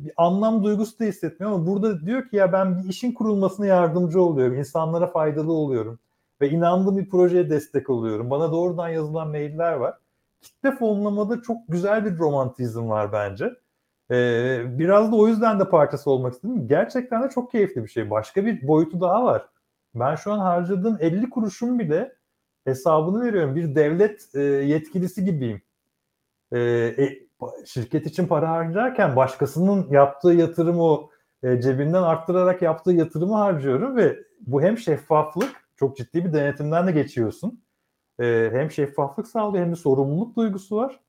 bir 0.04 0.12
anlam 0.16 0.64
duygusu 0.64 0.98
da 0.98 1.04
hissetmiyor 1.04 1.52
ama 1.52 1.66
burada 1.66 2.06
diyor 2.06 2.28
ki 2.28 2.36
ya 2.36 2.52
ben 2.52 2.78
bir 2.78 2.88
işin 2.88 3.12
kurulmasına 3.12 3.66
yardımcı 3.66 4.22
oluyorum, 4.22 4.58
insanlara 4.58 5.06
faydalı 5.06 5.52
oluyorum 5.52 5.98
ve 6.40 6.50
inandığım 6.50 6.98
bir 6.98 7.08
projeye 7.08 7.50
destek 7.50 7.90
oluyorum. 7.90 8.30
Bana 8.30 8.52
doğrudan 8.52 8.88
yazılan 8.88 9.28
mailler 9.28 9.72
var. 9.72 9.98
Kitle 10.40 10.72
fonlamada 10.72 11.42
çok 11.42 11.56
güzel 11.68 12.04
bir 12.04 12.18
romantizm 12.18 12.88
var 12.88 13.12
bence. 13.12 13.61
Ee, 14.10 14.62
biraz 14.78 15.12
da 15.12 15.16
o 15.16 15.28
yüzden 15.28 15.60
de 15.60 15.68
parçası 15.70 16.10
olmak 16.10 16.34
istedim. 16.34 16.68
Gerçekten 16.68 17.22
de 17.22 17.28
çok 17.28 17.50
keyifli 17.50 17.82
bir 17.82 17.88
şey. 17.88 18.10
Başka 18.10 18.46
bir 18.46 18.68
boyutu 18.68 19.00
daha 19.00 19.24
var. 19.24 19.48
Ben 19.94 20.14
şu 20.14 20.32
an 20.32 20.38
harcadığım 20.38 20.96
50 21.00 21.30
kuruşun 21.30 21.78
bile 21.78 22.16
hesabını 22.64 23.24
veriyorum. 23.24 23.56
Bir 23.56 23.74
devlet 23.74 24.34
e, 24.34 24.40
yetkilisi 24.42 25.24
gibiyim. 25.24 25.62
E, 26.52 26.58
e, 26.98 27.26
şirket 27.66 28.06
için 28.06 28.26
para 28.26 28.50
harcarken 28.50 29.16
başkasının 29.16 29.90
yaptığı 29.90 30.32
yatırımı 30.32 30.98
e, 31.42 31.60
cebinden 31.60 32.02
arttırarak 32.02 32.62
yaptığı 32.62 32.92
yatırımı 32.92 33.34
harcıyorum 33.34 33.96
ve 33.96 34.18
bu 34.40 34.62
hem 34.62 34.78
şeffaflık 34.78 35.68
çok 35.76 35.96
ciddi 35.96 36.24
bir 36.24 36.32
denetimden 36.32 36.86
de 36.86 36.92
geçiyorsun. 36.92 37.64
E, 38.20 38.50
hem 38.52 38.70
şeffaflık 38.70 39.28
sağlıyor 39.28 39.64
hem 39.64 39.72
de 39.72 39.76
sorumluluk 39.76 40.36
duygusu 40.36 40.76
var. 40.76 41.00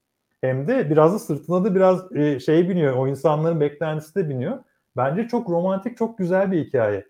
Hem 0.44 0.68
de 0.68 0.90
biraz 0.90 1.14
da 1.14 1.20
sırtına 1.20 1.64
da 1.64 1.76
biraz 1.76 2.16
e, 2.16 2.40
şey 2.40 2.70
biniyor. 2.70 2.98
O 2.98 3.08
insanların 3.08 3.62
beklentisi 3.62 4.16
de 4.16 4.30
biniyor. 4.30 4.60
Bence 4.98 5.28
çok 5.28 5.50
romantik, 5.50 5.98
çok 5.98 6.18
güzel 6.18 6.52
bir 6.52 6.66
hikaye. 6.66 7.08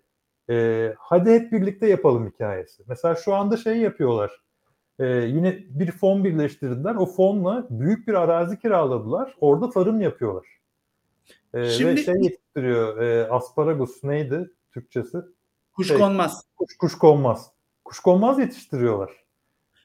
E, 0.49 0.93
hadi 0.99 1.31
hep 1.31 1.51
birlikte 1.51 1.87
yapalım 1.87 2.27
hikayesi. 2.27 2.83
Mesela 2.87 3.15
şu 3.15 3.35
anda 3.35 3.57
şey 3.57 3.77
yapıyorlar. 3.77 4.31
E, 4.99 5.05
yine 5.07 5.59
bir 5.69 5.91
fon 5.91 6.23
birleştirdiler. 6.23 6.95
O 6.95 7.05
fonla 7.05 7.67
büyük 7.69 8.07
bir 8.07 8.13
arazi 8.13 8.59
kiraladılar. 8.59 9.35
Orada 9.39 9.69
tarım 9.69 10.01
yapıyorlar. 10.01 10.47
E, 11.53 11.69
Şimdi, 11.69 11.91
ve 11.91 11.97
şey 11.97 12.15
yetiştiriyor. 12.21 13.01
E, 13.01 13.27
asparagus 13.29 14.03
neydi 14.03 14.51
Türkçesi? 14.73 15.17
Kuşkonmaz. 15.71 16.31
Şey, 16.31 16.55
kuş, 16.55 16.77
kuşkonmaz. 16.77 17.51
Kuşkonmaz 17.85 18.39
yetiştiriyorlar. 18.39 19.22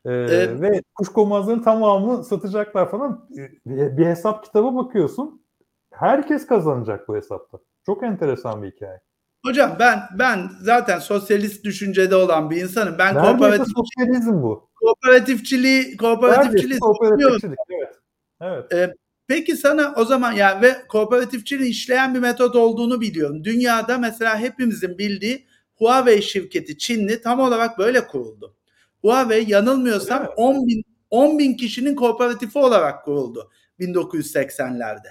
Ee, 0.05 0.11
evet. 0.11 0.61
Ve 0.61 0.83
kuşkonmazların 0.95 1.63
tamamı 1.63 2.25
satacaklar 2.25 2.91
falan. 2.91 3.29
Bir, 3.67 3.97
bir 3.97 4.07
hesap 4.07 4.45
kitaba 4.45 4.77
bakıyorsun. 4.77 5.43
Herkes 5.91 6.47
kazanacak 6.47 7.09
bu 7.09 7.17
hesapta. 7.17 7.59
Çok 7.87 8.03
enteresan 8.03 8.63
bir 8.63 8.71
hikaye. 8.71 9.01
Hocam 9.45 9.77
ben 9.79 10.01
ben 10.19 10.51
zaten 10.61 10.99
sosyalist 10.99 11.65
düşüncede 11.65 12.17
olan 12.17 12.51
bir 12.51 12.63
insanım. 12.63 12.95
Ben 12.99 13.15
Neredeyse 13.15 13.33
kooperatif 13.33 13.67
sosyalizm 13.77 14.43
bu. 14.43 14.69
Kooperatifçiliği 14.75 15.97
kooperatifçiliği 15.97 16.81
kooperatifçilik 16.81 17.59
evet. 17.71 17.95
Evet. 18.41 18.73
Ee, 18.73 18.95
peki 19.27 19.57
sana 19.57 19.95
o 19.97 20.05
zaman 20.05 20.33
ya 20.33 20.39
yani 20.39 20.63
ve 20.63 20.87
kooperatifçiliğin 20.89 21.71
işleyen 21.71 22.15
bir 22.15 22.21
metot 22.21 22.57
olduğunu 22.57 23.01
biliyorum. 23.01 23.45
Dünyada 23.45 23.99
mesela 23.99 24.39
hepimizin 24.39 24.99
bildiği 24.99 25.47
Huawei 25.75 26.23
şirketi 26.23 26.79
Çinli 26.79 27.23
tam 27.23 27.41
olarak 27.41 27.79
böyle 27.79 28.07
kuruldu. 28.07 28.55
Huawei 29.03 29.51
yanılmıyorsam 29.51 30.29
10 30.37 30.67
bin, 30.67 30.85
10 31.11 31.39
bin 31.39 31.55
kişinin 31.55 31.95
kooperatifi 31.95 32.59
olarak 32.59 33.05
kuruldu 33.05 33.51
1980'lerde. 33.81 35.09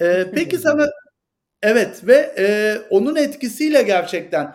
Ee, 0.00 0.26
peki 0.34 0.58
sana 0.58 0.86
evet 1.62 2.06
ve 2.06 2.34
e, 2.38 2.78
onun 2.90 3.16
etkisiyle 3.16 3.82
gerçekten 3.82 4.54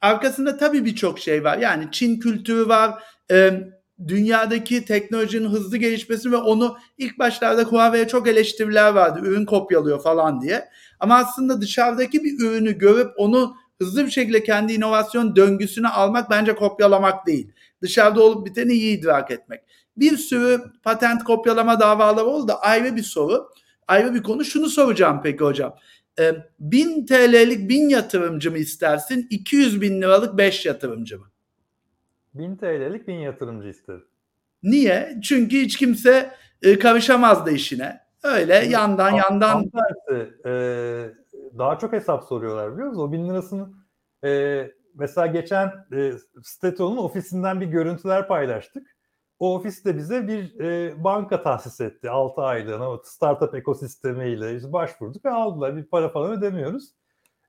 arkasında 0.00 0.56
tabii 0.56 0.84
birçok 0.84 1.18
şey 1.18 1.44
var. 1.44 1.58
Yani 1.58 1.88
Çin 1.92 2.20
kültürü 2.20 2.68
var. 2.68 3.02
E, 3.30 3.60
dünyadaki 4.08 4.84
teknolojinin 4.84 5.48
hızlı 5.48 5.76
gelişmesi 5.76 6.32
ve 6.32 6.36
onu 6.36 6.76
ilk 6.98 7.18
başlarda 7.18 7.62
Huawei'ye 7.62 8.08
çok 8.08 8.28
eleştiriler 8.28 8.92
vardı. 8.92 9.20
Ürün 9.22 9.44
kopyalıyor 9.46 10.02
falan 10.02 10.40
diye. 10.40 10.68
Ama 11.00 11.16
aslında 11.16 11.60
dışarıdaki 11.60 12.24
bir 12.24 12.40
ürünü 12.40 12.78
görüp 12.78 13.10
onu 13.16 13.56
hızlı 13.82 14.06
bir 14.06 14.10
şekilde 14.10 14.42
kendi 14.42 14.72
inovasyon 14.72 15.36
döngüsüne 15.36 15.88
almak 15.88 16.30
bence 16.30 16.54
kopyalamak 16.54 17.26
değil. 17.26 17.52
Dışarıda 17.82 18.22
olup 18.22 18.46
biteni 18.46 18.72
iyi 18.72 18.98
idrak 18.98 19.30
etmek. 19.30 19.60
Bir 19.96 20.16
sürü 20.16 20.60
patent 20.82 21.24
kopyalama 21.24 21.80
davaları 21.80 22.26
oldu 22.26 22.48
da 22.48 22.60
ayrı 22.60 22.96
bir 22.96 23.02
soru. 23.02 23.48
Ayrı 23.88 24.14
bir 24.14 24.22
konu. 24.22 24.44
Şunu 24.44 24.68
soracağım 24.68 25.20
peki 25.22 25.44
hocam. 25.44 25.76
E, 26.20 26.32
1000 26.60 27.06
TL'lik 27.06 27.68
1000 27.68 27.88
yatırımcı 27.88 28.50
mı 28.50 28.58
istersin? 28.58 29.26
200 29.30 29.80
bin 29.80 30.02
liralık 30.02 30.38
5 30.38 30.66
yatırımcı 30.66 31.18
mı? 31.18 31.26
1000 32.34 32.56
TL'lik 32.56 33.08
1000 33.08 33.14
yatırımcı 33.14 33.68
isterim. 33.68 34.04
Niye? 34.62 35.18
Çünkü 35.22 35.60
hiç 35.60 35.76
kimse 35.76 36.30
e, 36.62 36.78
karışamazdı 36.78 37.50
işine. 37.50 38.00
Öyle 38.22 38.54
yandan 38.54 39.10
yandan. 39.10 39.70
Tersi, 39.70 40.30
e, 40.46 40.52
daha 41.58 41.78
çok 41.78 41.92
hesap 41.92 42.24
soruyorlar 42.24 42.72
biliyor 42.72 42.88
musunuz? 42.88 43.08
O 43.08 43.12
1000 43.12 43.28
lirasını 43.28 43.70
e, 44.24 44.70
mesela 44.94 45.26
geçen 45.26 45.72
e, 45.92 46.12
Steto'nun 46.42 46.96
ofisinden 46.96 47.60
bir 47.60 47.66
görüntüler 47.66 48.28
paylaştık. 48.28 48.96
O 49.38 49.54
ofis 49.54 49.84
de 49.84 49.96
bize 49.96 50.28
bir 50.28 50.60
e, 50.60 51.04
banka 51.04 51.42
tahsis 51.42 51.80
etti 51.80 52.10
6 52.10 52.42
aylığına 52.42 52.90
o 52.90 53.02
startup 53.04 53.54
ekosistemiyle 53.54 54.56
işte 54.56 54.72
başvurduk 54.72 55.24
ve 55.24 55.30
aldılar. 55.30 55.76
Bir 55.76 55.84
para 55.84 56.08
falan 56.08 56.32
ödemiyoruz. 56.32 56.94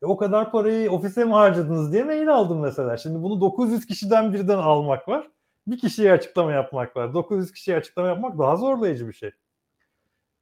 E, 0.02 0.06
o 0.06 0.18
kadar 0.18 0.52
parayı 0.52 0.92
ofise 0.92 1.26
mi 1.26 1.32
harcadınız 1.34 1.94
diye 1.94 2.04
mail 2.04 2.34
aldım 2.34 2.60
mesela. 2.60 2.98
Şimdi 2.98 3.24
bunu 3.24 3.42
900 3.42 3.86
kişiden 3.86 4.34
birden 4.34 4.58
almak 4.58 5.08
var. 5.08 5.32
Bir 5.68 5.80
kişiye 5.80 6.12
açıklama 6.12 6.52
yapmak 6.52 6.96
var. 6.96 7.14
900 7.14 7.52
kişiye 7.52 7.78
açıklama 7.78 8.08
yapmak 8.08 8.40
daha 8.40 8.56
zorlayıcı 8.56 9.08
bir 9.08 9.14
şey. 9.14 9.32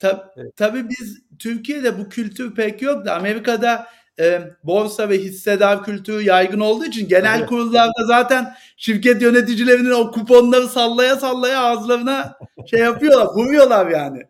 Tabii, 0.02 0.22
evet. 0.38 0.56
tabii 0.56 0.89
biz 0.89 1.22
Türkiye'de 1.39 1.99
bu 1.99 2.10
kültür 2.10 2.56
pek 2.56 2.82
yok 2.82 3.06
da 3.06 3.16
Amerika'da 3.16 3.88
e, 4.20 4.41
borsa 4.64 5.10
ve 5.10 5.18
hissedar 5.18 5.84
kültürü 5.84 6.22
yaygın 6.22 6.60
olduğu 6.60 6.86
için 6.86 7.08
genel 7.08 7.39
evet. 7.39 7.49
kurullarda 7.49 8.06
zaten 8.08 8.54
şirket 8.78 9.22
yöneticilerinin 9.22 9.91
o 9.91 10.12
kuponları 10.12 10.68
sallaya 10.68 11.16
sallaya 11.16 11.62
ağızlarına 11.62 12.38
şey 12.66 12.80
yapıyorlar, 12.80 13.26
vuruyorlar 13.36 13.88
yani. 13.88 14.24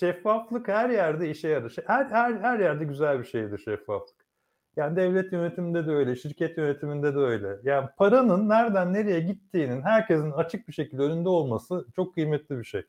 şeffaflık 0.00 0.68
her 0.68 0.90
yerde 0.90 1.30
işe 1.30 1.48
yarar. 1.48 1.72
Her, 1.86 2.04
her, 2.04 2.32
her 2.32 2.58
yerde 2.58 2.84
güzel 2.84 3.18
bir 3.18 3.24
şeydir 3.24 3.58
şeffaflık. 3.58 4.26
Yani 4.76 4.96
devlet 4.96 5.32
yönetiminde 5.32 5.86
de 5.86 5.90
öyle, 5.90 6.16
şirket 6.16 6.58
yönetiminde 6.58 7.14
de 7.14 7.18
öyle. 7.18 7.48
Yani 7.62 7.88
paranın 7.98 8.48
nereden 8.48 8.92
nereye 8.92 9.20
gittiğinin 9.20 9.82
herkesin 9.82 10.30
açık 10.30 10.68
bir 10.68 10.72
şekilde 10.72 11.02
önünde 11.02 11.28
olması 11.28 11.86
çok 11.96 12.14
kıymetli 12.14 12.58
bir 12.58 12.64
şey. 12.64 12.82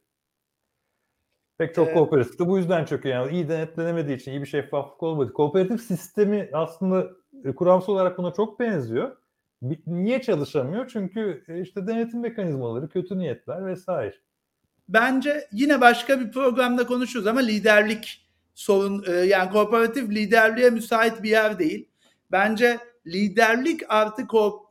Pek 1.62 1.76
çok 1.76 1.94
kooperatif 1.94 2.40
de 2.40 2.48
bu 2.48 2.58
yüzden 2.58 2.86
çöküyor. 2.86 3.16
Yani 3.16 3.34
iyi 3.34 3.50
denetlenemediği 3.50 4.18
için, 4.18 4.32
iyi 4.32 4.42
bir 4.42 4.48
şeffaflık 4.48 5.04
olmadı. 5.04 5.34
Kooperatif 5.34 5.82
sistemi 5.82 6.50
aslında 6.54 7.08
e, 7.46 7.56
kuramsal 7.56 7.94
olarak 7.94 8.18
buna 8.18 8.34
çok 8.34 8.60
benziyor. 8.60 9.18
Niye 9.88 10.22
çalışamıyor? 10.22 10.90
Çünkü 10.94 11.44
e, 11.48 11.62
işte 11.62 11.88
denetim 11.88 12.20
mekanizmaları, 12.20 12.90
kötü 12.90 13.18
niyetler 13.18 13.66
vesaire. 13.66 14.16
Bence 14.90 15.48
yine 15.52 15.82
başka 15.82 16.20
bir 16.20 16.32
programda 16.32 16.88
konuşuruz 16.88 17.28
ama 17.28 17.40
liderlik 17.40 18.28
sorun 18.54 19.04
e, 19.08 19.12
yani 19.12 19.52
kooperatif 19.52 20.10
liderliğe 20.10 20.70
müsait 20.70 21.24
bir 21.24 21.30
yer 21.30 21.60
değil. 21.60 21.90
Bence 22.32 22.78
liderlik 23.08 23.82
artık 23.90 24.34
o 24.34 24.66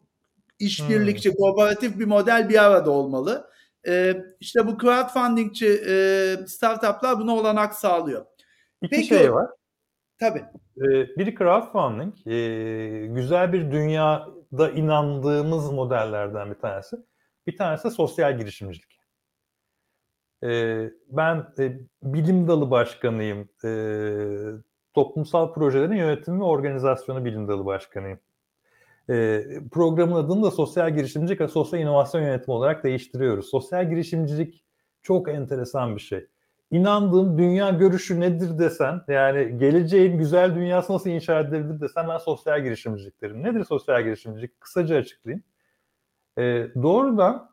işbirlikçi, 0.59 1.31
hmm. 1.31 1.37
kooperatif 1.37 1.99
bir 1.99 2.07
model 2.07 2.49
bir 2.49 2.65
arada 2.65 2.91
olmalı. 2.91 3.51
E, 3.89 4.17
işte 4.41 4.67
bu 4.67 4.79
crowdfundingçi 4.79 5.83
e, 5.89 6.37
startuplar 6.47 7.19
buna 7.19 7.35
olanak 7.35 7.75
sağlıyor. 7.75 8.27
İki 8.83 8.97
Peki, 8.97 9.07
şey 9.07 9.33
var. 9.33 9.51
Tabii. 10.21 10.45
Ee, 10.77 11.17
biri 11.17 11.35
crowdfunding. 11.35 12.15
Ee, 12.27 13.07
güzel 13.07 13.53
bir 13.53 13.71
dünyada 13.71 14.71
inandığımız 14.71 15.73
modellerden 15.73 16.51
bir 16.51 16.59
tanesi. 16.59 16.97
Bir 17.47 17.57
tanesi 17.57 17.85
de 17.85 17.91
sosyal 17.91 18.39
girişimcilik. 18.39 19.01
Ee, 20.45 20.91
ben 21.09 21.47
e, 21.59 21.79
bilim 22.03 22.49
dalı 22.49 22.71
başkanıyım. 22.71 23.49
Ee, 23.65 24.61
toplumsal 24.95 25.53
projelerin 25.53 25.97
yönetimi 25.97 26.41
ve 26.41 26.45
organizasyonu 26.45 27.25
bilim 27.25 27.49
dalı 27.49 27.67
başkanıyım. 27.67 28.21
E, 29.09 29.45
programın 29.73 30.17
adını 30.17 30.43
da 30.43 30.51
sosyal 30.51 30.95
girişimcilik 30.95 31.41
ve 31.41 31.49
sosyal 31.49 31.83
inovasyon 31.83 32.23
yönetimi 32.23 32.55
olarak 32.55 32.85
değiştiriyoruz. 32.85 33.51
Sosyal 33.51 33.91
girişimcilik 33.91 34.65
çok 35.03 35.29
enteresan 35.29 35.97
bir 35.97 36.01
şey. 36.01 36.27
İnandığım 36.71 37.39
dünya 37.39 37.71
görüşü 37.71 38.21
nedir 38.21 38.59
desen, 38.59 39.03
yani 39.09 39.59
geleceğin 39.59 40.19
güzel 40.19 40.55
dünyası 40.55 40.93
nasıl 40.93 41.11
inşa 41.11 41.41
edilebilir 41.41 41.81
desen 41.81 42.09
ben 42.09 42.19
sosyal 42.19 42.63
girişimcilik 42.63 43.23
derim. 43.23 43.43
Nedir 43.43 43.65
sosyal 43.65 44.03
girişimcilik? 44.03 44.61
Kısaca 44.61 44.97
açıklayayım. 44.97 45.45
E, 46.39 46.43
doğrudan 46.83 47.51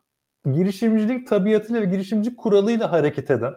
girişimcilik 0.52 1.28
tabiatıyla 1.28 1.82
ve 1.82 1.84
girişimcilik 1.84 2.38
kuralıyla 2.38 2.92
hareket 2.92 3.30
eden, 3.30 3.54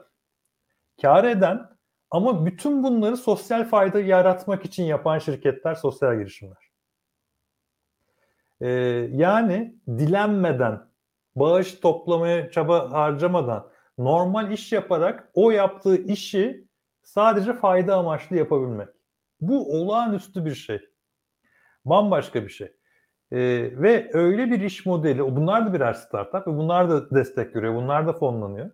kar 1.02 1.24
eden 1.24 1.70
ama 2.12 2.46
bütün 2.46 2.84
bunları 2.84 3.18
sosyal 3.18 3.66
fayda 3.66 4.00
yaratmak 4.00 4.66
için 4.66 4.84
yapan 4.84 5.20
şirketler 5.20 5.76
sosyal 5.76 6.18
girişimler. 6.18 6.71
Ee, 8.62 8.70
yani 9.12 9.76
dilenmeden, 9.88 10.80
bağış 11.36 11.72
toplamaya 11.74 12.52
çaba 12.52 12.92
harcamadan, 12.92 13.68
normal 13.98 14.52
iş 14.52 14.72
yaparak 14.72 15.32
o 15.34 15.52
yaptığı 15.52 15.96
işi 16.04 16.68
sadece 17.04 17.54
fayda 17.54 17.96
amaçlı 17.96 18.36
yapabilmek. 18.36 18.88
Bu 19.42 19.82
olağanüstü 19.82 20.46
bir 20.46 20.56
şey. 20.56 20.80
Bambaşka 21.86 22.44
bir 22.44 22.50
şey. 22.50 22.68
Ee, 23.32 23.38
ve 23.72 24.10
öyle 24.14 24.52
bir 24.52 24.62
iş 24.62 24.86
modeli, 24.86 25.36
bunlar 25.36 25.66
da 25.66 25.74
birer 25.74 25.94
startup 25.94 26.48
ve 26.48 26.58
bunlar 26.58 26.90
da 26.90 27.12
destek 27.12 27.54
görüyor, 27.54 27.76
bunlar 27.76 28.08
da 28.08 28.14
fonlanıyor. 28.14 28.72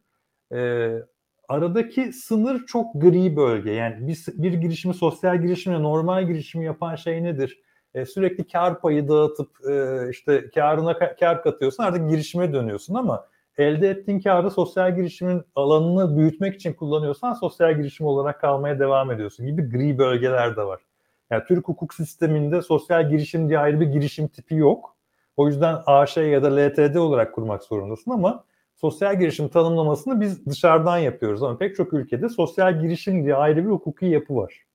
Ee, 0.53 1.03
aradaki 1.49 2.13
sınır 2.13 2.65
çok 2.65 2.93
gri 2.93 3.35
bölge. 3.35 3.71
Yani 3.71 4.07
bir, 4.07 4.25
bir 4.27 4.53
girişimi, 4.53 4.93
sosyal 4.93 5.41
girişimle 5.41 5.83
normal 5.83 6.27
girişimi 6.27 6.65
yapan 6.65 6.95
şey 6.95 7.23
nedir? 7.23 7.61
Ee, 7.97 8.05
sürekli 8.05 8.47
kar 8.47 8.81
payı 8.81 9.07
dağıtıp 9.07 9.49
e, 9.69 10.07
işte 10.09 10.49
karına 10.55 11.15
kar 11.19 11.43
katıyorsun 11.43 11.83
artık 11.83 12.09
girişime 12.09 12.53
dönüyorsun 12.53 12.93
ama 12.93 13.27
elde 13.57 13.89
ettiğin 13.89 14.19
karı 14.19 14.51
sosyal 14.51 14.95
girişimin 14.95 15.43
alanını 15.55 16.17
büyütmek 16.17 16.55
için 16.55 16.73
kullanıyorsan 16.73 17.33
sosyal 17.33 17.77
girişim 17.77 18.05
olarak 18.05 18.41
kalmaya 18.41 18.79
devam 18.79 19.11
ediyorsun 19.11 19.45
gibi 19.45 19.69
gri 19.69 19.97
bölgeler 19.97 20.55
de 20.55 20.63
var. 20.63 20.81
Yani 21.29 21.43
Türk 21.47 21.67
hukuk 21.67 21.93
sisteminde 21.93 22.61
sosyal 22.61 23.09
girişim 23.09 23.49
diye 23.49 23.59
ayrı 23.59 23.79
bir 23.79 23.85
girişim 23.85 24.27
tipi 24.27 24.55
yok. 24.55 24.95
O 25.37 25.47
yüzden 25.47 25.77
AŞ 25.85 26.17
ya 26.17 26.43
da 26.43 26.55
LTD 26.55 26.95
olarak 26.95 27.35
kurmak 27.35 27.63
zorundasın 27.63 28.11
ama 28.11 28.43
sosyal 28.75 29.19
girişim 29.19 29.49
tanımlamasını 29.49 30.21
biz 30.21 30.45
dışarıdan 30.45 30.97
yapıyoruz 30.97 31.43
ama 31.43 31.57
pek 31.57 31.75
çok 31.75 31.93
ülkede 31.93 32.29
sosyal 32.29 32.81
girişim 32.81 33.23
diye 33.23 33.35
ayrı 33.35 33.65
bir 33.65 33.69
hukuki 33.69 34.05
yapı 34.05 34.35
var. 34.35 34.65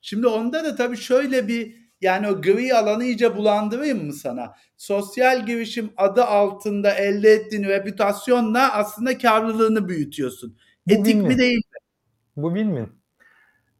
Şimdi 0.00 0.26
onda 0.26 0.64
da 0.64 0.76
tabii 0.76 0.96
şöyle 0.96 1.48
bir 1.48 1.89
yani 2.00 2.28
o 2.28 2.42
gri 2.42 2.74
alanı 2.74 3.04
iyice 3.04 3.36
bulandırayım 3.36 4.06
mı 4.06 4.12
sana? 4.12 4.54
Sosyal 4.76 5.46
girişim 5.46 5.90
adı 5.96 6.24
altında 6.24 6.94
elde 6.94 7.30
ettiğin 7.30 7.64
reputasyonla 7.64 8.72
aslında 8.74 9.18
karlılığını 9.18 9.88
büyütüyorsun. 9.88 10.56
Bu 10.86 10.92
Etik 10.92 11.14
mi 11.14 11.38
değil 11.38 11.56
mi? 11.56 11.62
Bu 12.36 12.54
win 12.54 13.00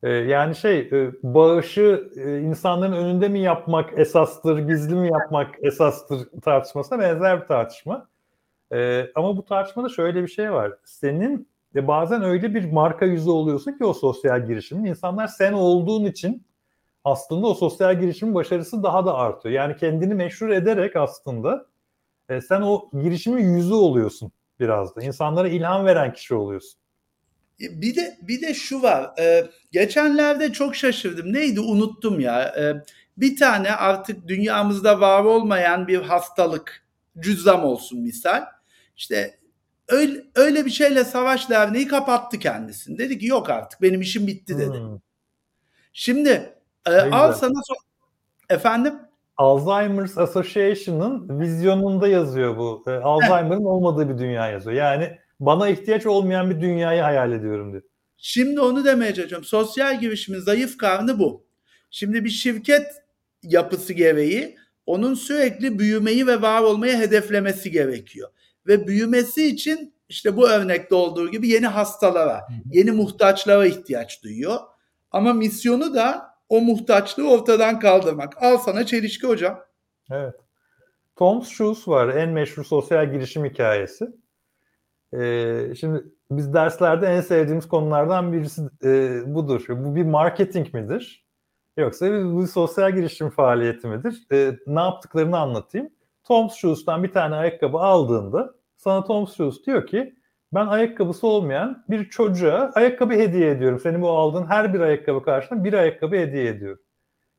ee, 0.02 0.10
yani 0.10 0.56
şey 0.56 0.78
e, 0.78 1.12
bağışı 1.22 2.10
e, 2.16 2.40
insanların 2.40 2.92
önünde 2.92 3.28
mi 3.28 3.40
yapmak 3.40 3.98
esastır, 3.98 4.58
gizli 4.58 4.94
mi 4.94 5.10
yapmak 5.12 5.54
esastır 5.62 6.28
tartışmasına 6.42 6.98
benzer 6.98 7.40
bir 7.42 7.46
tartışma. 7.46 8.08
Ee, 8.72 9.06
ama 9.14 9.36
bu 9.36 9.44
tartışmada 9.44 9.88
şöyle 9.88 10.22
bir 10.22 10.28
şey 10.28 10.52
var. 10.52 10.72
Senin 10.84 11.48
de 11.74 11.88
bazen 11.88 12.22
öyle 12.22 12.54
bir 12.54 12.72
marka 12.72 13.04
yüzü 13.04 13.30
oluyorsun 13.30 13.72
ki 13.72 13.84
o 13.84 13.92
sosyal 13.92 14.46
girişimin 14.46 14.84
insanlar 14.84 15.26
sen 15.26 15.52
olduğun 15.52 16.04
için 16.04 16.46
aslında 17.04 17.46
o 17.46 17.54
sosyal 17.54 18.00
girişimin 18.00 18.34
başarısı 18.34 18.82
daha 18.82 19.06
da 19.06 19.14
artıyor. 19.14 19.54
Yani 19.54 19.76
kendini 19.76 20.14
meşhur 20.14 20.48
ederek 20.48 20.96
aslında 20.96 21.66
e, 22.28 22.40
sen 22.40 22.60
o 22.60 22.90
girişimin 23.02 23.56
yüzü 23.56 23.74
oluyorsun 23.74 24.32
biraz 24.60 24.96
da. 24.96 25.02
İnsanlara 25.02 25.48
ilham 25.48 25.86
veren 25.86 26.12
kişi 26.12 26.34
oluyorsun. 26.34 26.80
E, 27.60 27.80
bir 27.80 27.96
de 27.96 28.18
bir 28.22 28.40
de 28.40 28.54
şu 28.54 28.82
var. 28.82 29.18
E, 29.18 29.50
geçenlerde 29.72 30.52
çok 30.52 30.76
şaşırdım. 30.76 31.32
Neydi 31.32 31.60
unuttum 31.60 32.20
ya. 32.20 32.42
E, 32.42 32.84
bir 33.16 33.36
tane 33.36 33.72
artık 33.72 34.28
dünyamızda 34.28 35.00
var 35.00 35.24
olmayan 35.24 35.88
bir 35.88 36.00
hastalık 36.00 36.86
cüzzam 37.18 37.64
olsun 37.64 38.00
misal. 38.00 38.44
İşte 38.96 39.38
öyle, 39.88 40.24
öyle 40.34 40.64
bir 40.64 40.70
şeyle 40.70 41.04
Savaş 41.04 41.50
Derneği 41.50 41.88
kapattı 41.88 42.38
kendisini. 42.38 42.98
Dedi 42.98 43.18
ki 43.18 43.26
yok 43.26 43.50
artık 43.50 43.82
benim 43.82 44.00
işim 44.00 44.26
bitti 44.26 44.58
dedi. 44.58 44.78
Hmm. 44.78 44.98
Şimdi 45.92 46.59
e, 46.86 46.92
al 46.92 47.32
sana 47.32 47.62
so 47.68 47.74
efendim 48.50 48.94
Alzheimer's 49.36 50.18
Association'ın 50.18 51.40
vizyonunda 51.40 52.08
yazıyor 52.08 52.56
bu. 52.56 52.84
E, 52.86 52.90
Alzheimer'ın 52.90 53.64
olmadığı 53.64 54.08
bir 54.08 54.18
dünya 54.18 54.48
yazıyor. 54.48 54.76
Yani 54.76 55.18
bana 55.40 55.68
ihtiyaç 55.68 56.06
olmayan 56.06 56.50
bir 56.50 56.60
dünyayı 56.60 57.02
hayal 57.02 57.32
ediyorum 57.32 57.72
diyor. 57.72 57.82
Şimdi 58.16 58.60
onu 58.60 58.84
demeye 58.84 59.14
çalışıyorum. 59.14 59.44
Sosyal 59.44 60.00
girişimin 60.00 60.40
zayıf 60.40 60.78
karnı 60.78 61.18
bu. 61.18 61.46
Şimdi 61.90 62.24
bir 62.24 62.30
şirket 62.30 62.86
yapısı 63.42 63.92
gereği 63.92 64.56
onun 64.86 65.14
sürekli 65.14 65.78
büyümeyi 65.78 66.26
ve 66.26 66.42
var 66.42 66.62
olmayı 66.62 66.96
hedeflemesi 66.96 67.70
gerekiyor. 67.70 68.28
Ve 68.66 68.86
büyümesi 68.86 69.46
için 69.46 69.94
işte 70.08 70.36
bu 70.36 70.48
örnekte 70.48 70.94
olduğu 70.94 71.30
gibi 71.30 71.48
yeni 71.48 71.66
hastalara, 71.66 72.48
yeni 72.72 72.90
muhtaçlara 72.90 73.66
ihtiyaç 73.66 74.22
duyuyor. 74.22 74.58
Ama 75.10 75.32
misyonu 75.32 75.94
da 75.94 76.29
o 76.50 76.60
muhtaçlığı 76.60 77.30
ortadan 77.30 77.78
kaldırmak. 77.78 78.42
Al 78.42 78.58
sana 78.58 78.86
çelişki 78.86 79.26
hocam. 79.26 79.60
Evet. 80.10 80.34
Tom's 81.16 81.48
Shoes 81.48 81.88
var 81.88 82.08
en 82.08 82.28
meşhur 82.30 82.64
sosyal 82.64 83.12
girişim 83.12 83.44
hikayesi. 83.44 84.06
Ee, 85.14 85.72
şimdi 85.80 86.04
biz 86.30 86.54
derslerde 86.54 87.06
en 87.06 87.20
sevdiğimiz 87.20 87.68
konulardan 87.68 88.32
birisi 88.32 88.62
e, 88.84 89.22
budur. 89.26 89.64
Bu 89.68 89.96
bir 89.96 90.04
marketing 90.04 90.74
midir? 90.74 91.26
Yoksa 91.76 92.06
bu 92.24 92.42
bir 92.42 92.46
sosyal 92.46 92.92
girişim 92.92 93.30
faaliyeti 93.30 93.86
midir? 93.86 94.26
E, 94.32 94.58
ne 94.66 94.80
yaptıklarını 94.80 95.38
anlatayım. 95.38 95.90
Tom's 96.24 96.54
Shoes'tan 96.54 97.02
bir 97.02 97.12
tane 97.12 97.34
ayakkabı 97.34 97.78
aldığında 97.78 98.54
sana 98.76 99.04
Tom's 99.04 99.36
Shoes 99.36 99.66
diyor 99.66 99.86
ki 99.86 100.14
ben 100.52 100.66
ayakkabısı 100.66 101.26
olmayan 101.26 101.84
bir 101.90 102.08
çocuğa 102.10 102.70
ayakkabı 102.74 103.14
hediye 103.14 103.50
ediyorum. 103.50 103.80
Senin 103.80 104.02
bu 104.02 104.10
aldığın 104.10 104.46
her 104.46 104.74
bir 104.74 104.80
ayakkabı 104.80 105.22
karşılığında 105.22 105.64
bir 105.64 105.72
ayakkabı 105.72 106.16
hediye 106.16 106.46
ediyorum. 106.46 106.82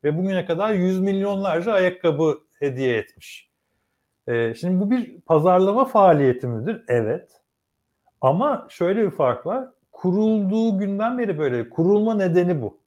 Ve 0.03 0.17
bugüne 0.17 0.45
kadar 0.45 0.73
yüz 0.73 0.99
milyonlarca 0.99 1.73
ayakkabı 1.73 2.37
hediye 2.59 2.97
etmiş. 2.97 3.49
Ee, 4.27 4.53
şimdi 4.53 4.79
bu 4.79 4.91
bir 4.91 5.21
pazarlama 5.21 5.85
faaliyeti 5.85 6.47
midir? 6.47 6.83
Evet. 6.87 7.41
Ama 8.21 8.67
şöyle 8.69 9.05
bir 9.05 9.11
fark 9.11 9.45
var. 9.45 9.69
Kurulduğu 9.91 10.79
günden 10.79 11.17
beri 11.17 11.39
böyle. 11.39 11.69
Kurulma 11.69 12.13
nedeni 12.13 12.61
bu. 12.61 12.81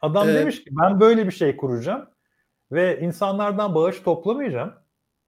Adam 0.00 0.28
ee, 0.28 0.34
demiş 0.34 0.64
ki 0.64 0.70
ben 0.72 1.00
böyle 1.00 1.26
bir 1.26 1.32
şey 1.32 1.56
kuracağım 1.56 2.06
ve 2.72 3.00
insanlardan 3.00 3.74
bağış 3.74 4.00
toplamayacağım. 4.00 4.72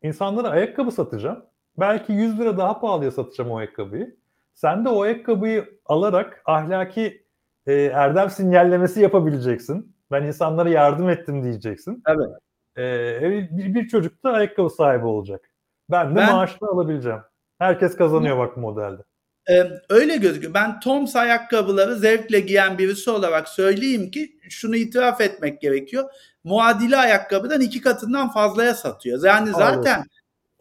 İnsanlara 0.02 0.48
ayakkabı 0.48 0.90
satacağım. 0.90 1.44
Belki 1.78 2.12
100 2.12 2.40
lira 2.40 2.58
daha 2.58 2.80
pahalıya 2.80 3.10
satacağım 3.10 3.50
o 3.50 3.56
ayakkabıyı. 3.56 4.16
Sen 4.54 4.84
de 4.84 4.88
o 4.88 5.02
ayakkabıyı 5.02 5.78
alarak 5.86 6.42
ahlaki 6.44 7.24
e, 7.66 7.74
erdem 7.74 8.30
sinyallemesi 8.30 9.00
yapabileceksin. 9.00 9.96
Ben 10.10 10.22
insanlara 10.22 10.68
yardım 10.68 11.08
ettim 11.08 11.42
diyeceksin. 11.44 12.02
Evet. 12.06 12.28
E, 12.76 13.20
bir, 13.56 13.74
bir 13.74 13.88
çocuk 13.88 14.24
da 14.24 14.30
ayakkabı 14.32 14.70
sahibi 14.70 15.06
olacak. 15.06 15.50
Ben 15.90 16.10
de 16.10 16.16
ben, 16.16 16.32
maaşını 16.32 16.68
alabileceğim. 16.68 17.20
Herkes 17.58 17.96
kazanıyor 17.96 18.38
bak 18.38 18.56
modelde. 18.56 19.02
Ee, 19.50 19.64
öyle 19.88 20.16
gözüküyor. 20.16 20.54
Ben 20.54 20.80
Toms 20.80 21.16
ayakkabıları 21.16 21.96
zevkle 21.96 22.40
giyen 22.40 22.78
birisi 22.78 23.10
olarak 23.10 23.48
söyleyeyim 23.48 24.10
ki 24.10 24.36
şunu 24.50 24.76
itiraf 24.76 25.20
etmek 25.20 25.60
gerekiyor. 25.60 26.10
Muadili 26.44 26.96
ayakkabıdan 26.96 27.60
iki 27.60 27.80
katından 27.80 28.30
fazlaya 28.32 28.74
satıyor. 28.74 29.24
Yani 29.24 29.50
zaten 29.50 29.92
Aynen. 29.92 30.06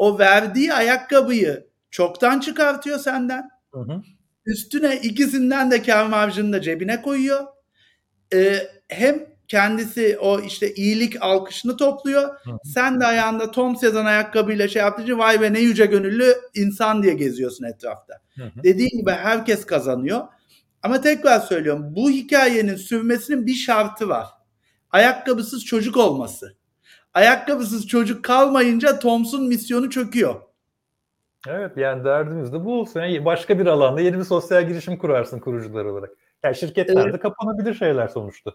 O 0.02 0.20
verdiği 0.20 0.74
ayakkabıyı 0.74 1.68
çoktan 1.92 2.40
çıkartıyor 2.40 3.00
senden. 3.00 3.50
Hı 3.74 3.80
hı. 3.80 4.02
Üstüne 4.46 4.96
ikisinden 4.96 5.72
de 5.72 5.84
kar 5.84 6.06
marjını 6.06 6.54
da 6.54 6.62
cebine 6.62 7.02
koyuyor. 7.02 7.48
Ee, 8.34 8.68
hem 8.88 9.26
kendisi 9.48 10.18
o 10.22 10.40
işte 10.40 10.74
iyilik 10.74 11.22
alkışını 11.24 11.78
topluyor. 11.78 12.24
Hı. 12.24 12.52
Sen 12.74 13.02
de 13.02 13.06
ayağında 13.06 13.52
Tom 13.52 13.76
yazan 13.82 14.06
ayakkabıyla 14.06 14.68
şey 14.68 14.82
yaptığı 14.82 15.18
vay 15.18 15.42
be 15.42 15.54
ne 15.54 15.60
yüce 15.60 15.86
gönüllü 15.86 16.36
insan 16.54 17.04
diye 17.04 17.14
geziyorsun 17.14 17.66
etrafta. 17.66 18.14
Hı 18.36 18.44
hı. 18.44 18.64
Dediğin 18.64 18.98
gibi 19.00 19.12
herkes 19.12 19.66
kazanıyor. 19.66 20.28
Ama 20.84 21.02
tekrar 21.02 21.40
söylüyorum 21.40 21.96
bu 21.96 22.10
hikayenin 22.10 22.76
sürmesinin 22.76 23.46
bir 23.46 23.56
şartı 23.56 24.10
var. 24.10 24.28
Ayakkabısız 24.92 25.66
çocuk 25.66 25.98
olması. 25.98 26.61
Ayakkabısız 27.14 27.88
çocuk 27.88 28.26
kalmayınca 28.26 29.00
Tom'sun 29.00 29.48
misyonu 29.48 29.90
çöküyor. 29.90 30.36
Evet 31.48 31.78
yani 31.78 32.04
derdimiz 32.04 32.54
de 32.54 32.66
bu 32.66 32.80
olsun. 32.80 33.00
Yani 33.00 33.26
başka 33.26 33.60
bir 33.60 33.66
alanda 33.66 34.02
yeni 34.02 34.20
bir 34.20 34.24
sosyal 34.24 34.68
girişim 34.68 34.98
kurarsın 34.98 35.40
kurucular 35.40 35.86
olarak. 35.86 36.10
Yani 36.44 36.56
şirketlerde 36.56 37.10
evet. 37.10 37.22
kapanabilir 37.22 37.74
şeyler 37.74 38.08
sonuçta. 38.08 38.52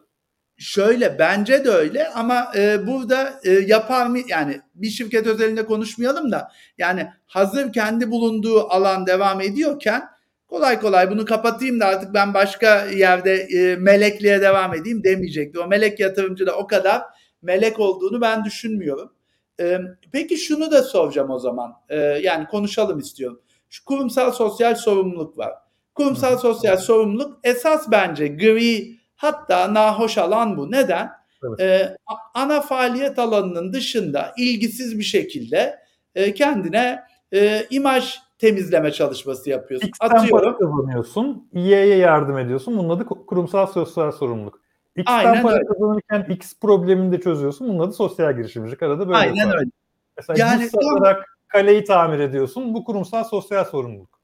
Şöyle 0.58 1.18
bence 1.18 1.64
de 1.64 1.70
öyle 1.70 2.08
ama 2.08 2.52
e, 2.56 2.86
burada 2.86 3.40
e, 3.44 3.50
yapar 3.50 4.06
mı 4.06 4.18
yani 4.28 4.60
bir 4.74 4.88
şirket 4.88 5.26
özelinde 5.26 5.66
konuşmayalım 5.66 6.32
da 6.32 6.52
yani 6.78 7.08
hazır 7.26 7.72
kendi 7.72 8.10
bulunduğu 8.10 8.60
alan 8.60 9.06
devam 9.06 9.40
ediyorken 9.40 10.02
kolay 10.48 10.80
kolay 10.80 11.10
bunu 11.10 11.24
kapatayım 11.24 11.80
da 11.80 11.86
artık 11.86 12.14
ben 12.14 12.34
başka 12.34 12.86
yerde 12.86 13.34
e, 13.34 13.76
melekliğe 13.76 14.40
devam 14.40 14.74
edeyim 14.74 15.04
demeyecekti. 15.04 15.58
O 15.58 15.66
melek 15.66 16.00
yatırımcı 16.00 16.46
da 16.46 16.56
o 16.56 16.66
kadar 16.66 17.02
melek 17.42 17.80
olduğunu 17.80 18.20
ben 18.20 18.44
düşünmüyorum. 18.44 19.12
E, 19.60 19.78
peki 20.12 20.36
şunu 20.36 20.70
da 20.70 20.82
soracağım 20.82 21.30
o 21.30 21.38
zaman 21.38 21.74
e, 21.88 21.96
yani 21.96 22.46
konuşalım 22.46 22.98
istiyorum. 22.98 23.40
Şu 23.70 23.84
kurumsal 23.84 24.32
sosyal 24.32 24.74
sorumluluk 24.74 25.38
var. 25.38 25.52
Kurumsal 25.94 26.36
sosyal 26.38 26.76
sorumluluk 26.76 27.38
esas 27.44 27.90
bence 27.90 28.28
gri 28.28 28.96
Hatta 29.16 29.74
nahoş 29.74 30.18
alan 30.18 30.56
bu. 30.56 30.70
Neden? 30.70 31.10
Evet. 31.48 31.60
Ee, 31.60 31.96
ana 32.34 32.60
faaliyet 32.60 33.18
alanının 33.18 33.72
dışında 33.72 34.32
ilgisiz 34.38 34.98
bir 34.98 35.04
şekilde 35.04 35.78
e, 36.14 36.34
kendine 36.34 37.00
e, 37.34 37.66
imaj 37.70 38.18
temizleme 38.38 38.92
çalışması 38.92 39.50
yapıyorsun. 39.50 39.88
X'ten 39.88 40.08
para 40.08 40.20
Atıyorum. 40.20 40.58
kazanıyorsun, 40.58 41.48
Y'ye 41.52 41.96
yardım 41.96 42.38
ediyorsun. 42.38 42.78
Bunun 42.78 42.88
adı 42.88 43.02
ku- 43.02 43.26
kurumsal 43.26 43.66
sosyal 43.66 44.12
sorumluluk. 44.12 44.60
Aynen 45.06 45.42
para 45.42 45.54
öyle. 45.54 45.66
kazanırken 45.66 46.26
X 46.34 46.54
problemini 46.60 47.12
de 47.12 47.20
çözüyorsun. 47.20 47.68
Bunun 47.68 47.78
adı 47.78 47.92
sosyal 47.92 48.36
girişimcilik. 48.36 48.82
Arada 48.82 49.08
böyle 49.08 49.18
Aynen 49.18 49.48
öyle. 49.58 49.70
Mesela 50.16 50.38
Yani 50.38 50.62
yani 50.62 50.70
tam- 50.70 50.82
satarak 50.82 51.38
kaleyi 51.48 51.84
tamir 51.84 52.18
ediyorsun. 52.18 52.74
Bu 52.74 52.84
kurumsal 52.84 53.24
sosyal 53.24 53.64
sorumluluk. 53.64 54.16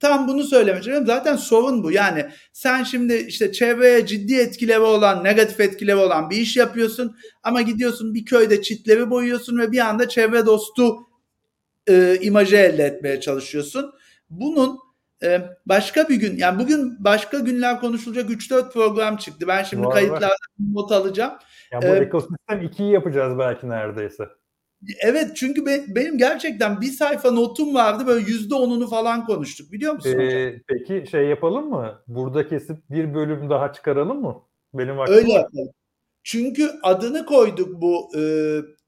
Tam 0.00 0.28
bunu 0.28 0.44
söylemek 0.44 0.78
istiyorum. 0.80 1.06
Zaten 1.06 1.36
sorun 1.36 1.82
bu. 1.82 1.92
Yani 1.92 2.26
sen 2.52 2.82
şimdi 2.82 3.14
işte 3.14 3.52
çevreye 3.52 4.06
ciddi 4.06 4.34
etkileri 4.34 4.80
olan, 4.80 5.24
negatif 5.24 5.60
etkileri 5.60 5.96
olan 5.96 6.30
bir 6.30 6.36
iş 6.36 6.56
yapıyorsun 6.56 7.16
ama 7.42 7.62
gidiyorsun 7.62 8.14
bir 8.14 8.24
köyde 8.24 8.62
çitleri 8.62 9.10
boyuyorsun 9.10 9.58
ve 9.58 9.72
bir 9.72 9.78
anda 9.78 10.08
çevre 10.08 10.46
dostu 10.46 10.96
e, 11.88 12.18
imajı 12.20 12.56
elde 12.56 12.84
etmeye 12.84 13.20
çalışıyorsun. 13.20 13.92
Bunun 14.30 14.78
e, 15.22 15.40
başka 15.66 16.08
bir 16.08 16.16
gün, 16.16 16.36
yani 16.36 16.58
bugün 16.58 17.04
başka 17.04 17.38
günler 17.38 17.80
konuşulacak 17.80 18.30
3-4 18.30 18.72
program 18.72 19.16
çıktı. 19.16 19.48
Ben 19.48 19.62
şimdi 19.62 19.86
Var, 19.86 19.94
kayıtlardan 19.94 20.30
not 20.72 20.92
alacağım. 20.92 21.32
Yani 21.72 21.82
bu 21.82 21.86
Ee, 21.86 21.98
ekosistem 21.98 22.60
2'yi 22.60 22.92
yapacağız 22.92 23.38
belki 23.38 23.68
neredeyse. 23.68 24.28
Evet 25.00 25.36
çünkü 25.36 25.66
be- 25.66 25.84
benim 25.88 26.18
gerçekten 26.18 26.80
bir 26.80 26.86
sayfa 26.86 27.30
notum 27.30 27.74
vardı 27.74 28.06
böyle 28.06 28.30
yüzde 28.30 28.54
onunu 28.54 28.88
falan 28.88 29.26
konuştuk 29.26 29.72
biliyor 29.72 29.94
musun 29.94 30.12
hocam? 30.12 30.28
Ee, 30.28 30.62
peki 30.66 31.10
şey 31.10 31.26
yapalım 31.26 31.68
mı? 31.70 32.02
Burada 32.06 32.48
kesip 32.48 32.76
bir 32.90 33.14
bölüm 33.14 33.50
daha 33.50 33.72
çıkaralım 33.72 34.20
mı? 34.20 34.42
Benim 34.74 34.96
vaktim 34.96 35.16
Öyle 35.16 35.32
yapalım. 35.32 35.68
Çünkü 36.22 36.70
adını 36.82 37.26
koyduk 37.26 37.82
bu 37.82 38.18
e, 38.18 38.22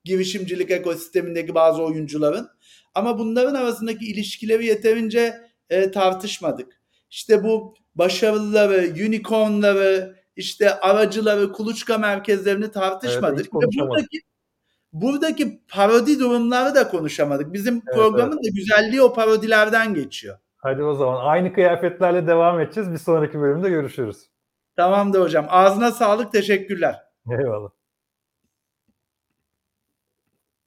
girişimcilik 0.05 0.71
ekosistemindeki 0.71 1.55
bazı 1.55 1.83
oyuncuların. 1.83 2.49
Ama 2.95 3.19
bunların 3.19 3.55
arasındaki 3.55 4.07
ilişkileri 4.07 4.67
yeterince 4.67 5.50
e, 5.71 5.91
tartışmadık. 5.91 6.81
İşte 7.11 7.45
bu 7.45 7.75
başarılıları, 7.95 9.07
unicornları, 9.07 10.17
işte 10.37 10.81
aracıları, 10.81 11.53
kuluçka 11.53 11.99
merkezlerini 11.99 12.65
Evet, 12.65 12.75
tartışmadık. 12.75 13.51
konuşamadık. 13.51 13.91
buradaki 13.91 14.21
buradaki 14.93 15.61
parodi 15.69 16.21
durumları 16.21 16.75
da 16.75 16.89
konuşamadık. 16.89 17.53
Bizim 17.53 17.75
Evet, 17.75 17.95
programın 17.95 18.37
da 18.37 18.49
güzelliği 18.55 19.03
o 19.03 19.15
parodilerden 19.15 19.95
geçiyor. 19.95 20.39
Hadi 20.57 20.83
o 20.83 20.95
zaman 20.95 21.25
aynı 21.27 21.53
kıyafetlerle 21.53 22.27
devam 22.27 22.61
edeceğiz. 22.61 22.93
Bir 22.93 22.99
sonraki 22.99 23.41
bölümde 23.41 23.71
görüşürüz. 23.71 24.31
Tamamdır 24.77 25.21
hocam. 25.21 25.47
Ağzına 25.49 25.91
sağlık. 25.91 26.33
Teşekkürler. 26.33 26.97
Eyvallah. 27.39 27.71